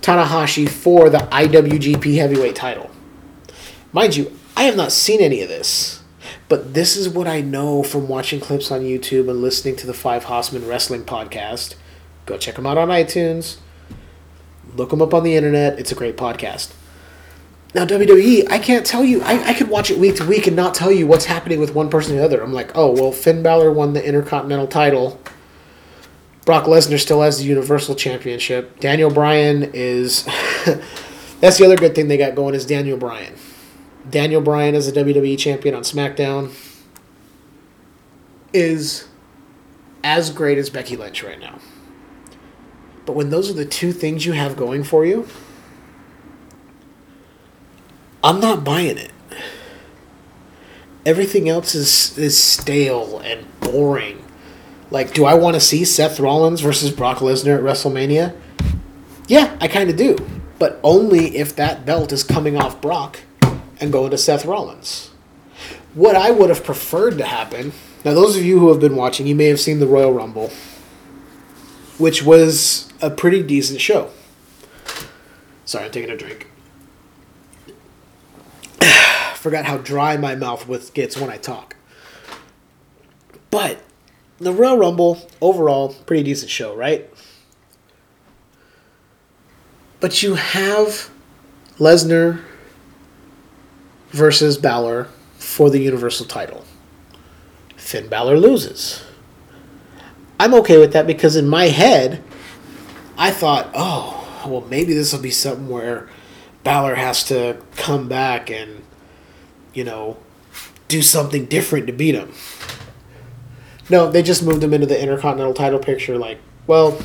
Tanahashi 0.00 0.68
for 0.68 1.10
the 1.10 1.18
IWGP 1.18 2.16
Heavyweight 2.16 2.54
title. 2.54 2.90
Mind 3.92 4.14
you, 4.14 4.36
I 4.56 4.64
have 4.64 4.76
not 4.76 4.92
seen 4.92 5.20
any 5.20 5.42
of 5.42 5.48
this, 5.48 6.02
but 6.48 6.74
this 6.74 6.96
is 6.96 7.08
what 7.08 7.26
I 7.26 7.40
know 7.40 7.82
from 7.82 8.06
watching 8.06 8.38
clips 8.38 8.70
on 8.70 8.82
YouTube 8.82 9.28
and 9.28 9.42
listening 9.42 9.74
to 9.76 9.86
the 9.88 9.94
Five 9.94 10.24
Horsemen 10.24 10.68
Wrestling 10.68 11.02
podcast. 11.02 11.74
Go 12.26 12.38
check 12.38 12.54
them 12.54 12.66
out 12.66 12.78
on 12.78 12.88
iTunes. 12.88 13.56
Look 14.74 14.90
them 14.90 15.02
up 15.02 15.14
on 15.14 15.22
the 15.22 15.36
internet. 15.36 15.78
It's 15.78 15.92
a 15.92 15.94
great 15.94 16.16
podcast. 16.16 16.72
Now 17.74 17.84
WWE, 17.84 18.50
I 18.50 18.58
can't 18.58 18.86
tell 18.86 19.04
you. 19.04 19.20
I, 19.22 19.50
I 19.50 19.54
could 19.54 19.68
watch 19.68 19.90
it 19.90 19.98
week 19.98 20.16
to 20.16 20.24
week 20.24 20.46
and 20.46 20.54
not 20.54 20.74
tell 20.74 20.92
you 20.92 21.06
what's 21.06 21.24
happening 21.24 21.58
with 21.58 21.74
one 21.74 21.90
person 21.90 22.14
or 22.14 22.18
the 22.18 22.24
other. 22.24 22.42
I'm 22.42 22.52
like, 22.52 22.70
oh 22.76 22.92
well, 22.92 23.10
Finn 23.10 23.42
Balor 23.42 23.72
won 23.72 23.94
the 23.94 24.04
Intercontinental 24.04 24.68
title. 24.68 25.20
Brock 26.44 26.64
Lesnar 26.64 27.00
still 27.00 27.22
has 27.22 27.38
the 27.38 27.44
Universal 27.44 27.96
Championship. 27.96 28.78
Daniel 28.78 29.10
Bryan 29.10 29.70
is. 29.74 30.24
that's 31.40 31.58
the 31.58 31.64
other 31.64 31.76
good 31.76 31.94
thing 31.94 32.08
they 32.08 32.16
got 32.16 32.34
going 32.34 32.54
is 32.54 32.64
Daniel 32.64 32.96
Bryan. 32.96 33.34
Daniel 34.08 34.40
Bryan 34.40 34.74
as 34.74 34.86
a 34.86 34.92
WWE 34.92 35.38
champion 35.38 35.74
on 35.74 35.82
SmackDown 35.82 36.52
is 38.52 39.08
as 40.04 40.30
great 40.30 40.58
as 40.58 40.70
Becky 40.70 40.96
Lynch 40.96 41.22
right 41.22 41.40
now. 41.40 41.58
But 43.06 43.14
when 43.14 43.30
those 43.30 43.50
are 43.50 43.54
the 43.54 43.64
two 43.64 43.92
things 43.92 44.24
you 44.24 44.32
have 44.32 44.56
going 44.56 44.84
for 44.84 45.04
you, 45.04 45.28
I'm 48.22 48.40
not 48.40 48.64
buying 48.64 48.96
it. 48.96 49.12
Everything 51.04 51.48
else 51.48 51.74
is 51.74 52.16
is 52.16 52.42
stale 52.42 53.18
and 53.18 53.46
boring. 53.60 54.24
Like, 54.90 55.12
do 55.12 55.24
I 55.24 55.34
want 55.34 55.54
to 55.54 55.60
see 55.60 55.84
Seth 55.84 56.18
Rollins 56.18 56.60
versus 56.60 56.90
Brock 56.90 57.18
Lesnar 57.18 57.58
at 57.58 57.62
WrestleMania? 57.62 58.34
Yeah, 59.26 59.56
I 59.60 59.68
kind 59.68 59.90
of 59.90 59.96
do. 59.96 60.16
But 60.58 60.80
only 60.82 61.36
if 61.36 61.56
that 61.56 61.84
belt 61.84 62.12
is 62.12 62.22
coming 62.22 62.56
off 62.56 62.80
Brock 62.80 63.20
and 63.80 63.92
going 63.92 64.10
to 64.12 64.18
Seth 64.18 64.44
Rollins. 64.44 65.10
What 65.94 66.16
I 66.16 66.30
would 66.30 66.48
have 66.48 66.64
preferred 66.64 67.18
to 67.18 67.24
happen, 67.24 67.72
now, 68.04 68.12
those 68.12 68.36
of 68.36 68.44
you 68.44 68.58
who 68.58 68.68
have 68.68 68.80
been 68.80 68.96
watching, 68.96 69.26
you 69.26 69.34
may 69.34 69.46
have 69.46 69.58
seen 69.58 69.80
the 69.80 69.86
Royal 69.86 70.12
Rumble, 70.12 70.52
which 71.98 72.22
was 72.22 72.92
a 73.00 73.10
pretty 73.10 73.42
decent 73.42 73.80
show. 73.80 74.10
Sorry, 75.64 75.86
I'm 75.86 75.90
taking 75.90 76.10
a 76.10 76.16
drink. 76.16 76.48
Forgot 79.34 79.64
how 79.64 79.78
dry 79.78 80.16
my 80.16 80.34
mouth 80.34 80.68
with 80.68 80.94
gets 80.94 81.16
when 81.16 81.30
I 81.30 81.36
talk. 81.36 81.76
But 83.50 83.82
the 84.38 84.52
Royal 84.52 84.78
Rumble, 84.78 85.28
overall, 85.40 85.94
pretty 86.06 86.24
decent 86.24 86.50
show, 86.50 86.74
right? 86.74 87.08
But 90.00 90.22
you 90.22 90.34
have 90.34 91.10
Lesnar 91.78 92.42
versus 94.10 94.58
Balor 94.58 95.08
for 95.38 95.70
the 95.70 95.80
Universal 95.80 96.26
title. 96.26 96.64
Finn 97.76 98.08
Balor 98.08 98.36
loses. 98.38 99.04
I'm 100.44 100.52
okay 100.56 100.76
with 100.76 100.92
that 100.92 101.06
because 101.06 101.36
in 101.36 101.48
my 101.48 101.68
head, 101.68 102.22
I 103.16 103.30
thought, 103.30 103.70
oh, 103.72 104.44
well, 104.46 104.60
maybe 104.68 104.92
this 104.92 105.10
will 105.10 105.22
be 105.22 105.30
something 105.30 105.70
where 105.70 106.10
Balor 106.64 106.96
has 106.96 107.24
to 107.28 107.56
come 107.76 108.08
back 108.08 108.50
and, 108.50 108.82
you 109.72 109.84
know, 109.84 110.18
do 110.86 111.00
something 111.00 111.46
different 111.46 111.86
to 111.86 111.94
beat 111.94 112.14
him. 112.14 112.30
No, 113.88 114.10
they 114.10 114.22
just 114.22 114.42
moved 114.42 114.62
him 114.62 114.74
into 114.74 114.86
the 114.86 115.00
Intercontinental 115.00 115.54
title 115.54 115.78
picture. 115.78 116.18
Like, 116.18 116.40
well, 116.66 116.98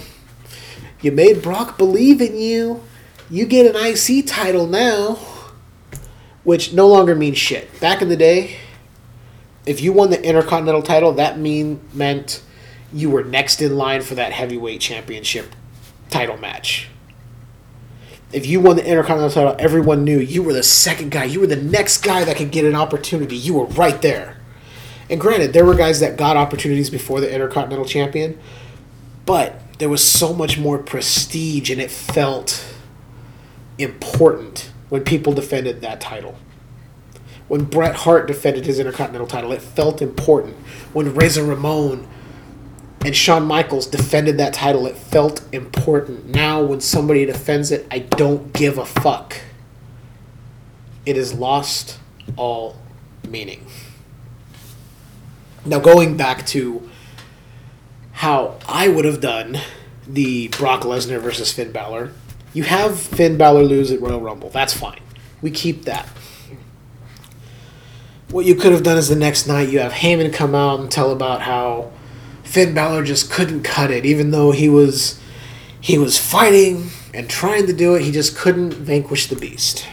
you 1.00 1.14
made 1.14 1.42
Brock 1.42 1.78
believe 1.78 2.20
in 2.20 2.36
you. 2.36 2.84
You 3.30 3.46
get 3.46 3.74
an 3.74 3.82
IC 3.82 4.28
title 4.28 4.68
now, 4.68 5.18
which 6.44 6.74
no 6.74 6.90
longer 6.90 7.16
means 7.16 7.38
shit. 7.38 7.80
Back 7.80 8.02
in 8.02 8.10
the 8.10 8.18
day, 8.18 8.58
if 9.66 9.80
you 9.80 9.94
won 9.94 10.10
the 10.10 10.22
Intercontinental 10.22 10.82
title, 10.82 11.14
that 11.14 11.40
mean 11.40 11.80
meant 11.94 12.44
you 12.94 13.10
were 13.10 13.24
next 13.24 13.62
in 13.62 13.78
line 13.78 14.02
for 14.02 14.16
that 14.16 14.32
heavyweight 14.32 14.82
championship 14.82 15.56
title 16.10 16.38
match. 16.38 16.90
If 18.32 18.46
you 18.46 18.60
won 18.60 18.76
the 18.76 18.86
Intercontinental 18.86 19.34
title, 19.34 19.56
everyone 19.58 20.04
knew 20.04 20.20
you 20.20 20.44
were 20.44 20.54
the 20.54 20.64
second 20.64 21.10
guy. 21.12 21.24
You 21.24 21.40
were 21.40 21.48
the 21.48 21.56
next 21.56 22.04
guy 22.04 22.24
that 22.24 22.38
could 22.38 22.52
get 22.52 22.66
an 22.66 22.76
opportunity. 22.76 23.36
You 23.36 23.56
were 23.56 23.66
right 23.66 24.00
there. 24.02 24.38
And 25.10 25.20
granted, 25.20 25.54
there 25.54 25.66
were 25.66 25.74
guys 25.74 26.00
that 26.02 26.18
got 26.18 26.38
opportunities 26.38 26.92
before 26.92 27.20
the 27.20 27.32
Intercontinental 27.32 27.86
Champion, 27.86 28.38
but 29.26 29.60
there 29.80 29.90
was 29.90 30.04
so 30.04 30.34
much 30.34 30.60
more 30.60 30.78
prestige 30.78 31.72
and 31.72 31.82
it 31.82 31.90
felt 31.90 32.64
important 33.80 34.72
when 34.90 35.04
people 35.04 35.34
defended 35.34 35.82
that 35.82 36.00
title. 36.00 36.38
When 37.48 37.64
Bret 37.64 37.96
Hart 37.96 38.28
defended 38.28 38.68
his 38.68 38.78
Intercontinental 38.78 39.26
title, 39.26 39.52
it 39.52 39.62
felt 39.62 40.04
important. 40.04 40.56
When 40.94 41.16
Razor 41.16 41.44
Ramon 41.44 42.08
and 43.06 43.16
Shawn 43.16 43.46
Michaels 43.46 43.88
defended 43.88 44.38
that 44.38 44.54
title, 44.54 44.86
it 44.86 44.98
felt 44.98 45.42
important. 45.54 46.28
Now, 46.28 46.62
when 46.62 46.82
somebody 46.82 47.26
defends 47.26 47.72
it, 47.72 47.88
I 47.90 48.00
don't 48.00 48.52
give 48.54 48.78
a 48.78 48.86
fuck. 48.86 49.38
It 51.06 51.16
has 51.16 51.34
lost 51.34 51.98
all 52.36 52.76
meaning. 53.28 53.66
Now, 55.66 55.80
going 55.80 56.18
back 56.18 56.46
to 56.48 56.90
how 58.12 58.58
I 58.68 58.90
would 58.90 59.06
have 59.06 59.22
done 59.22 59.60
the 60.06 60.50
Brock 60.50 60.82
Lesnar 60.82 61.22
versus 61.22 61.54
Finn 61.54 61.72
Balor, 61.72 62.12
you 62.54 62.64
have 62.64 63.00
Finn 63.00 63.38
Balor 63.38 63.64
lose 63.64 63.92
at 63.92 64.02
Royal 64.02 64.20
Rumble. 64.20 64.50
That's 64.50 64.74
fine. 64.74 65.00
We 65.42 65.52
keep 65.52 65.86
that. 65.86 66.08
What 68.30 68.46
you 68.46 68.56
could 68.56 68.74
have 68.74 68.84
done 68.84 68.98
is 68.98 69.08
the 69.08 69.16
next 69.16 69.48
night 69.48 69.70
you 69.70 69.80
have 69.80 69.94
Heyman 69.94 70.34
come 70.34 70.54
out 70.54 70.80
and 70.80 70.92
tell 70.92 71.12
about 71.12 71.42
how 71.42 71.92
Finn 72.50 72.74
Balor 72.74 73.04
just 73.04 73.30
couldn't 73.30 73.62
cut 73.62 73.92
it, 73.92 74.08
even 74.08 74.32
though 74.32 74.50
he 74.50 74.70
was 74.70 75.22
he 75.80 76.00
was 76.00 76.18
fighting 76.18 76.90
and 77.14 77.30
trying 77.30 77.68
to 77.68 77.74
do 77.74 77.94
it, 77.94 78.02
he 78.02 78.12
just 78.12 78.36
couldn't 78.36 78.74
vanquish 78.74 79.28
the 79.28 79.36
beast. 79.36 79.86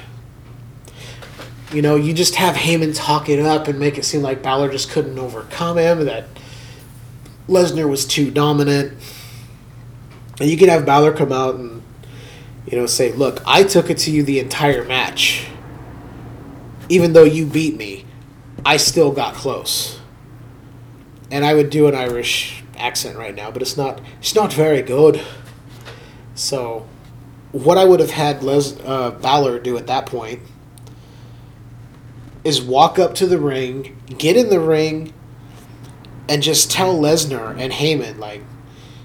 You 1.70 1.82
know, 1.82 1.96
you 1.96 2.14
just 2.14 2.36
have 2.36 2.54
Heyman 2.54 2.96
talk 2.96 3.28
it 3.28 3.40
up 3.40 3.68
and 3.68 3.78
make 3.78 3.98
it 3.98 4.06
seem 4.06 4.22
like 4.22 4.42
Balor 4.42 4.70
just 4.70 4.90
couldn't 4.90 5.18
overcome 5.18 5.76
him, 5.76 6.06
that 6.06 6.28
Lesnar 7.46 7.90
was 7.90 8.06
too 8.06 8.30
dominant. 8.30 8.94
And 10.40 10.48
you 10.48 10.56
could 10.56 10.70
have 10.70 10.86
Balor 10.86 11.12
come 11.12 11.32
out 11.32 11.56
and, 11.56 11.82
you 12.66 12.78
know, 12.78 12.86
say, 12.86 13.12
look, 13.12 13.42
I 13.46 13.64
took 13.64 13.90
it 13.90 13.98
to 13.98 14.10
you 14.10 14.22
the 14.22 14.40
entire 14.40 14.82
match. 14.82 15.46
Even 16.88 17.12
though 17.12 17.24
you 17.24 17.44
beat 17.44 17.76
me, 17.76 18.06
I 18.64 18.78
still 18.78 19.12
got 19.12 19.34
close. 19.34 20.00
And 21.30 21.44
I 21.44 21.54
would 21.54 21.70
do 21.70 21.86
an 21.88 21.94
Irish 21.94 22.62
accent 22.76 23.16
right 23.16 23.34
now, 23.34 23.50
but 23.50 23.62
it's 23.62 23.76
not 23.76 24.00
it's 24.18 24.34
not 24.34 24.52
very 24.52 24.82
good. 24.82 25.20
So 26.34 26.86
what 27.52 27.78
I 27.78 27.84
would 27.84 28.00
have 28.00 28.10
had 28.10 28.42
Les 28.42 28.78
uh, 28.80 29.10
Balor 29.12 29.60
do 29.60 29.76
at 29.76 29.86
that 29.86 30.06
point 30.06 30.40
is 32.44 32.62
walk 32.62 32.98
up 32.98 33.14
to 33.16 33.26
the 33.26 33.38
ring, 33.38 33.96
get 34.18 34.36
in 34.36 34.50
the 34.50 34.60
ring, 34.60 35.12
and 36.28 36.42
just 36.42 36.70
tell 36.70 36.94
Lesnar 36.96 37.58
and 37.58 37.72
Heyman 37.72 38.18
like, 38.18 38.42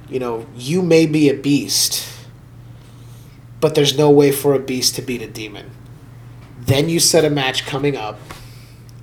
you 0.10 0.20
know, 0.20 0.46
you 0.56 0.82
may 0.82 1.06
be 1.06 1.30
a 1.30 1.34
beast, 1.34 2.08
but 3.60 3.74
there's 3.74 3.98
no 3.98 4.10
way 4.10 4.32
for 4.32 4.54
a 4.54 4.60
beast 4.60 4.96
to 4.96 5.02
beat 5.02 5.22
a 5.22 5.28
demon. 5.28 5.72
Then 6.60 6.90
you 6.90 7.00
set 7.00 7.26
a 7.26 7.30
match 7.30 7.66
coming 7.66 7.96
up, 7.96 8.20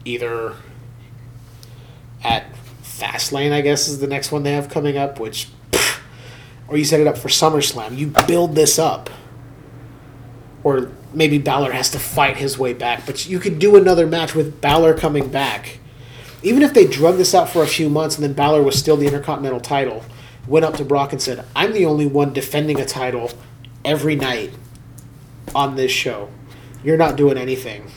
either 0.04 0.54
at 2.22 2.44
Fastlane, 2.98 3.52
I 3.52 3.60
guess, 3.60 3.88
is 3.88 4.00
the 4.00 4.06
next 4.06 4.32
one 4.32 4.42
they 4.42 4.52
have 4.52 4.68
coming 4.68 4.96
up, 4.96 5.20
which, 5.20 5.48
or 6.66 6.76
you 6.76 6.84
set 6.84 7.00
it 7.00 7.06
up 7.06 7.16
for 7.16 7.28
SummerSlam. 7.28 7.96
You 7.96 8.08
build 8.26 8.54
this 8.54 8.78
up 8.78 9.10
or 10.68 10.90
maybe 11.14 11.38
Balor 11.38 11.72
has 11.72 11.90
to 11.90 11.98
fight 11.98 12.36
his 12.36 12.58
way 12.58 12.74
back. 12.74 13.06
But 13.06 13.26
you 13.26 13.38
could 13.38 13.58
do 13.58 13.76
another 13.76 14.06
match 14.06 14.34
with 14.34 14.60
Balor 14.60 14.94
coming 14.94 15.28
back. 15.28 15.78
Even 16.42 16.62
if 16.62 16.74
they 16.74 16.86
drug 16.86 17.16
this 17.16 17.34
out 17.34 17.48
for 17.48 17.62
a 17.62 17.66
few 17.66 17.88
months 17.88 18.16
and 18.16 18.24
then 18.24 18.32
Balor 18.32 18.62
was 18.62 18.78
still 18.78 18.96
the 18.96 19.06
Intercontinental 19.06 19.60
title, 19.60 20.04
went 20.46 20.64
up 20.64 20.76
to 20.76 20.84
Brock 20.84 21.12
and 21.12 21.20
said, 21.20 21.44
I'm 21.56 21.72
the 21.72 21.86
only 21.86 22.06
one 22.06 22.32
defending 22.32 22.80
a 22.80 22.84
title 22.84 23.30
every 23.84 24.14
night 24.14 24.52
on 25.54 25.76
this 25.76 25.90
show. 25.90 26.28
You're 26.84 26.96
not 26.96 27.16
doing 27.16 27.38
anything. 27.38 27.90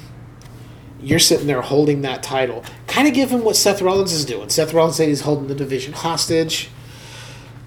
You're 1.01 1.19
sitting 1.19 1.47
there 1.47 1.61
holding 1.61 2.01
that 2.01 2.23
title. 2.23 2.63
Kind 2.87 3.07
of 3.07 3.13
give 3.13 3.31
him 3.31 3.43
what 3.43 3.55
Seth 3.55 3.81
Rollins 3.81 4.13
is 4.13 4.25
doing. 4.25 4.49
Seth 4.49 4.73
Rollins 4.73 4.97
said 4.97 5.07
he's 5.07 5.21
holding 5.21 5.47
the 5.47 5.55
division 5.55 5.93
hostage 5.93 6.69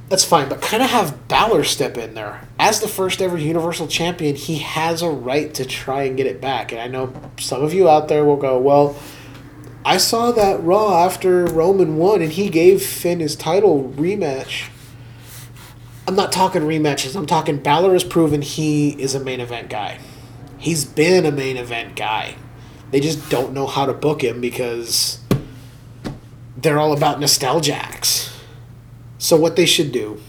that's 0.09 0.25
fine, 0.25 0.49
but 0.49 0.61
kind 0.61 0.83
of 0.83 0.91
have 0.91 1.29
Balor 1.29 1.65
step 1.65 1.97
in 1.97 2.15
there. 2.15 2.47
As 2.59 2.81
the 2.81 2.89
first 2.89 3.23
ever 3.23 3.39
Universal 3.39 3.89
Champion, 3.89 4.37
he 4.37 4.59
has 4.59 5.03
a 5.03 5.09
right 5.09 5.53
to 5.55 5.65
try 5.65 6.03
and 6.03 6.17
get 6.17 6.27
it 6.27 6.41
back. 6.41 6.73
And 6.73 6.81
I 6.81 6.89
know 6.89 7.13
some 7.39 7.63
of 7.63 7.73
you 7.73 7.89
out 7.89 8.09
there 8.09 8.25
will 8.25 8.37
go, 8.37 8.59
well, 8.59 8.97
I 9.85 9.97
saw 9.97 10.31
that 10.33 10.63
Raw 10.63 11.05
after 11.05 11.47
Roman 11.47 11.97
won 11.97 12.23
and 12.23 12.33
he 12.33 12.49
gave 12.49 12.83
Finn 12.83 13.21
his 13.21 13.35
title 13.35 13.93
rematch. 13.97 14.69
I'm 16.07 16.17
not 16.17 16.33
talking 16.33 16.63
rematches, 16.63 17.17
I'm 17.17 17.27
talking 17.27 17.57
Balor 17.57 17.95
has 17.95 18.05
proven 18.05 18.43
he 18.43 18.91
is 19.01 19.15
a 19.15 19.21
main 19.21 19.41
event 19.41 19.71
guy. 19.71 19.99
He's 20.59 20.85
been 20.85 21.25
a 21.25 21.33
main 21.33 21.57
event 21.57 21.97
guy. 21.97 22.37
They 22.91 23.01
just 23.01 23.29
don't 23.31 23.53
know 23.53 23.67
how 23.67 23.87
to 23.87 23.93
book 23.93 24.23
him 24.23 24.41
because 24.41 25.21
they're 26.57 26.79
all 26.79 26.93
about 26.93 27.19
nostalgics. 27.19 28.33
So 29.19 29.37
what 29.37 29.57
they 29.57 29.67
should 29.67 29.91
do, 29.91 30.21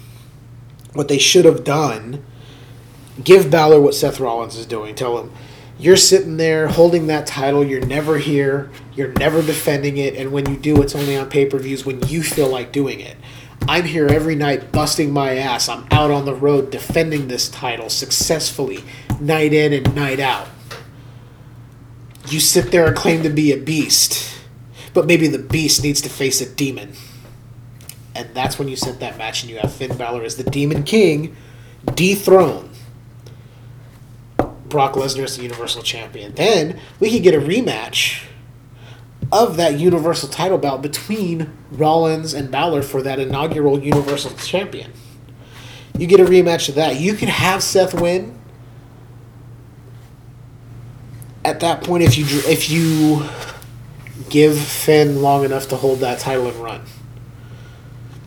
what 0.93 1.07
they 1.07 1.17
should 1.17 1.45
have 1.45 1.63
done, 1.63 2.23
give 3.23 3.51
Balor 3.51 3.81
what 3.81 3.93
Seth 3.93 4.19
Rollins 4.19 4.55
is 4.55 4.65
doing. 4.65 4.95
Tell 4.95 5.19
him, 5.19 5.31
you're 5.77 5.97
sitting 5.97 6.37
there 6.37 6.69
holding 6.69 7.07
that 7.07 7.27
title. 7.27 7.63
You're 7.63 7.85
never 7.85 8.17
here. 8.17 8.71
You're 8.93 9.11
never 9.13 9.41
defending 9.41 9.97
it. 9.97 10.15
And 10.15 10.31
when 10.31 10.49
you 10.49 10.55
do, 10.55 10.81
it's 10.81 10.95
only 10.95 11.17
on 11.17 11.29
pay 11.29 11.45
per 11.45 11.59
views 11.59 11.85
when 11.85 12.01
you 12.07 12.23
feel 12.23 12.47
like 12.47 12.71
doing 12.71 13.01
it. 13.01 13.17
I'm 13.67 13.83
here 13.83 14.07
every 14.07 14.35
night 14.35 14.71
busting 14.71 15.11
my 15.11 15.35
ass. 15.35 15.67
I'm 15.67 15.85
out 15.91 16.11
on 16.11 16.25
the 16.25 16.35
road 16.35 16.69
defending 16.69 17.27
this 17.27 17.49
title 17.49 17.89
successfully, 17.89 18.83
night 19.19 19.53
in 19.53 19.73
and 19.73 19.95
night 19.95 20.19
out. 20.19 20.47
You 22.27 22.39
sit 22.39 22.71
there 22.71 22.87
and 22.87 22.95
claim 22.95 23.23
to 23.23 23.29
be 23.29 23.51
a 23.51 23.57
beast, 23.57 24.37
but 24.93 25.05
maybe 25.05 25.27
the 25.27 25.39
beast 25.39 25.83
needs 25.83 26.01
to 26.01 26.09
face 26.09 26.41
a 26.41 26.49
demon 26.49 26.93
and 28.15 28.33
that's 28.33 28.57
when 28.57 28.69
you 28.69 28.77
set 28.77 29.01
that 29.01 29.17
match 29.17 29.43
and 29.43 29.51
you 29.51 29.57
have 29.57 29.73
Finn 29.73 29.95
Balor 29.97 30.23
as 30.23 30.37
the 30.37 30.43
Demon 30.43 30.83
King 30.83 31.35
dethrone 31.93 32.71
Brock 34.67 34.93
Lesnar 34.93 35.25
as 35.25 35.35
the 35.35 35.43
Universal 35.43 35.83
Champion. 35.83 36.33
Then 36.33 36.79
we 36.99 37.11
could 37.11 37.23
get 37.23 37.35
a 37.35 37.39
rematch 37.39 38.23
of 39.31 39.57
that 39.57 39.77
Universal 39.77 40.29
title 40.29 40.57
bout 40.57 40.81
between 40.81 41.51
Rollins 41.71 42.33
and 42.33 42.49
Balor 42.49 42.83
for 42.83 43.01
that 43.01 43.19
inaugural 43.19 43.83
Universal 43.83 44.37
Champion. 44.37 44.93
You 45.97 46.07
get 46.07 46.19
a 46.19 46.25
rematch 46.25 46.69
of 46.69 46.75
that. 46.75 46.99
You 46.99 47.15
can 47.15 47.27
have 47.27 47.61
Seth 47.61 47.93
win. 47.93 48.39
At 51.45 51.61
that 51.61 51.83
point, 51.83 52.03
if 52.03 52.17
you 52.17 52.25
if 52.27 52.69
you 52.69 53.29
give 54.29 54.59
Finn 54.59 55.21
long 55.21 55.45
enough 55.45 55.69
to 55.69 55.75
hold 55.75 55.99
that 55.99 56.19
title 56.19 56.47
and 56.47 56.57
run 56.57 56.81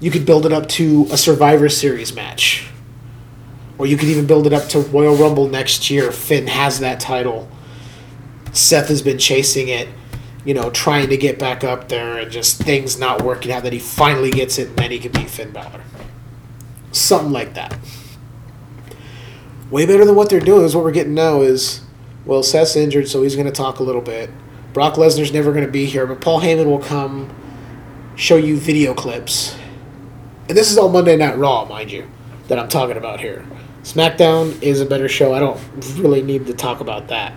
you 0.01 0.11
could 0.11 0.25
build 0.25 0.47
it 0.47 0.53
up 0.53 0.69
to 0.69 1.07
a 1.11 1.17
Survivor 1.17 1.69
Series 1.69 2.15
match. 2.15 2.69
Or 3.79 3.87
you 3.87 3.97
could 3.97 4.09
even 4.09 4.27
build 4.27 4.47
it 4.47 4.53
up 4.53 4.69
to 4.71 4.81
Royal 4.81 5.17
Rumble 5.17 5.49
next 5.49 5.91
year. 5.91 6.11
Finn 6.13 6.47
has 6.47 6.81
that 6.81 7.01
title. 7.01 7.49
Seth 8.53 8.89
has 8.89 9.03
been 9.03 9.19
chasing 9.19 9.69
it, 9.69 9.89
you 10.45 10.55
know, 10.55 10.71
trying 10.71 11.09
to 11.11 11.17
get 11.17 11.39
back 11.39 11.63
up 11.63 11.89
there 11.89 12.19
and 12.19 12.31
just 12.31 12.63
things 12.63 12.99
not 12.99 13.23
working 13.23 13.53
out. 13.53 13.63
That 13.63 13.73
he 13.73 13.79
finally 13.79 14.31
gets 14.31 14.59
it 14.59 14.69
and 14.69 14.77
then 14.77 14.91
he 14.91 14.99
can 14.99 15.13
beat 15.13 15.31
Finn 15.31 15.53
Balor. 15.53 15.83
Something 16.93 17.33
like 17.33 17.55
that. 17.55 17.79
Way 19.71 19.85
better 19.87 20.05
than 20.05 20.15
what 20.15 20.31
they're 20.31 20.41
doing 20.41 20.65
is 20.65 20.75
what 20.75 20.83
we're 20.85 20.93
getting 20.93 21.15
now 21.15 21.43
is, 21.43 21.83
well, 22.29 22.45
Seth's 22.45 22.77
injured, 22.77 23.09
so 23.09 23.25
he's 23.25 23.35
going 23.35 23.47
to 23.47 23.53
talk 23.53 23.81
a 23.81 23.83
little 23.83 24.01
bit. 24.01 24.31
Brock 24.73 24.95
Lesnar's 24.95 25.33
never 25.33 25.51
going 25.51 25.67
to 25.67 25.73
be 25.73 25.87
here, 25.87 26.07
but 26.07 26.21
Paul 26.21 26.41
Heyman 26.41 26.67
will 26.67 26.79
come 26.79 27.35
show 28.15 28.37
you 28.37 28.57
video 28.57 28.95
clips 28.95 29.57
and 30.49 30.57
this 30.57 30.71
is 30.71 30.79
all 30.79 30.89
Monday 30.89 31.15
Night 31.15 31.37
Raw, 31.37 31.67
mind 31.67 31.93
you, 31.93 32.07
that 32.49 32.59
I'm 32.59 32.69
talking 32.69 32.97
about 32.97 33.21
here. 33.21 33.45
SmackDown 33.83 34.61
is 34.63 34.81
a 34.81 34.87
better 34.87 35.09
show. 35.09 35.35
I 35.35 35.41
don't 35.41 35.61
really 35.99 36.23
need 36.23 36.47
to 36.47 36.55
talk 36.55 36.81
about 36.81 37.09
that. 37.09 37.35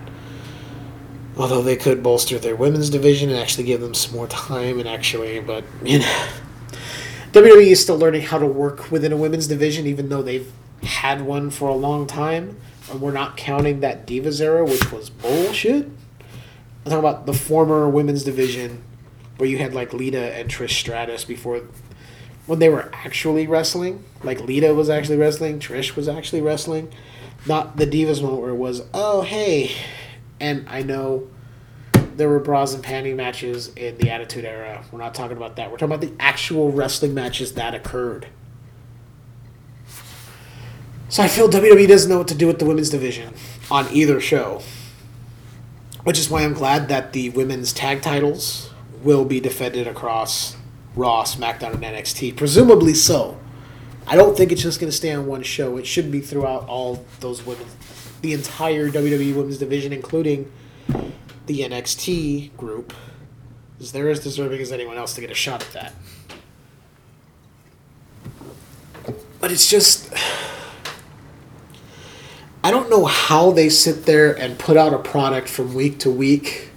Although 1.35 1.61
they 1.61 1.75
could 1.75 2.01
bolster 2.01 2.39
their 2.39 2.55
women's 2.55 2.89
division 2.89 3.29
and 3.29 3.37
actually 3.37 3.65
give 3.65 3.81
them 3.81 3.93
some 3.93 4.15
more 4.15 4.27
time 4.27 4.79
and 4.79 4.87
actually, 4.87 5.41
but 5.41 5.65
you 5.83 5.99
know, 5.99 6.27
WWE 7.33 7.67
is 7.67 7.81
still 7.81 7.97
learning 7.97 8.21
how 8.21 8.37
to 8.37 8.45
work 8.45 8.91
within 8.91 9.11
a 9.11 9.17
women's 9.17 9.47
division, 9.47 9.85
even 9.87 10.07
though 10.07 10.21
they've 10.21 10.49
had 10.83 11.21
one 11.21 11.49
for 11.49 11.67
a 11.67 11.75
long 11.75 12.07
time. 12.07 12.57
We're 12.99 13.11
not 13.11 13.37
counting 13.37 13.79
that 13.81 14.05
Divas 14.05 14.41
era, 14.41 14.65
which 14.65 14.91
was 14.91 15.09
bullshit. 15.09 15.85
I'm 15.85 16.85
talking 16.85 16.99
about 16.99 17.25
the 17.25 17.33
former 17.33 17.87
women's 17.87 18.23
division 18.23 18.83
where 19.37 19.47
you 19.47 19.57
had 19.57 19.73
like 19.73 19.93
Lita 19.93 20.33
and 20.35 20.49
Trish 20.49 20.71
Stratus 20.71 21.25
before 21.25 21.61
when 22.47 22.59
they 22.59 22.69
were 22.69 22.89
actually 22.93 23.47
wrestling, 23.47 24.03
like 24.23 24.41
Lita 24.41 24.73
was 24.73 24.89
actually 24.89 25.17
wrestling, 25.17 25.59
Trish 25.59 25.95
was 25.95 26.07
actually 26.07 26.41
wrestling, 26.41 26.91
not 27.45 27.77
the 27.77 27.85
Divas 27.85 28.21
moment 28.21 28.41
where 28.41 28.49
it 28.49 28.55
was, 28.55 28.81
oh, 28.93 29.21
hey. 29.21 29.71
And 30.39 30.67
I 30.67 30.81
know 30.81 31.29
there 32.15 32.29
were 32.29 32.39
bras 32.39 32.73
and 32.73 32.83
panty 32.83 33.15
matches 33.15 33.69
in 33.75 33.97
the 33.97 34.09
Attitude 34.09 34.43
Era. 34.43 34.83
We're 34.91 34.99
not 34.99 35.13
talking 35.13 35.37
about 35.37 35.55
that. 35.55 35.71
We're 35.71 35.77
talking 35.77 35.95
about 35.95 36.01
the 36.01 36.13
actual 36.19 36.71
wrestling 36.71 37.13
matches 37.13 37.53
that 37.53 37.73
occurred. 37.73 38.27
So 41.11 41.21
I 41.21 41.27
feel 41.27 41.49
WWE 41.49 41.89
doesn't 41.89 42.09
know 42.09 42.19
what 42.19 42.29
to 42.29 42.35
do 42.35 42.47
with 42.47 42.59
the 42.59 42.65
women's 42.65 42.89
division 42.89 43.33
on 43.69 43.85
either 43.91 44.21
show. 44.21 44.61
Which 46.03 46.17
is 46.17 46.29
why 46.29 46.43
I'm 46.43 46.53
glad 46.53 46.87
that 46.87 47.11
the 47.11 47.29
women's 47.31 47.73
tag 47.73 48.01
titles 48.01 48.69
will 49.03 49.25
be 49.25 49.41
defended 49.41 49.87
across 49.87 50.55
Raw, 50.95 51.25
SmackDown, 51.25 51.73
and 51.73 51.83
NXT. 51.83 52.37
Presumably 52.37 52.93
so. 52.93 53.37
I 54.07 54.15
don't 54.15 54.37
think 54.37 54.53
it's 54.53 54.61
just 54.61 54.79
going 54.79 54.89
to 54.89 54.95
stay 54.95 55.11
on 55.11 55.27
one 55.27 55.43
show. 55.43 55.75
It 55.75 55.85
should 55.85 56.13
be 56.13 56.21
throughout 56.21 56.65
all 56.69 57.05
those 57.19 57.45
women, 57.45 57.67
the 58.21 58.31
entire 58.31 58.89
WWE 58.89 59.35
Women's 59.35 59.57
Division, 59.57 59.91
including 59.91 60.49
the 61.45 61.59
NXT 61.59 62.55
group, 62.55 62.93
because 63.77 63.91
they're 63.91 64.09
as 64.09 64.21
deserving 64.21 64.61
as 64.61 64.71
anyone 64.71 64.95
else 64.95 65.13
to 65.15 65.21
get 65.21 65.29
a 65.29 65.35
shot 65.35 65.61
at 65.61 65.73
that. 65.73 65.93
But 69.41 69.51
it's 69.51 69.69
just. 69.69 70.09
I 72.63 72.71
don't 72.71 72.89
know 72.89 73.05
how 73.05 73.51
they 73.51 73.69
sit 73.69 74.05
there 74.05 74.37
and 74.37 74.59
put 74.59 74.77
out 74.77 74.93
a 74.93 74.99
product 74.99 75.49
from 75.49 75.73
week 75.73 75.99
to 75.99 76.11
week 76.11 76.69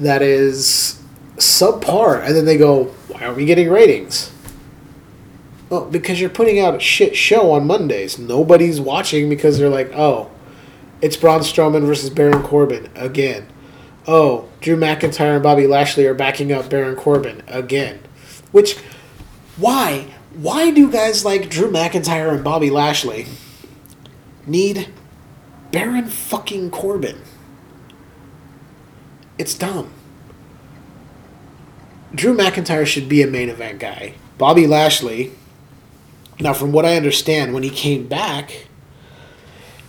that 0.00 0.22
is 0.22 1.00
subpar, 1.36 2.24
and 2.24 2.34
then 2.34 2.44
they 2.44 2.56
go, 2.56 2.84
"Why 3.08 3.24
aren't 3.24 3.36
we 3.36 3.44
getting 3.44 3.70
ratings?" 3.70 4.30
Well, 5.68 5.86
because 5.86 6.20
you're 6.20 6.30
putting 6.30 6.58
out 6.58 6.74
a 6.74 6.80
shit 6.80 7.16
show 7.16 7.52
on 7.52 7.66
Mondays. 7.66 8.18
Nobody's 8.18 8.80
watching 8.80 9.28
because 9.28 9.58
they're 9.58 9.68
like, 9.68 9.92
"Oh, 9.94 10.28
it's 11.00 11.16
Braun 11.16 11.40
Strowman 11.40 11.84
versus 11.84 12.10
Baron 12.10 12.42
Corbin 12.42 12.88
again." 12.94 13.46
oh, 14.06 14.48
Drew 14.60 14.76
McIntyre 14.76 15.34
and 15.34 15.42
Bobby 15.42 15.66
Lashley 15.66 16.06
are 16.06 16.14
backing 16.14 16.52
up 16.52 16.68
Baron 16.68 16.96
Corbin 16.96 17.42
again. 17.48 18.00
Which, 18.50 18.76
why? 19.56 20.06
Why 20.34 20.70
do 20.70 20.90
guys 20.90 21.24
like 21.24 21.50
Drew 21.50 21.70
McIntyre 21.70 22.32
and 22.32 22.44
Bobby 22.44 22.70
Lashley 22.70 23.26
need 24.46 24.92
Baron 25.70 26.06
fucking 26.06 26.70
Corbin? 26.70 27.20
It's 29.38 29.54
dumb. 29.54 29.92
Drew 32.14 32.36
McIntyre 32.36 32.86
should 32.86 33.08
be 33.08 33.22
a 33.22 33.26
main 33.26 33.48
event 33.48 33.78
guy. 33.78 34.14
Bobby 34.36 34.66
Lashley, 34.66 35.32
now 36.40 36.52
from 36.52 36.72
what 36.72 36.84
I 36.84 36.96
understand, 36.96 37.54
when 37.54 37.62
he 37.62 37.70
came 37.70 38.06
back, 38.06 38.66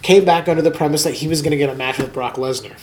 came 0.01 0.23
back 0.23 0.47
under 0.47 0.61
the 0.61 0.71
premise 0.71 1.03
that 1.03 1.15
he 1.15 1.27
was 1.27 1.41
going 1.41 1.51
to 1.51 1.57
get 1.57 1.69
a 1.69 1.75
match 1.75 1.97
with 1.97 2.13
Brock 2.13 2.35
Lesnar. 2.35 2.77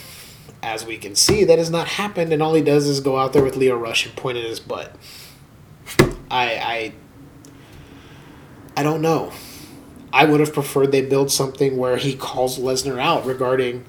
As 0.63 0.85
we 0.85 0.99
can 0.99 1.15
see, 1.15 1.45
that 1.45 1.59
has 1.59 1.71
not 1.71 1.89
happened, 1.89 2.33
and 2.33 2.43
all 2.43 2.55
he 2.55 2.63
does 2.63 2.87
is 2.87 3.01
go 3.01 3.17
out 3.17 3.33
there 3.33 3.43
with 3.43 3.57
Lio 3.57 3.77
Rush 3.77 4.05
and 4.05 4.15
point 4.15 4.37
at 4.37 4.45
his 4.45 4.61
butt. 4.61 4.95
I, 6.31 6.55
I, 6.55 6.93
I 8.77 8.83
don't 8.83 9.01
know. 9.01 9.33
I 10.13 10.25
would 10.25 10.41
have 10.41 10.53
preferred 10.53 10.93
they 10.93 11.03
build 11.03 11.31
something 11.31 11.77
where 11.77 11.97
he 11.97 12.15
calls 12.15 12.59
Lesnar 12.59 12.99
out 12.99 13.27
regarding, 13.27 13.85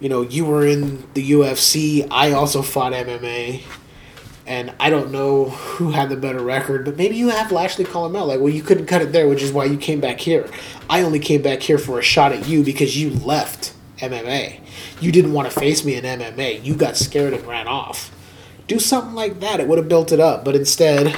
you 0.00 0.08
know, 0.08 0.22
you 0.22 0.44
were 0.44 0.66
in 0.66 1.04
the 1.14 1.30
UFC. 1.30 2.06
I 2.10 2.32
also 2.32 2.62
fought 2.62 2.92
MMA 2.92 3.62
and 4.46 4.72
I 4.80 4.90
don't 4.90 5.12
know 5.12 5.50
who 5.50 5.92
had 5.92 6.08
the 6.08 6.16
better 6.16 6.40
record, 6.40 6.84
but 6.84 6.96
maybe 6.96 7.14
you 7.14 7.28
have 7.28 7.52
Lashley 7.52 7.84
call 7.84 8.06
him 8.06 8.16
out. 8.16 8.26
Like, 8.26 8.40
well, 8.40 8.48
you 8.48 8.62
couldn't 8.62 8.86
cut 8.86 9.00
it 9.00 9.12
there, 9.12 9.28
which 9.28 9.42
is 9.42 9.52
why 9.52 9.64
you 9.66 9.76
came 9.76 10.00
back 10.00 10.18
here. 10.18 10.48
I 10.88 11.02
only 11.02 11.20
came 11.20 11.40
back 11.40 11.60
here 11.60 11.78
for 11.78 12.00
a 12.00 12.02
shot 12.02 12.32
at 12.32 12.48
you 12.48 12.64
because 12.64 13.00
you 13.00 13.10
left 13.10 13.74
MMA. 13.98 14.58
You 15.00 15.12
didn't 15.12 15.32
want 15.32 15.50
to 15.50 15.60
face 15.60 15.84
me 15.84 15.94
in 15.94 16.04
MMA. 16.04 16.64
You 16.64 16.74
got 16.74 16.96
scared 16.96 17.32
and 17.32 17.46
ran 17.46 17.68
off. 17.68 18.10
Do 18.66 18.80
something 18.80 19.14
like 19.14 19.38
that. 19.38 19.60
It 19.60 19.68
would 19.68 19.78
have 19.78 19.88
built 19.88 20.10
it 20.10 20.18
up. 20.18 20.44
But 20.44 20.56
instead, 20.56 21.16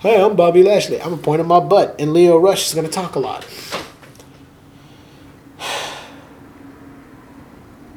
hey, 0.00 0.22
I'm 0.22 0.36
Bobby 0.36 0.62
Lashley. 0.62 1.00
I'm 1.00 1.12
a 1.12 1.18
point 1.18 1.40
in 1.40 1.46
my 1.46 1.60
butt, 1.60 1.96
and 1.98 2.12
Lio 2.12 2.38
Rush 2.38 2.68
is 2.68 2.74
going 2.74 2.86
to 2.86 2.92
talk 2.92 3.14
a 3.14 3.20
lot. 3.20 3.46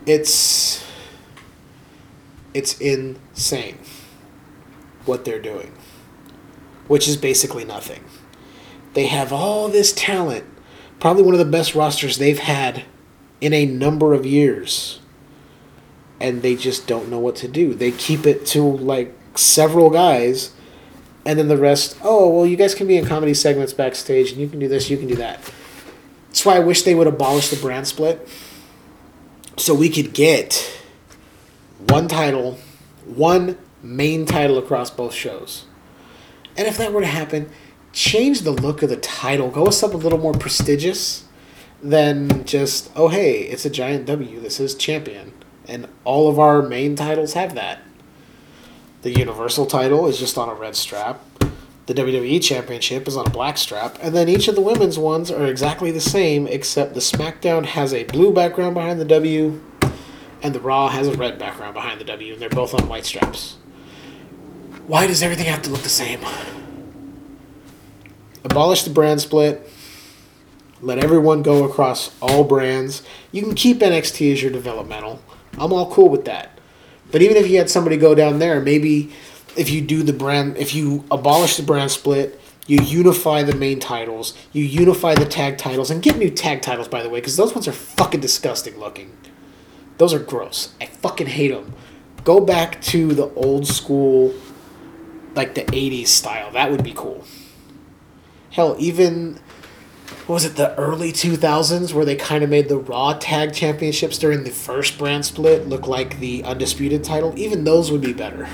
It's 0.08 0.84
it's 2.56 2.82
insane 2.82 3.78
what 5.06 5.26
they're 5.26 5.41
doing, 5.41 5.72
which 6.88 7.08
is 7.08 7.16
basically 7.18 7.64
nothing. 7.64 8.04
They 8.95 9.06
have 9.06 9.32
all 9.32 9.70
this 9.70 9.93
talent, 9.93 10.45
probably 10.99 11.22
one 11.22 11.36
of 11.36 11.39
the 11.39 11.45
best 11.45 11.76
rosters 11.76 12.18
they've 12.18 12.39
had 12.39 12.84
in 13.39 13.54
a 13.54 13.66
number 13.68 14.16
of 14.16 14.26
years, 14.26 14.99
and 16.20 16.41
they 16.41 16.56
just 16.56 16.88
don't 16.88 17.10
know 17.10 17.20
what 17.20 17.36
to 17.38 17.47
do. 17.47 17.76
They 17.76 17.91
keep 17.91 18.26
it 18.26 18.45
to 18.47 18.64
like 18.64 19.16
several 19.36 19.91
guys, 19.91 20.52
and 21.26 21.38
then 21.38 21.48
the 21.48 21.58
rest, 21.58 21.98
oh, 22.04 22.30
well, 22.30 22.46
you 22.46 22.58
guys 22.58 22.74
can 22.74 22.88
be 22.88 22.98
in 22.98 23.06
comedy 23.06 23.34
segments 23.34 23.74
backstage, 23.74 24.32
and 24.32 24.40
you 24.42 24.48
can 24.48 24.60
do 24.60 24.68
this, 24.68 24.90
you 24.90 24.98
can 24.98 25.08
do 25.08 25.16
that. 25.16 25.40
That's 26.28 26.46
why 26.46 26.56
I 26.56 26.60
wish 26.60 26.84
they 26.84 26.96
would 26.96 27.08
abolish 27.08 27.50
the 27.50 27.58
brand 27.58 27.88
split 27.88 28.28
so 29.58 29.76
we 29.76 29.90
could 29.90 30.14
get 30.14 30.80
one 31.88 32.08
title, 32.08 32.58
one 33.06 33.58
main 33.84 34.26
title 34.26 34.58
across 34.58 34.90
both 34.90 35.14
shows. 35.14 35.66
And 36.58 36.68
if 36.68 36.78
that 36.78 36.94
were 36.94 37.02
to 37.02 37.08
happen, 37.08 37.50
change 37.94 38.42
the 38.42 38.52
look 38.52 38.82
of 38.82 38.90
the 38.90 38.98
title. 38.98 39.50
Go 39.50 39.66
with 39.66 39.74
something 39.74 40.00
a 40.00 40.04
little 40.04 40.20
more 40.20 40.34
prestigious 40.34 41.26
than 41.82 42.46
just, 42.46 42.92
oh, 42.96 43.08
hey, 43.10 43.42
it's 43.42 43.66
a 43.66 43.70
giant 43.70 44.06
W. 44.06 44.40
This 44.40 44.60
is 44.60 44.76
champion. 44.76 45.34
And 45.68 45.88
all 46.04 46.30
of 46.30 46.40
our 46.40 46.62
main 46.62 46.96
titles 46.96 47.34
have 47.34 47.56
that. 47.56 47.82
The 49.02 49.18
Universal 49.18 49.66
title 49.66 50.06
is 50.08 50.20
just 50.20 50.38
on 50.38 50.47
a 50.47 50.54
red 50.54 50.76
strap. 50.76 51.22
The 51.88 51.95
WWE 51.95 52.41
Championship 52.43 53.08
is 53.08 53.18
on 53.18 53.26
a 53.26 53.32
black 53.32 53.58
strap. 53.58 53.97
And 53.99 54.16
then 54.16 54.30
each 54.30 54.47
of 54.47 54.54
the 54.54 54.62
women's 54.62 54.99
ones 54.99 55.32
are 55.32 55.47
exactly 55.47 55.89
the 55.89 55.99
same, 55.99 56.45
except 56.45 56.93
the 56.93 56.99
SmackDown 56.99 57.66
has 57.66 57.95
a 57.95 58.04
blue 58.04 58.32
background 58.32 58.76
behind 58.76 58.99
the 58.99 59.06
W, 59.06 59.60
and 60.43 60.54
the 60.54 60.60
Raw 60.60 60.89
has 60.89 61.08
a 61.08 61.18
red 61.18 61.39
background 61.39 61.74
behind 61.74 61.99
the 61.99 62.06
W, 62.06 62.34
and 62.34 62.41
they're 62.41 62.49
both 62.49 62.76
on 62.76 62.88
white 62.88 63.06
straps. 63.06 63.58
Why 64.86 65.08
does 65.08 65.24
everything 65.24 65.47
have 65.47 65.64
to 65.64 65.72
look 65.72 65.82
the 65.82 65.89
same? 65.89 66.20
Abolish 68.43 68.84
the 68.84 68.91
brand 68.91 69.20
split. 69.22 69.68
Let 70.80 70.99
everyone 70.99 71.41
go 71.41 71.64
across 71.64 72.16
all 72.22 72.43
brands. 72.43 73.02
You 73.32 73.41
can 73.41 73.56
keep 73.56 73.80
NXT 73.80 74.34
as 74.34 74.43
your 74.43 74.52
developmental. 74.52 75.24
I'm 75.58 75.74
all 75.74 75.91
cool 75.91 76.10
with 76.10 76.26
that. 76.26 76.51
But 77.12 77.22
even 77.22 77.38
if 77.38 77.49
you 77.49 77.57
had 77.57 77.70
somebody 77.70 77.97
go 77.97 78.16
down 78.16 78.39
there, 78.39 78.62
maybe 78.62 79.12
if 79.57 79.70
you 79.70 79.82
do 79.82 80.03
the 80.03 80.14
brand, 80.14 80.57
if 80.57 80.74
you 80.74 81.03
abolish 81.12 81.57
the 81.57 81.64
brand 81.64 81.91
split, 81.91 82.39
you 82.68 82.82
unify 82.82 83.43
the 83.43 83.55
main 83.55 83.80
titles, 83.80 84.38
you 84.53 84.64
unify 84.64 85.16
the 85.16 85.26
tag 85.26 85.57
titles, 85.57 85.91
and 85.91 86.01
get 86.01 86.18
new 86.18 86.30
tag 86.30 86.62
titles, 86.62 86.88
by 86.88 87.03
the 87.03 87.09
way, 87.09 87.20
because 87.20 87.36
those 87.36 87.53
ones 87.53 87.68
are 87.68 87.74
fucking 87.74 88.22
disgusting 88.22 88.80
looking. 88.80 89.18
Those 89.97 90.14
are 90.14 90.20
gross. 90.20 90.74
I 90.80 90.86
fucking 90.86 91.28
hate 91.28 91.49
them. 91.49 91.74
Go 92.24 92.39
back 92.39 92.82
to 92.84 93.14
the 93.14 93.30
old 93.34 93.68
school 93.68 94.34
like 95.36 95.55
the 95.55 95.64
80s 95.64 96.07
style. 96.07 96.51
That 96.51 96.72
would 96.72 96.84
be 96.84 96.93
cool. 96.93 97.26
Hell, 98.51 98.76
even 98.80 99.39
was 100.28 100.45
it 100.45 100.55
the 100.55 100.76
early 100.78 101.12
2000s 101.12 101.93
where 101.93 102.05
they 102.05 102.16
kind 102.16 102.43
of 102.43 102.49
made 102.49 102.70
the 102.70 102.78
Raw 102.78 103.14
Tag 103.14 103.53
Championships 103.53 104.18
during 104.18 104.43
the 104.43 104.49
first 104.51 104.97
brand 104.97 105.26
split 105.26 105.68
look 105.68 105.88
like 105.88 106.20
the 106.20 106.43
undisputed 106.43 107.03
title. 107.03 107.34
Even 107.38 107.64
those 107.64 107.91
would 107.91 108.01
be 108.01 108.14
better. 108.14 108.47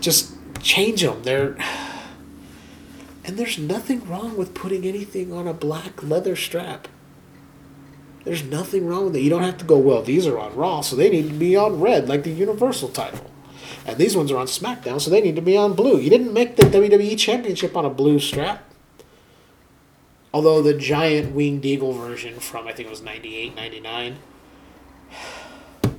Just 0.00 0.34
change 0.62 1.02
them. 1.02 1.22
They're 1.22 1.56
and 3.24 3.36
there's 3.36 3.58
nothing 3.58 4.08
wrong 4.08 4.36
with 4.36 4.54
putting 4.54 4.84
anything 4.84 5.32
on 5.32 5.46
a 5.48 5.54
black 5.54 6.02
leather 6.02 6.36
strap. 6.36 6.88
There's 8.24 8.44
nothing 8.44 8.86
wrong 8.86 9.06
with 9.06 9.16
it. 9.16 9.22
You 9.22 9.30
don't 9.30 9.42
have 9.42 9.58
to 9.58 9.64
go, 9.64 9.78
well, 9.78 10.02
these 10.02 10.26
are 10.26 10.38
on 10.38 10.54
Raw, 10.54 10.82
so 10.82 10.94
they 10.94 11.08
need 11.08 11.28
to 11.28 11.34
be 11.34 11.56
on 11.56 11.80
red, 11.80 12.08
like 12.08 12.22
the 12.22 12.30
Universal 12.30 12.90
title. 12.90 13.30
And 13.86 13.96
these 13.96 14.14
ones 14.14 14.30
are 14.30 14.36
on 14.36 14.46
SmackDown, 14.46 15.00
so 15.00 15.10
they 15.10 15.22
need 15.22 15.36
to 15.36 15.42
be 15.42 15.56
on 15.56 15.74
blue. 15.74 15.98
You 15.98 16.10
didn't 16.10 16.34
make 16.34 16.56
the 16.56 16.64
WWE 16.64 17.18
Championship 17.18 17.76
on 17.76 17.86
a 17.86 17.90
blue 17.90 18.18
strap. 18.18 18.69
Although 20.32 20.62
the 20.62 20.74
giant 20.74 21.34
winged 21.34 21.64
eagle 21.64 21.92
version 21.92 22.38
from, 22.38 22.68
I 22.68 22.72
think 22.72 22.86
it 22.86 22.90
was 22.90 23.02
98, 23.02 23.54
99, 23.56 24.16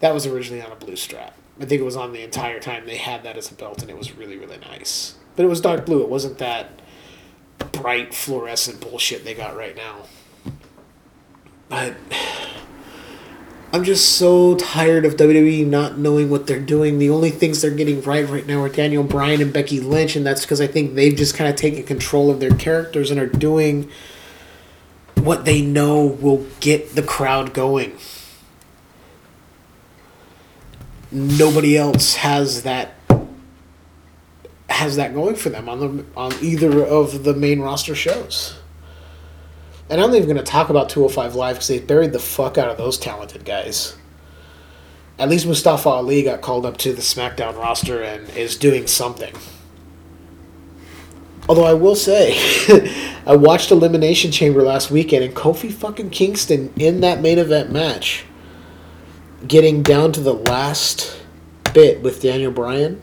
that 0.00 0.12
was 0.12 0.26
originally 0.26 0.62
on 0.62 0.72
a 0.72 0.76
blue 0.76 0.96
strap. 0.96 1.34
I 1.60 1.64
think 1.64 1.80
it 1.80 1.84
was 1.84 1.96
on 1.96 2.12
the 2.12 2.22
entire 2.22 2.60
time 2.60 2.86
they 2.86 2.96
had 2.96 3.22
that 3.22 3.36
as 3.36 3.50
a 3.50 3.54
belt, 3.54 3.80
and 3.80 3.90
it 3.90 3.96
was 3.96 4.16
really, 4.16 4.36
really 4.36 4.58
nice. 4.58 5.14
But 5.36 5.44
it 5.44 5.48
was 5.48 5.60
dark 5.60 5.86
blue. 5.86 6.02
It 6.02 6.08
wasn't 6.08 6.38
that 6.38 6.82
bright 7.72 8.14
fluorescent 8.14 8.80
bullshit 8.80 9.24
they 9.24 9.34
got 9.34 9.56
right 9.56 9.76
now. 9.76 10.02
But 11.68 11.94
I'm 13.72 13.84
just 13.84 14.16
so 14.16 14.54
tired 14.56 15.04
of 15.04 15.16
WWE 15.16 15.66
not 15.66 15.98
knowing 15.98 16.30
what 16.30 16.46
they're 16.46 16.60
doing. 16.60 16.98
The 16.98 17.10
only 17.10 17.30
things 17.30 17.60
they're 17.60 17.70
getting 17.70 18.00
right 18.02 18.26
right 18.28 18.46
now 18.46 18.62
are 18.62 18.68
Daniel 18.68 19.02
Bryan 19.02 19.42
and 19.42 19.52
Becky 19.52 19.80
Lynch, 19.80 20.16
and 20.16 20.24
that's 20.24 20.42
because 20.42 20.60
I 20.60 20.66
think 20.66 20.94
they've 20.94 21.16
just 21.16 21.34
kind 21.34 21.50
of 21.50 21.56
taken 21.56 21.82
control 21.82 22.30
of 22.30 22.40
their 22.40 22.54
characters 22.54 23.10
and 23.10 23.20
are 23.20 23.26
doing 23.26 23.90
what 25.16 25.44
they 25.44 25.60
know 25.60 26.06
will 26.06 26.46
get 26.60 26.94
the 26.94 27.02
crowd 27.02 27.52
going. 27.52 27.96
Nobody 31.10 31.76
else 31.76 32.16
has 32.16 32.62
that 32.62 32.94
has 34.68 34.96
that 34.96 35.14
going 35.14 35.34
for 35.34 35.48
them 35.48 35.68
on 35.68 35.80
the 35.80 36.04
on 36.16 36.32
either 36.42 36.84
of 36.84 37.24
the 37.24 37.34
main 37.34 37.60
roster 37.60 37.94
shows. 37.94 38.56
And 39.88 40.00
I'm 40.00 40.10
not 40.10 40.16
even 40.16 40.28
going 40.28 40.36
to 40.36 40.42
talk 40.42 40.68
about 40.68 40.88
205 40.88 41.34
Live 41.34 41.56
because 41.56 41.68
they 41.68 41.78
buried 41.78 42.12
the 42.12 42.18
fuck 42.18 42.58
out 42.58 42.68
of 42.68 42.76
those 42.76 42.98
talented 42.98 43.44
guys. 43.44 43.96
At 45.18 45.28
least 45.28 45.46
Mustafa 45.46 45.88
Ali 45.88 46.22
got 46.22 46.42
called 46.42 46.66
up 46.66 46.76
to 46.78 46.92
the 46.92 47.02
SmackDown 47.02 47.56
roster 47.56 48.02
and 48.02 48.28
is 48.30 48.56
doing 48.56 48.86
something. 48.86 49.34
Although 51.48 51.64
I 51.64 51.74
will 51.74 51.94
say, 51.94 52.36
I 53.26 53.36
watched 53.36 53.70
Elimination 53.70 54.32
Chamber 54.32 54.62
last 54.62 54.90
weekend 54.90 55.24
and 55.24 55.34
Kofi 55.34 55.72
fucking 55.72 56.10
Kingston 56.10 56.72
in 56.76 57.00
that 57.00 57.20
main 57.20 57.38
event 57.38 57.70
match, 57.70 58.24
getting 59.46 59.82
down 59.84 60.10
to 60.12 60.20
the 60.20 60.34
last 60.34 61.22
bit 61.72 62.02
with 62.02 62.20
Daniel 62.20 62.50
Bryan 62.50 63.00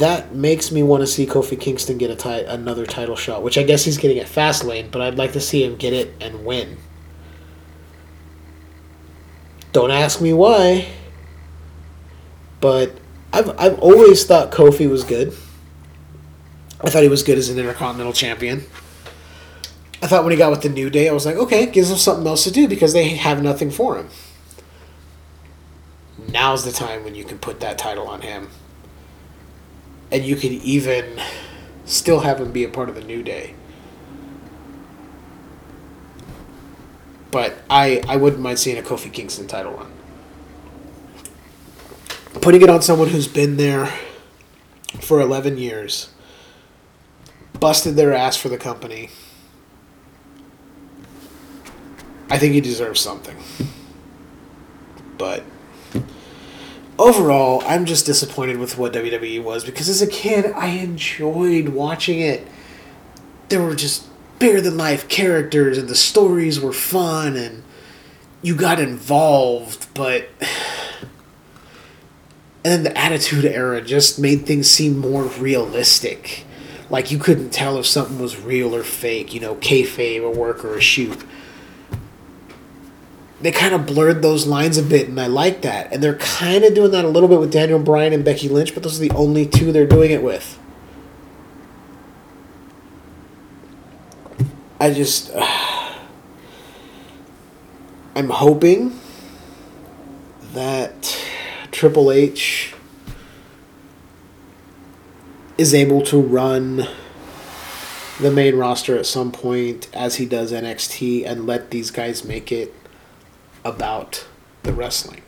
that 0.00 0.34
makes 0.34 0.70
me 0.70 0.82
want 0.82 1.02
to 1.02 1.06
see 1.06 1.26
Kofi 1.26 1.58
Kingston 1.58 1.96
get 1.96 2.10
a 2.10 2.16
ti- 2.16 2.44
another 2.44 2.84
title 2.84 3.16
shot, 3.16 3.42
which 3.42 3.56
I 3.56 3.62
guess 3.62 3.84
he's 3.84 3.96
getting 3.96 4.18
at 4.18 4.26
Fastlane, 4.26 4.90
but 4.90 5.00
I'd 5.00 5.16
like 5.16 5.32
to 5.32 5.40
see 5.40 5.64
him 5.64 5.76
get 5.76 5.92
it 5.92 6.12
and 6.20 6.44
win. 6.44 6.76
Don't 9.72 9.90
ask 9.90 10.20
me 10.20 10.32
why, 10.32 10.88
but 12.60 12.92
I've 13.32 13.50
I've 13.58 13.78
always 13.78 14.24
thought 14.26 14.50
Kofi 14.50 14.90
was 14.90 15.04
good. 15.04 15.32
I 16.82 16.90
thought 16.90 17.02
he 17.02 17.08
was 17.08 17.22
good 17.22 17.38
as 17.38 17.48
an 17.48 17.58
Intercontinental 17.58 18.12
Champion. 18.12 18.64
I 20.02 20.06
thought 20.06 20.24
when 20.24 20.32
he 20.32 20.38
got 20.38 20.50
with 20.50 20.62
the 20.62 20.70
New 20.70 20.88
Day, 20.90 21.08
I 21.08 21.12
was 21.12 21.26
like, 21.26 21.36
okay, 21.36 21.66
gives 21.66 21.90
him 21.90 21.98
something 21.98 22.26
else 22.26 22.44
to 22.44 22.50
do 22.50 22.66
because 22.66 22.94
they 22.94 23.10
have 23.10 23.42
nothing 23.42 23.70
for 23.70 23.98
him. 23.98 24.08
now's 26.28 26.64
the 26.64 26.72
time 26.72 27.04
when 27.04 27.14
you 27.14 27.24
can 27.24 27.38
put 27.38 27.60
that 27.60 27.76
title 27.78 28.08
on 28.08 28.22
him. 28.22 28.48
And 30.12 30.24
you 30.24 30.36
could 30.36 30.52
even 30.52 31.20
still 31.84 32.20
have 32.20 32.40
him 32.40 32.52
be 32.52 32.64
a 32.64 32.68
part 32.68 32.88
of 32.88 32.94
the 32.94 33.02
New 33.02 33.22
Day. 33.22 33.54
But 37.30 37.58
I, 37.70 38.02
I 38.08 38.16
wouldn't 38.16 38.42
mind 38.42 38.58
seeing 38.58 38.78
a 38.78 38.82
Kofi 38.82 39.12
Kingston 39.12 39.46
title 39.46 39.72
run. 39.72 39.92
Putting 42.40 42.62
it 42.62 42.70
on 42.70 42.82
someone 42.82 43.08
who's 43.08 43.28
been 43.28 43.56
there 43.56 43.92
for 45.00 45.20
11 45.20 45.58
years, 45.58 46.10
busted 47.58 47.96
their 47.96 48.12
ass 48.12 48.36
for 48.36 48.48
the 48.48 48.58
company. 48.58 49.10
I 52.30 52.38
think 52.38 52.54
he 52.54 52.60
deserves 52.60 53.00
something. 53.00 53.36
But 55.18 55.44
overall, 57.00 57.62
I'm 57.66 57.86
just 57.86 58.04
disappointed 58.06 58.58
with 58.58 58.76
what 58.76 58.92
WWE 58.92 59.42
was 59.42 59.64
because 59.64 59.88
as 59.88 60.02
a 60.02 60.06
kid, 60.06 60.52
I 60.52 60.68
enjoyed 60.68 61.70
watching 61.70 62.20
it. 62.20 62.46
There 63.48 63.62
were 63.62 63.74
just 63.74 64.06
bigger 64.38 64.60
than 64.60 64.76
life 64.76 65.08
characters, 65.08 65.78
and 65.78 65.88
the 65.88 65.96
stories 65.96 66.60
were 66.60 66.72
fun, 66.72 67.36
and 67.36 67.64
you 68.42 68.54
got 68.54 68.78
involved, 68.78 69.92
but. 69.94 70.28
And 72.62 72.84
then 72.84 72.92
the 72.92 72.98
Attitude 72.98 73.46
Era 73.46 73.80
just 73.80 74.18
made 74.18 74.44
things 74.44 74.70
seem 74.70 74.98
more 74.98 75.24
realistic. 75.24 76.44
Like 76.90 77.10
you 77.10 77.18
couldn't 77.18 77.54
tell 77.54 77.78
if 77.78 77.86
something 77.86 78.18
was 78.18 78.38
real 78.38 78.76
or 78.76 78.82
fake, 78.82 79.32
you 79.32 79.40
know, 79.40 79.54
kayfabe, 79.54 80.22
a 80.22 80.28
work, 80.28 80.62
or 80.62 80.76
a 80.76 80.80
shoot 80.80 81.24
they 83.40 83.50
kind 83.50 83.74
of 83.74 83.86
blurred 83.86 84.20
those 84.22 84.46
lines 84.46 84.76
a 84.76 84.82
bit, 84.82 85.08
and 85.08 85.18
I 85.18 85.26
like 85.26 85.62
that. 85.62 85.92
And 85.92 86.02
they're 86.02 86.18
kind 86.18 86.62
of 86.62 86.74
doing 86.74 86.90
that 86.90 87.04
a 87.04 87.08
little 87.08 87.28
bit 87.28 87.40
with 87.40 87.50
Daniel 87.50 87.78
Bryan 87.78 88.12
and 88.12 88.24
Becky 88.24 88.48
Lynch, 88.48 88.74
but 88.74 88.82
those 88.82 88.98
are 88.98 89.08
the 89.08 89.10
only 89.12 89.46
two 89.46 89.72
they're 89.72 89.86
doing 89.86 90.10
it 90.10 90.22
with. 90.22 90.58
I 94.78 94.92
just. 94.92 95.30
Uh, 95.34 95.46
I'm 98.16 98.28
hoping 98.28 98.98
that 100.52 101.16
Triple 101.70 102.10
H 102.10 102.74
is 105.56 105.72
able 105.72 106.02
to 106.02 106.20
run 106.20 106.88
the 108.20 108.30
main 108.30 108.56
roster 108.56 108.98
at 108.98 109.06
some 109.06 109.30
point 109.30 109.88
as 109.94 110.16
he 110.16 110.26
does 110.26 110.52
NXT 110.52 111.24
and 111.24 111.46
let 111.46 111.70
these 111.70 111.90
guys 111.90 112.24
make 112.24 112.50
it 112.50 112.74
about 113.64 114.26
the 114.62 114.72
wrestling. 114.72 115.22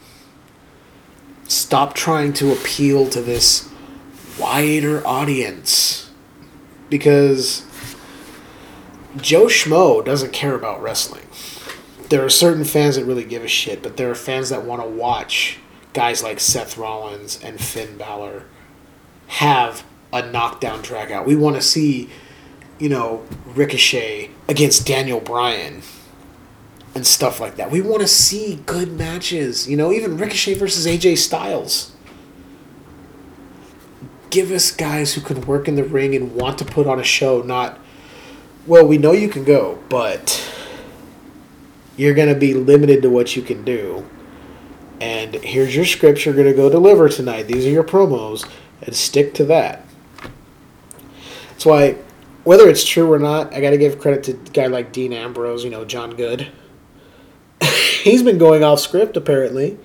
Stop 1.48 1.94
trying 1.94 2.32
to 2.34 2.52
appeal 2.52 3.08
to 3.10 3.20
this 3.20 3.68
wider 4.38 5.06
audience 5.06 6.10
because 6.88 7.64
Joe 9.16 9.46
Schmo 9.46 10.04
doesn't 10.04 10.32
care 10.32 10.54
about 10.54 10.82
wrestling. 10.82 11.26
There 12.08 12.24
are 12.24 12.30
certain 12.30 12.64
fans 12.64 12.96
that 12.96 13.04
really 13.04 13.24
give 13.24 13.42
a 13.42 13.48
shit, 13.48 13.82
but 13.82 13.96
there 13.96 14.10
are 14.10 14.14
fans 14.14 14.48
that 14.50 14.64
want 14.64 14.82
to 14.82 14.88
watch 14.88 15.58
guys 15.92 16.22
like 16.22 16.40
Seth 16.40 16.76
Rollins 16.78 17.38
and 17.42 17.60
Finn 17.60 17.96
Balor 17.96 18.44
have 19.28 19.84
a 20.12 20.30
knockdown 20.30 20.82
drag 20.82 21.10
out. 21.10 21.26
We 21.26 21.36
want 21.36 21.56
to 21.56 21.62
see, 21.62 22.10
you 22.78 22.88
know, 22.88 23.26
Ricochet 23.46 24.30
against 24.48 24.86
Daniel 24.86 25.20
Bryan 25.20 25.82
and 26.94 27.06
stuff 27.06 27.40
like 27.40 27.56
that. 27.56 27.70
We 27.70 27.80
want 27.80 28.02
to 28.02 28.08
see 28.08 28.62
good 28.66 28.92
matches. 28.92 29.68
You 29.68 29.76
know, 29.76 29.92
even 29.92 30.18
Ricochet 30.18 30.54
versus 30.54 30.86
AJ 30.86 31.18
Styles. 31.18 31.92
Give 34.30 34.50
us 34.50 34.70
guys 34.70 35.14
who 35.14 35.20
can 35.20 35.42
work 35.42 35.68
in 35.68 35.76
the 35.76 35.84
ring 35.84 36.14
and 36.14 36.34
want 36.34 36.58
to 36.58 36.64
put 36.64 36.86
on 36.86 36.98
a 36.98 37.04
show, 37.04 37.42
not, 37.42 37.78
well, 38.66 38.86
we 38.86 38.96
know 38.96 39.12
you 39.12 39.28
can 39.28 39.44
go, 39.44 39.78
but 39.88 40.50
you're 41.96 42.14
going 42.14 42.32
to 42.32 42.38
be 42.38 42.54
limited 42.54 43.02
to 43.02 43.10
what 43.10 43.36
you 43.36 43.42
can 43.42 43.62
do. 43.62 44.08
And 45.00 45.34
here's 45.34 45.76
your 45.76 45.84
scripts 45.84 46.24
you're 46.24 46.34
going 46.34 46.46
to 46.46 46.54
go 46.54 46.70
deliver 46.70 47.08
tonight. 47.08 47.42
These 47.42 47.66
are 47.66 47.70
your 47.70 47.84
promos, 47.84 48.48
and 48.80 48.94
stick 48.94 49.34
to 49.34 49.44
that. 49.46 49.84
That's 51.50 51.66
why, 51.66 51.96
whether 52.44 52.68
it's 52.68 52.86
true 52.86 53.12
or 53.12 53.18
not, 53.18 53.52
I 53.52 53.60
got 53.60 53.70
to 53.70 53.78
give 53.78 53.98
credit 53.98 54.24
to 54.24 54.32
a 54.32 54.50
guy 54.52 54.66
like 54.68 54.92
Dean 54.92 55.12
Ambrose, 55.12 55.62
you 55.62 55.70
know, 55.70 55.84
John 55.84 56.16
Good 56.16 56.50
he's 58.02 58.22
been 58.22 58.38
going 58.38 58.62
off 58.62 58.80
script 58.80 59.16
apparently 59.16 59.78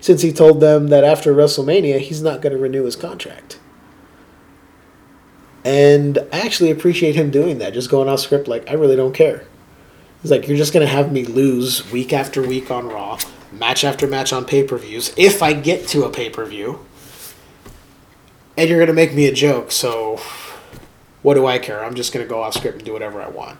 since 0.00 0.22
he 0.22 0.32
told 0.32 0.60
them 0.60 0.88
that 0.88 1.04
after 1.04 1.34
WrestleMania 1.34 1.98
he's 1.98 2.22
not 2.22 2.40
going 2.40 2.52
to 2.52 2.58
renew 2.58 2.84
his 2.84 2.96
contract. 2.96 3.58
And 5.64 6.18
I 6.32 6.40
actually 6.40 6.70
appreciate 6.70 7.14
him 7.14 7.30
doing 7.30 7.58
that, 7.58 7.74
just 7.74 7.90
going 7.90 8.08
off 8.08 8.20
script 8.20 8.48
like 8.48 8.68
I 8.70 8.74
really 8.74 8.96
don't 8.96 9.12
care. 9.12 9.44
He's 10.22 10.30
like, 10.30 10.48
you're 10.48 10.56
just 10.56 10.72
going 10.72 10.86
to 10.86 10.92
have 10.92 11.12
me 11.12 11.24
lose 11.24 11.90
week 11.92 12.12
after 12.12 12.42
week 12.42 12.70
on 12.70 12.88
Raw, 12.88 13.18
match 13.52 13.84
after 13.84 14.06
match 14.06 14.32
on 14.32 14.44
pay 14.44 14.64
per 14.64 14.78
views, 14.78 15.12
if 15.16 15.42
I 15.42 15.52
get 15.52 15.86
to 15.88 16.04
a 16.04 16.10
pay 16.10 16.30
per 16.30 16.44
view. 16.44 16.84
And 18.56 18.68
you're 18.68 18.78
going 18.78 18.88
to 18.88 18.94
make 18.94 19.14
me 19.14 19.26
a 19.26 19.32
joke, 19.32 19.70
so 19.70 20.20
what 21.22 21.34
do 21.34 21.46
I 21.46 21.58
care? 21.58 21.84
I'm 21.84 21.94
just 21.94 22.12
going 22.12 22.24
to 22.24 22.28
go 22.28 22.42
off 22.42 22.54
script 22.54 22.78
and 22.78 22.84
do 22.84 22.92
whatever 22.92 23.20
I 23.20 23.28
want. 23.28 23.58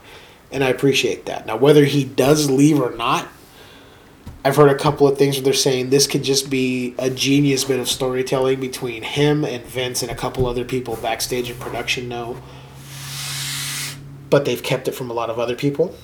And 0.50 0.64
I 0.64 0.70
appreciate 0.70 1.26
that. 1.26 1.46
Now, 1.46 1.56
whether 1.56 1.84
he 1.84 2.04
does 2.04 2.50
leave 2.50 2.80
or 2.80 2.90
not, 2.96 3.28
I've 4.44 4.56
heard 4.56 4.70
a 4.70 4.74
couple 4.74 5.08
of 5.08 5.18
things 5.18 5.36
where 5.36 5.44
they're 5.44 5.52
saying 5.52 5.90
this 5.90 6.06
could 6.06 6.22
just 6.22 6.48
be 6.48 6.94
a 6.98 7.10
genius 7.10 7.64
bit 7.64 7.80
of 7.80 7.88
storytelling 7.88 8.60
between 8.60 9.02
him 9.02 9.44
and 9.44 9.64
Vince 9.64 10.02
and 10.02 10.10
a 10.10 10.14
couple 10.14 10.46
other 10.46 10.64
people 10.64 10.96
backstage 10.96 11.50
in 11.50 11.56
production 11.58 12.08
know. 12.08 12.40
But 14.30 14.44
they've 14.44 14.62
kept 14.62 14.88
it 14.88 14.92
from 14.92 15.10
a 15.10 15.12
lot 15.12 15.28
of 15.28 15.38
other 15.38 15.56
people. 15.56 15.94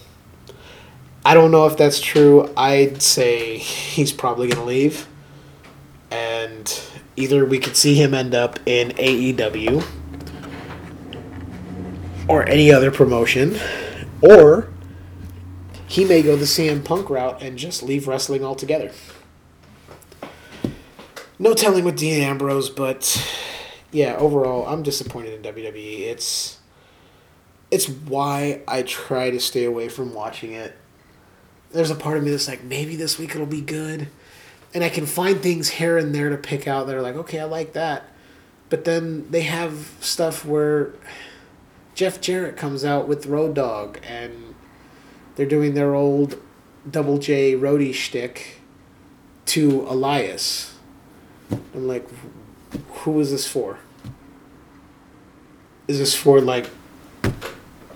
I 1.24 1.32
don't 1.34 1.50
know 1.50 1.66
if 1.66 1.76
that's 1.76 2.00
true. 2.00 2.52
I'd 2.56 3.00
say 3.00 3.56
he's 3.56 4.12
probably 4.12 4.48
going 4.48 4.58
to 4.58 4.64
leave. 4.64 5.06
And 6.10 6.80
either 7.16 7.44
we 7.46 7.58
could 7.58 7.76
see 7.76 7.94
him 7.94 8.14
end 8.14 8.34
up 8.34 8.58
in 8.66 8.90
AEW 8.90 9.86
or 12.28 12.48
any 12.48 12.72
other 12.72 12.90
promotion, 12.90 13.58
or 14.22 14.68
he 15.94 16.04
may 16.04 16.22
go 16.22 16.34
the 16.34 16.44
CM 16.44 16.84
Punk 16.84 17.08
route 17.08 17.40
and 17.40 17.56
just 17.56 17.80
leave 17.80 18.08
wrestling 18.08 18.44
altogether. 18.44 18.90
No 21.38 21.54
telling 21.54 21.84
with 21.84 21.96
Dean 21.96 22.20
Ambrose, 22.20 22.68
but 22.68 23.24
yeah, 23.92 24.16
overall, 24.16 24.66
I'm 24.66 24.82
disappointed 24.82 25.34
in 25.34 25.54
WWE. 25.54 26.00
It's 26.00 26.58
it's 27.70 27.88
why 27.88 28.62
I 28.66 28.82
try 28.82 29.30
to 29.30 29.38
stay 29.38 29.64
away 29.64 29.88
from 29.88 30.14
watching 30.14 30.52
it. 30.52 30.76
There's 31.70 31.92
a 31.92 31.96
part 31.96 32.16
of 32.16 32.24
me 32.24 32.32
that's 32.32 32.48
like, 32.48 32.64
maybe 32.64 32.96
this 32.96 33.16
week 33.16 33.36
it'll 33.36 33.46
be 33.46 33.60
good. 33.60 34.08
And 34.74 34.82
I 34.82 34.88
can 34.88 35.06
find 35.06 35.40
things 35.40 35.70
here 35.70 35.96
and 35.96 36.12
there 36.12 36.28
to 36.28 36.36
pick 36.36 36.66
out 36.66 36.88
that 36.88 36.96
are 36.96 37.02
like, 37.02 37.14
okay, 37.14 37.38
I 37.38 37.44
like 37.44 37.72
that. 37.74 38.02
But 38.68 38.84
then 38.84 39.30
they 39.30 39.42
have 39.42 39.92
stuff 40.00 40.44
where 40.44 40.94
Jeff 41.94 42.20
Jarrett 42.20 42.56
comes 42.56 42.84
out 42.84 43.06
with 43.06 43.26
Road 43.26 43.54
Dog 43.54 44.00
and 44.02 44.53
they're 45.36 45.46
doing 45.46 45.74
their 45.74 45.94
old 45.94 46.40
Double 46.90 47.18
J 47.18 47.54
roadie 47.54 47.94
shtick 47.94 48.60
to 49.46 49.82
Elias. 49.88 50.76
I'm 51.50 51.86
like, 51.86 52.06
who 52.88 53.20
is 53.20 53.30
this 53.30 53.46
for? 53.46 53.78
Is 55.86 55.98
this 55.98 56.14
for 56.14 56.40
like 56.40 56.70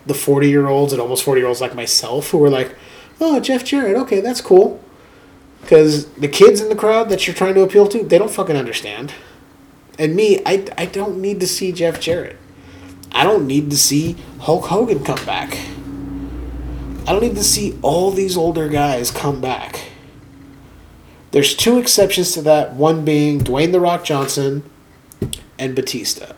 the 0.06 0.14
40 0.14 0.48
year 0.48 0.66
olds 0.66 0.92
and 0.92 1.00
almost 1.00 1.22
40 1.24 1.40
year 1.40 1.48
olds 1.48 1.60
like 1.60 1.74
myself 1.74 2.30
who 2.30 2.42
are 2.44 2.50
like, 2.50 2.74
oh, 3.20 3.40
Jeff 3.40 3.64
Jarrett, 3.64 3.96
okay, 3.96 4.20
that's 4.20 4.40
cool. 4.40 4.82
Because 5.60 6.06
the 6.12 6.28
kids 6.28 6.60
in 6.60 6.68
the 6.68 6.76
crowd 6.76 7.08
that 7.10 7.26
you're 7.26 7.34
trying 7.34 7.54
to 7.54 7.62
appeal 7.62 7.86
to, 7.88 8.02
they 8.02 8.18
don't 8.18 8.30
fucking 8.30 8.56
understand. 8.56 9.12
And 9.98 10.14
me, 10.14 10.40
I, 10.46 10.66
I 10.78 10.86
don't 10.86 11.20
need 11.20 11.40
to 11.40 11.46
see 11.46 11.72
Jeff 11.72 12.00
Jarrett. 12.00 12.36
I 13.12 13.24
don't 13.24 13.46
need 13.46 13.70
to 13.70 13.76
see 13.76 14.16
Hulk 14.40 14.66
Hogan 14.66 15.02
come 15.04 15.24
back. 15.26 15.58
I 17.08 17.12
don't 17.12 17.22
need 17.22 17.36
to 17.36 17.42
see 17.44 17.74
all 17.80 18.10
these 18.10 18.36
older 18.36 18.68
guys 18.68 19.10
come 19.10 19.40
back. 19.40 19.92
There's 21.30 21.56
two 21.56 21.78
exceptions 21.78 22.32
to 22.32 22.42
that, 22.42 22.74
one 22.74 23.06
being 23.06 23.40
Dwayne 23.40 23.72
The 23.72 23.80
Rock 23.80 24.04
Johnson 24.04 24.62
and 25.58 25.74
Batista. 25.74 26.34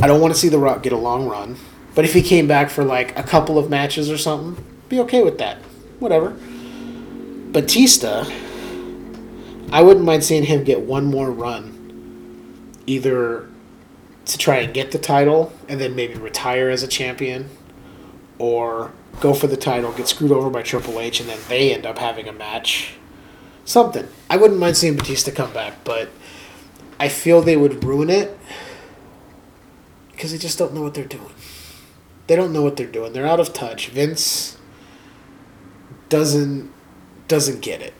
I 0.00 0.06
don't 0.06 0.22
want 0.22 0.32
to 0.32 0.40
see 0.40 0.48
The 0.48 0.58
Rock 0.58 0.82
get 0.82 0.94
a 0.94 0.96
long 0.96 1.28
run, 1.28 1.56
but 1.94 2.06
if 2.06 2.14
he 2.14 2.22
came 2.22 2.48
back 2.48 2.70
for 2.70 2.82
like 2.82 3.14
a 3.18 3.22
couple 3.22 3.58
of 3.58 3.68
matches 3.68 4.10
or 4.10 4.16
something, 4.16 4.64
be 4.88 4.98
okay 5.00 5.22
with 5.22 5.36
that. 5.36 5.58
Whatever. 5.98 6.34
Batista, 7.52 8.24
I 9.70 9.82
wouldn't 9.82 10.06
mind 10.06 10.24
seeing 10.24 10.44
him 10.44 10.64
get 10.64 10.80
one 10.80 11.04
more 11.04 11.30
run, 11.30 12.72
either 12.86 13.50
to 14.24 14.38
try 14.38 14.60
and 14.60 14.72
get 14.72 14.92
the 14.92 14.98
title 14.98 15.52
and 15.68 15.78
then 15.78 15.94
maybe 15.94 16.14
retire 16.14 16.70
as 16.70 16.82
a 16.82 16.88
champion 16.88 17.50
or 18.38 18.92
go 19.20 19.32
for 19.34 19.46
the 19.46 19.56
title, 19.56 19.92
get 19.92 20.08
screwed 20.08 20.32
over 20.32 20.50
by 20.50 20.62
Triple 20.62 21.00
H, 21.00 21.20
and 21.20 21.28
then 21.28 21.38
they 21.48 21.72
end 21.72 21.86
up 21.86 21.98
having 21.98 22.28
a 22.28 22.32
match 22.32 22.94
Something. 23.64 24.06
I 24.28 24.36
wouldn't 24.36 24.60
mind 24.60 24.76
seeing 24.76 24.96
Batista 24.96 25.30
come 25.30 25.52
back, 25.52 25.84
but 25.84 26.10
I 27.00 27.08
feel 27.08 27.40
they 27.40 27.56
would 27.56 27.82
ruin 27.82 28.10
it 28.10 28.38
because 30.12 30.32
they 30.32 30.38
just 30.38 30.58
don't 30.58 30.74
know 30.74 30.82
what 30.82 30.94
they're 30.94 31.04
doing. 31.04 31.32
They 32.26 32.36
don't 32.36 32.52
know 32.52 32.62
what 32.62 32.76
they're 32.76 32.86
doing. 32.86 33.12
They're 33.12 33.26
out 33.26 33.40
of 33.40 33.52
touch. 33.52 33.88
Vince 33.88 34.58
doesn't 36.10 36.70
doesn't 37.26 37.60
get 37.60 37.80
it. 37.80 37.94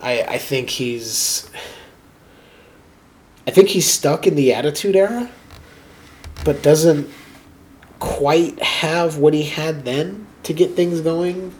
I 0.00 0.22
I 0.22 0.38
think 0.38 0.70
he's 0.70 1.50
I 3.46 3.50
think 3.50 3.68
he's 3.68 3.86
stuck 3.86 4.26
in 4.26 4.36
the 4.36 4.54
attitude 4.54 4.96
era, 4.96 5.30
but 6.44 6.62
doesn't 6.62 7.10
quite 8.02 8.60
have 8.60 9.16
what 9.16 9.32
he 9.32 9.44
had 9.44 9.84
then 9.84 10.26
to 10.42 10.52
get 10.52 10.72
things 10.72 11.00
going. 11.00 11.54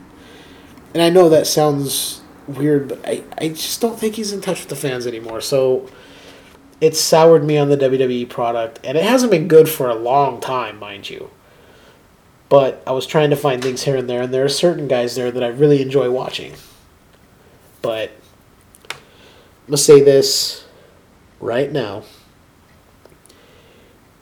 And 0.92 1.00
I 1.00 1.08
know 1.08 1.28
that 1.28 1.46
sounds 1.46 2.20
weird, 2.48 2.88
but 2.88 3.06
I, 3.06 3.22
I 3.38 3.48
just 3.50 3.80
don't 3.80 3.96
think 3.96 4.16
he's 4.16 4.32
in 4.32 4.40
touch 4.40 4.58
with 4.58 4.68
the 4.68 4.74
fans 4.74 5.06
anymore. 5.06 5.40
So 5.40 5.88
it's 6.80 7.00
soured 7.00 7.44
me 7.44 7.58
on 7.58 7.68
the 7.68 7.76
WWE 7.76 8.28
product, 8.28 8.80
and 8.82 8.98
it 8.98 9.04
hasn't 9.04 9.30
been 9.30 9.46
good 9.46 9.68
for 9.68 9.88
a 9.88 9.94
long 9.94 10.40
time, 10.40 10.80
mind 10.80 11.08
you. 11.08 11.30
But 12.48 12.82
I 12.88 12.90
was 12.90 13.06
trying 13.06 13.30
to 13.30 13.36
find 13.36 13.62
things 13.62 13.84
here 13.84 13.96
and 13.96 14.10
there, 14.10 14.22
and 14.22 14.34
there 14.34 14.44
are 14.44 14.48
certain 14.48 14.88
guys 14.88 15.14
there 15.14 15.30
that 15.30 15.44
I 15.44 15.48
really 15.48 15.80
enjoy 15.80 16.10
watching. 16.10 16.54
But 17.82 18.10
I'm 18.90 18.98
gonna 19.68 19.76
say 19.76 20.02
this 20.02 20.64
right 21.38 21.70
now. 21.70 22.02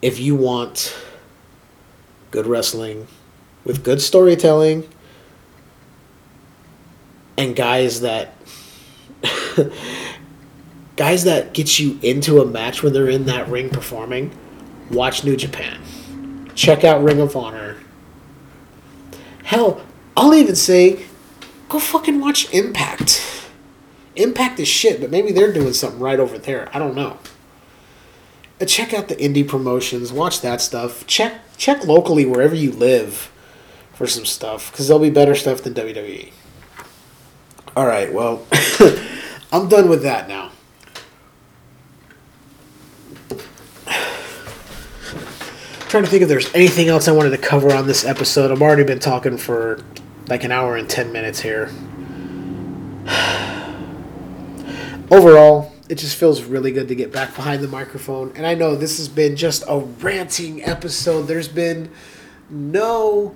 If 0.02 0.20
you 0.20 0.36
want 0.36 0.94
good 2.30 2.46
wrestling 2.46 3.06
with 3.64 3.84
good 3.84 4.00
storytelling 4.00 4.88
and 7.36 7.56
guys 7.56 8.00
that 8.00 8.34
guys 10.96 11.24
that 11.24 11.52
get 11.54 11.78
you 11.78 11.98
into 12.02 12.40
a 12.40 12.46
match 12.46 12.82
when 12.82 12.92
they're 12.92 13.08
in 13.08 13.26
that 13.26 13.48
ring 13.48 13.70
performing, 13.70 14.30
watch 14.90 15.24
New 15.24 15.36
Japan. 15.36 15.80
Check 16.54 16.84
out 16.84 17.02
Ring 17.02 17.20
of 17.20 17.34
Honor. 17.36 17.76
Hell, 19.44 19.84
I'll 20.16 20.34
even 20.34 20.56
say 20.56 21.06
go 21.68 21.78
fucking 21.78 22.20
watch 22.20 22.52
Impact. 22.52 23.48
Impact 24.16 24.60
is 24.60 24.68
shit, 24.68 25.00
but 25.00 25.10
maybe 25.10 25.32
they're 25.32 25.52
doing 25.52 25.72
something 25.72 26.00
right 26.00 26.20
over 26.20 26.36
there. 26.36 26.68
I 26.74 26.78
don't 26.78 26.94
know. 26.94 27.18
Uh, 28.60 28.66
check 28.66 28.92
out 28.92 29.08
the 29.08 29.16
indie 29.16 29.46
promotions. 29.46 30.12
Watch 30.12 30.42
that 30.42 30.60
stuff. 30.60 31.06
Check 31.06 31.40
check 31.60 31.86
locally 31.86 32.24
wherever 32.24 32.54
you 32.54 32.72
live 32.72 33.30
for 33.92 34.06
some 34.06 34.24
stuff 34.24 34.72
because 34.72 34.88
there'll 34.88 35.02
be 35.02 35.10
better 35.10 35.34
stuff 35.34 35.62
than 35.62 35.74
WWE. 35.74 36.32
All 37.76 37.86
right, 37.86 38.12
well, 38.12 38.44
I'm 39.52 39.68
done 39.68 39.88
with 39.88 40.02
that 40.02 40.26
now. 40.26 40.50
trying 45.88 46.04
to 46.04 46.08
think 46.08 46.22
if 46.22 46.28
there's 46.28 46.54
anything 46.54 46.86
else 46.86 47.08
I 47.08 47.12
wanted 47.12 47.30
to 47.30 47.38
cover 47.38 47.74
on 47.74 47.88
this 47.88 48.04
episode. 48.04 48.52
I've 48.52 48.62
already 48.62 48.84
been 48.84 49.00
talking 49.00 49.36
for 49.36 49.82
like 50.28 50.44
an 50.44 50.52
hour 50.52 50.76
and 50.76 50.88
10 50.88 51.12
minutes 51.12 51.40
here. 51.40 51.64
Overall, 55.10 55.72
it 55.90 55.98
just 55.98 56.16
feels 56.16 56.44
really 56.44 56.70
good 56.70 56.86
to 56.86 56.94
get 56.94 57.10
back 57.10 57.34
behind 57.34 57.64
the 57.64 57.68
microphone. 57.68 58.32
And 58.36 58.46
I 58.46 58.54
know 58.54 58.76
this 58.76 58.98
has 58.98 59.08
been 59.08 59.34
just 59.34 59.64
a 59.66 59.80
ranting 59.80 60.62
episode. 60.62 61.22
There's 61.22 61.48
been 61.48 61.90
no 62.48 63.34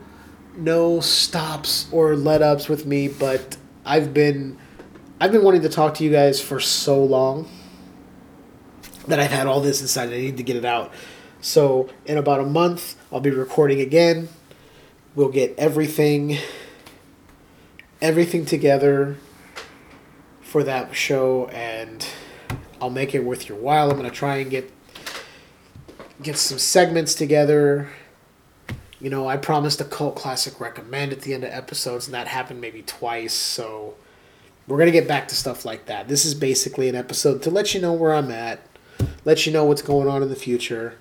no 0.56 1.01
stops 1.01 1.89
or 1.90 2.14
let 2.14 2.43
ups 2.43 2.68
with 2.68 2.86
me, 2.86 3.09
but 3.09 3.56
I've 3.85 4.14
been 4.14 4.56
I've 5.20 5.32
been 5.32 5.43
wanting 5.43 5.62
to 5.62 5.68
talk 5.68 5.94
to 5.94 6.05
you 6.05 6.12
guys 6.12 6.40
for 6.40 6.60
so 6.60 7.02
long 7.02 7.48
that 9.09 9.18
I've 9.18 9.32
had 9.32 9.48
all 9.48 9.60
this 9.60 9.81
inside. 9.82 10.10
I 10.10 10.18
need 10.18 10.36
to 10.36 10.44
get 10.44 10.55
it 10.55 10.64
out. 10.64 10.93
So 11.40 11.89
in 12.06 12.18
about 12.18 12.39
a 12.39 12.47
month, 12.47 12.94
I'll 13.10 13.18
be 13.18 13.31
recording 13.31 13.81
again. 13.81 14.28
We'll 15.16 15.28
get 15.28 15.56
everything 15.59 16.39
everything 18.01 18.47
together 18.47 19.16
for 20.40 20.62
that 20.62 20.94
show 20.94 21.47
and 21.48 22.06
I'll 22.85 22.90
make 22.90 23.15
it 23.15 23.24
worth 23.24 23.48
your 23.48 23.56
while. 23.56 23.90
I'm 23.90 23.97
to 24.11 24.15
try 24.15 24.36
and 24.36 24.51
get 24.51 24.70
get 26.23 26.36
some 26.36 26.59
segments 26.59 27.15
together. 27.15 27.89
You 29.01 29.09
know, 29.09 29.27
I 29.27 29.39
promised 29.39 29.81
a 29.81 29.85
cult 29.85 30.16
classic 30.16 30.61
recommend 30.61 31.11
at 31.11 31.23
the 31.23 31.32
end 31.32 31.44
of 31.44 31.51
episodes 31.51 32.06
and 32.06 32.12
that 32.12 32.28
happened 32.28 32.61
maybe 32.61 32.82
twice, 32.82 33.32
so 33.32 33.94
we're 34.69 34.77
to 34.93 34.93
get 34.93 35.09
back 35.09 35.28
to 35.28 35.35
stuff 35.35 35.65
like 35.65 35.86
that. 35.86 36.09
This 36.09 36.27
is 36.27 36.35
basically 36.35 36.90
an 36.90 36.94
episode 36.94 37.43
to 37.44 37.51
let 37.51 37.73
you 37.73 37.81
know 37.81 37.94
where 37.94 38.12
I'm 38.12 38.31
at, 38.31 38.61
let 39.24 39.47
you 39.47 39.52
know 39.52 39.65
what's 39.65 39.81
going 39.81 40.06
on 40.06 40.23
in 40.23 40.28
the 40.28 40.36
future 40.36 40.98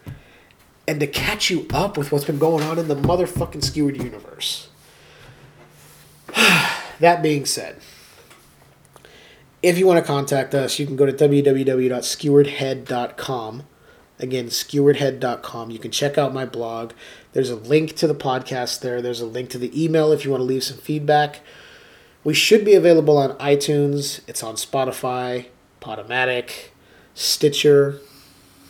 and 0.87 1.01
to 1.01 1.07
catch 1.07 1.49
you 1.49 1.67
up 1.73 1.97
with 1.97 2.13
what's 2.13 2.23
been 2.23 2.39
going 2.39 2.63
on 2.63 2.79
in 2.79 2.87
the 2.87 2.95
motherfucking 2.95 3.61
skewered 3.61 3.97
universe. 3.97 4.69
that 7.01 7.21
being 7.21 7.45
said, 7.45 7.75
if 9.63 9.77
you 9.77 9.87
want 9.87 9.97
to 9.97 10.05
contact 10.05 10.53
us, 10.53 10.77
you 10.77 10.85
can 10.85 10.97
go 10.97 11.05
to 11.05 11.13
www.skeweredhead.com. 11.13 13.63
Again, 14.19 14.47
skeweredhead.com. 14.47 15.71
You 15.71 15.79
can 15.79 15.89
check 15.89 16.17
out 16.17 16.33
my 16.33 16.45
blog. 16.45 16.91
There's 17.31 17.49
a 17.49 17.55
link 17.55 17.95
to 17.95 18.05
the 18.05 18.13
podcast 18.13 18.81
there. 18.81 19.01
There's 19.01 19.21
a 19.21 19.25
link 19.25 19.49
to 19.51 19.57
the 19.57 19.83
email 19.83 20.11
if 20.11 20.25
you 20.25 20.31
want 20.31 20.41
to 20.41 20.45
leave 20.45 20.63
some 20.63 20.77
feedback. 20.77 21.39
We 22.23 22.33
should 22.33 22.65
be 22.65 22.73
available 22.75 23.17
on 23.17 23.37
iTunes. 23.37 24.19
It's 24.27 24.43
on 24.43 24.55
Spotify, 24.55 25.45
Podomatic, 25.81 26.71
Stitcher, 27.15 27.99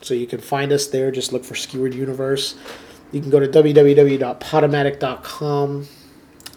so 0.02 0.14
you 0.14 0.28
can 0.28 0.42
find 0.42 0.72
us 0.72 0.86
there. 0.88 1.10
Just 1.12 1.34
look 1.34 1.44
for 1.44 1.56
Skewered 1.56 1.96
Universe. 1.96 2.56
You 3.12 3.22
can 3.22 3.30
go 3.30 3.40
to 3.40 3.48
www.podomatic.com. 3.48 5.88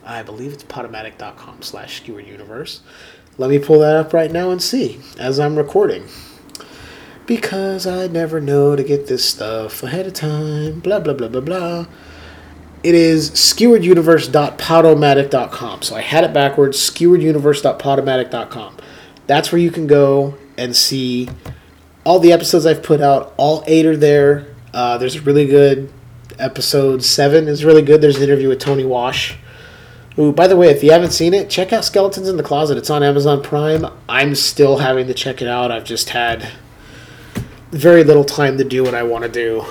I 0.04 0.22
believe 0.22 0.52
it's 0.52 0.64
podomatic.com 0.64 1.62
slash 1.62 1.96
Skewered 1.96 2.26
Universe. 2.26 2.80
Let 3.38 3.50
me 3.50 3.58
pull 3.58 3.80
that 3.80 3.96
up 3.96 4.12
right 4.12 4.30
now 4.30 4.50
and 4.50 4.62
see 4.62 5.00
as 5.18 5.40
I'm 5.40 5.56
recording. 5.56 6.04
Because 7.26 7.86
I 7.86 8.06
never 8.06 8.40
know 8.40 8.76
to 8.76 8.82
get 8.82 9.08
this 9.08 9.24
stuff 9.24 9.82
ahead 9.82 10.06
of 10.06 10.12
time. 10.14 10.80
Blah, 10.80 11.00
blah, 11.00 11.14
blah, 11.14 11.28
blah, 11.28 11.40
blah. 11.40 11.86
It 12.82 12.94
is 12.94 13.30
skewereduniverse.podomatic.com. 13.32 15.82
So 15.82 15.96
I 15.96 16.02
had 16.02 16.24
it 16.24 16.32
backwards, 16.32 16.78
skewereduniverse.podomatic.com. 16.78 18.76
That's 19.26 19.50
where 19.50 19.60
you 19.60 19.72
can 19.72 19.86
go 19.86 20.36
and 20.56 20.76
see 20.76 21.28
all 22.04 22.20
the 22.20 22.32
episodes 22.32 22.64
I've 22.64 22.84
put 22.84 23.00
out, 23.00 23.34
all 23.36 23.64
eight 23.66 23.84
are 23.84 23.96
there. 23.96 24.46
Uh, 24.72 24.96
there's 24.98 25.16
a 25.16 25.20
really 25.20 25.46
good 25.46 25.92
episode 26.38 27.02
seven 27.02 27.48
is 27.48 27.64
really 27.64 27.82
good. 27.82 28.00
There's 28.00 28.16
an 28.16 28.22
interview 28.22 28.48
with 28.48 28.60
Tony 28.60 28.84
Wash. 28.84 29.36
Who, 30.16 30.32
by 30.32 30.46
the 30.46 30.56
way, 30.56 30.70
if 30.70 30.82
you 30.82 30.92
haven't 30.92 31.12
seen 31.12 31.34
it, 31.34 31.50
check 31.50 31.74
out 31.74 31.84
Skeletons 31.84 32.26
in 32.28 32.38
the 32.38 32.42
Closet. 32.42 32.78
It's 32.78 32.88
on 32.88 33.02
Amazon 33.02 33.42
Prime. 33.42 33.84
I'm 34.08 34.34
still 34.34 34.78
having 34.78 35.06
to 35.08 35.14
check 35.14 35.42
it 35.42 35.48
out. 35.48 35.70
I've 35.70 35.84
just 35.84 36.08
had 36.10 36.48
very 37.70 38.02
little 38.02 38.24
time 38.24 38.56
to 38.56 38.64
do 38.64 38.82
what 38.82 38.94
I 38.94 39.02
want 39.02 39.24
to 39.24 39.30
do. 39.30 39.66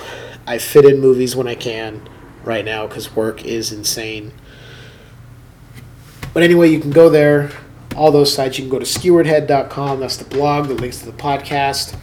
I 0.46 0.58
fit 0.58 0.84
in 0.84 1.00
movies 1.00 1.34
when 1.34 1.48
I 1.48 1.56
can 1.56 2.08
right 2.44 2.64
now 2.64 2.86
because 2.86 3.16
work 3.16 3.44
is 3.44 3.72
insane. 3.72 4.32
But 6.32 6.44
anyway, 6.44 6.70
you 6.70 6.78
can 6.78 6.92
go 6.92 7.10
there. 7.10 7.50
All 7.96 8.12
those 8.12 8.32
sites. 8.32 8.56
You 8.58 8.64
can 8.64 8.70
go 8.70 8.78
to 8.78 8.84
skeweredhead.com. 8.84 9.98
That's 9.98 10.16
the 10.16 10.26
blog. 10.26 10.68
The 10.68 10.74
links 10.74 11.00
to 11.00 11.06
the 11.06 11.12
podcast. 11.12 11.96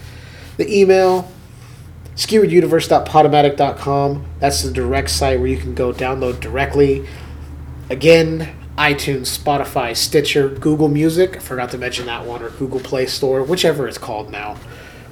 The 0.58 0.70
email, 0.70 1.32
skewereduniverse.podomatic.com. 2.16 4.26
That's 4.38 4.62
the 4.62 4.70
direct 4.70 5.08
site 5.10 5.38
where 5.38 5.48
you 5.48 5.56
can 5.56 5.74
go 5.74 5.92
download 5.92 6.40
directly. 6.40 7.06
Again, 7.90 8.56
iTunes, 8.78 9.38
Spotify, 9.38 9.94
Stitcher, 9.94 10.48
Google 10.48 10.88
Music. 10.88 11.36
I 11.36 11.40
forgot 11.40 11.70
to 11.72 11.78
mention 11.78 12.06
that 12.06 12.24
one, 12.26 12.42
or 12.42 12.50
Google 12.50 12.80
Play 12.80 13.06
Store, 13.06 13.42
whichever 13.42 13.86
it's 13.86 13.98
called 13.98 14.30
now. 14.30 14.56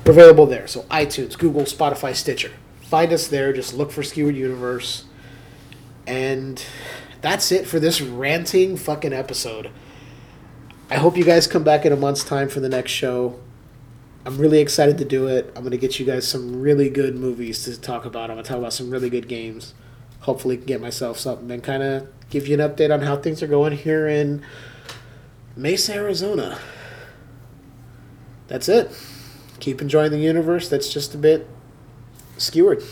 We're 0.04 0.12
available 0.12 0.46
there. 0.46 0.66
So 0.66 0.82
iTunes, 0.84 1.38
Google, 1.38 1.62
Spotify, 1.62 2.14
Stitcher. 2.14 2.52
Find 2.80 3.12
us 3.12 3.28
there. 3.28 3.52
Just 3.52 3.74
look 3.74 3.92
for 3.92 4.02
Skewered 4.02 4.36
Universe. 4.36 5.04
And 6.06 6.64
that's 7.20 7.52
it 7.52 7.66
for 7.66 7.78
this 7.78 8.00
ranting 8.00 8.76
fucking 8.76 9.12
episode. 9.12 9.70
I 10.90 10.96
hope 10.96 11.16
you 11.16 11.24
guys 11.24 11.46
come 11.46 11.62
back 11.64 11.86
in 11.86 11.92
a 11.92 11.96
month's 11.96 12.24
time 12.24 12.48
for 12.48 12.60
the 12.60 12.68
next 12.68 12.90
show. 12.90 13.38
I'm 14.24 14.38
really 14.38 14.60
excited 14.60 14.98
to 14.98 15.04
do 15.04 15.26
it. 15.26 15.52
I'm 15.54 15.62
going 15.62 15.72
to 15.72 15.78
get 15.78 15.98
you 16.00 16.06
guys 16.06 16.26
some 16.26 16.60
really 16.60 16.88
good 16.88 17.16
movies 17.16 17.64
to 17.64 17.80
talk 17.80 18.04
about. 18.04 18.30
I'm 18.30 18.36
going 18.36 18.44
to 18.44 18.48
talk 18.48 18.58
about 18.58 18.72
some 18.72 18.90
really 18.90 19.10
good 19.10 19.28
games. 19.28 19.74
Hopefully, 20.20 20.56
get 20.56 20.80
myself 20.80 21.18
something 21.18 21.50
and 21.50 21.62
kind 21.62 21.82
of 21.82 22.08
give 22.32 22.48
you 22.48 22.58
an 22.58 22.60
update 22.60 22.90
on 22.90 23.02
how 23.02 23.14
things 23.14 23.42
are 23.42 23.46
going 23.46 23.76
here 23.76 24.08
in 24.08 24.42
Mesa, 25.54 25.92
Arizona. 25.92 26.58
That's 28.48 28.70
it. 28.70 28.90
Keep 29.60 29.82
enjoying 29.82 30.10
the 30.10 30.18
universe 30.18 30.70
that's 30.70 30.90
just 30.90 31.14
a 31.14 31.18
bit 31.18 31.46
skewered. 32.38 32.82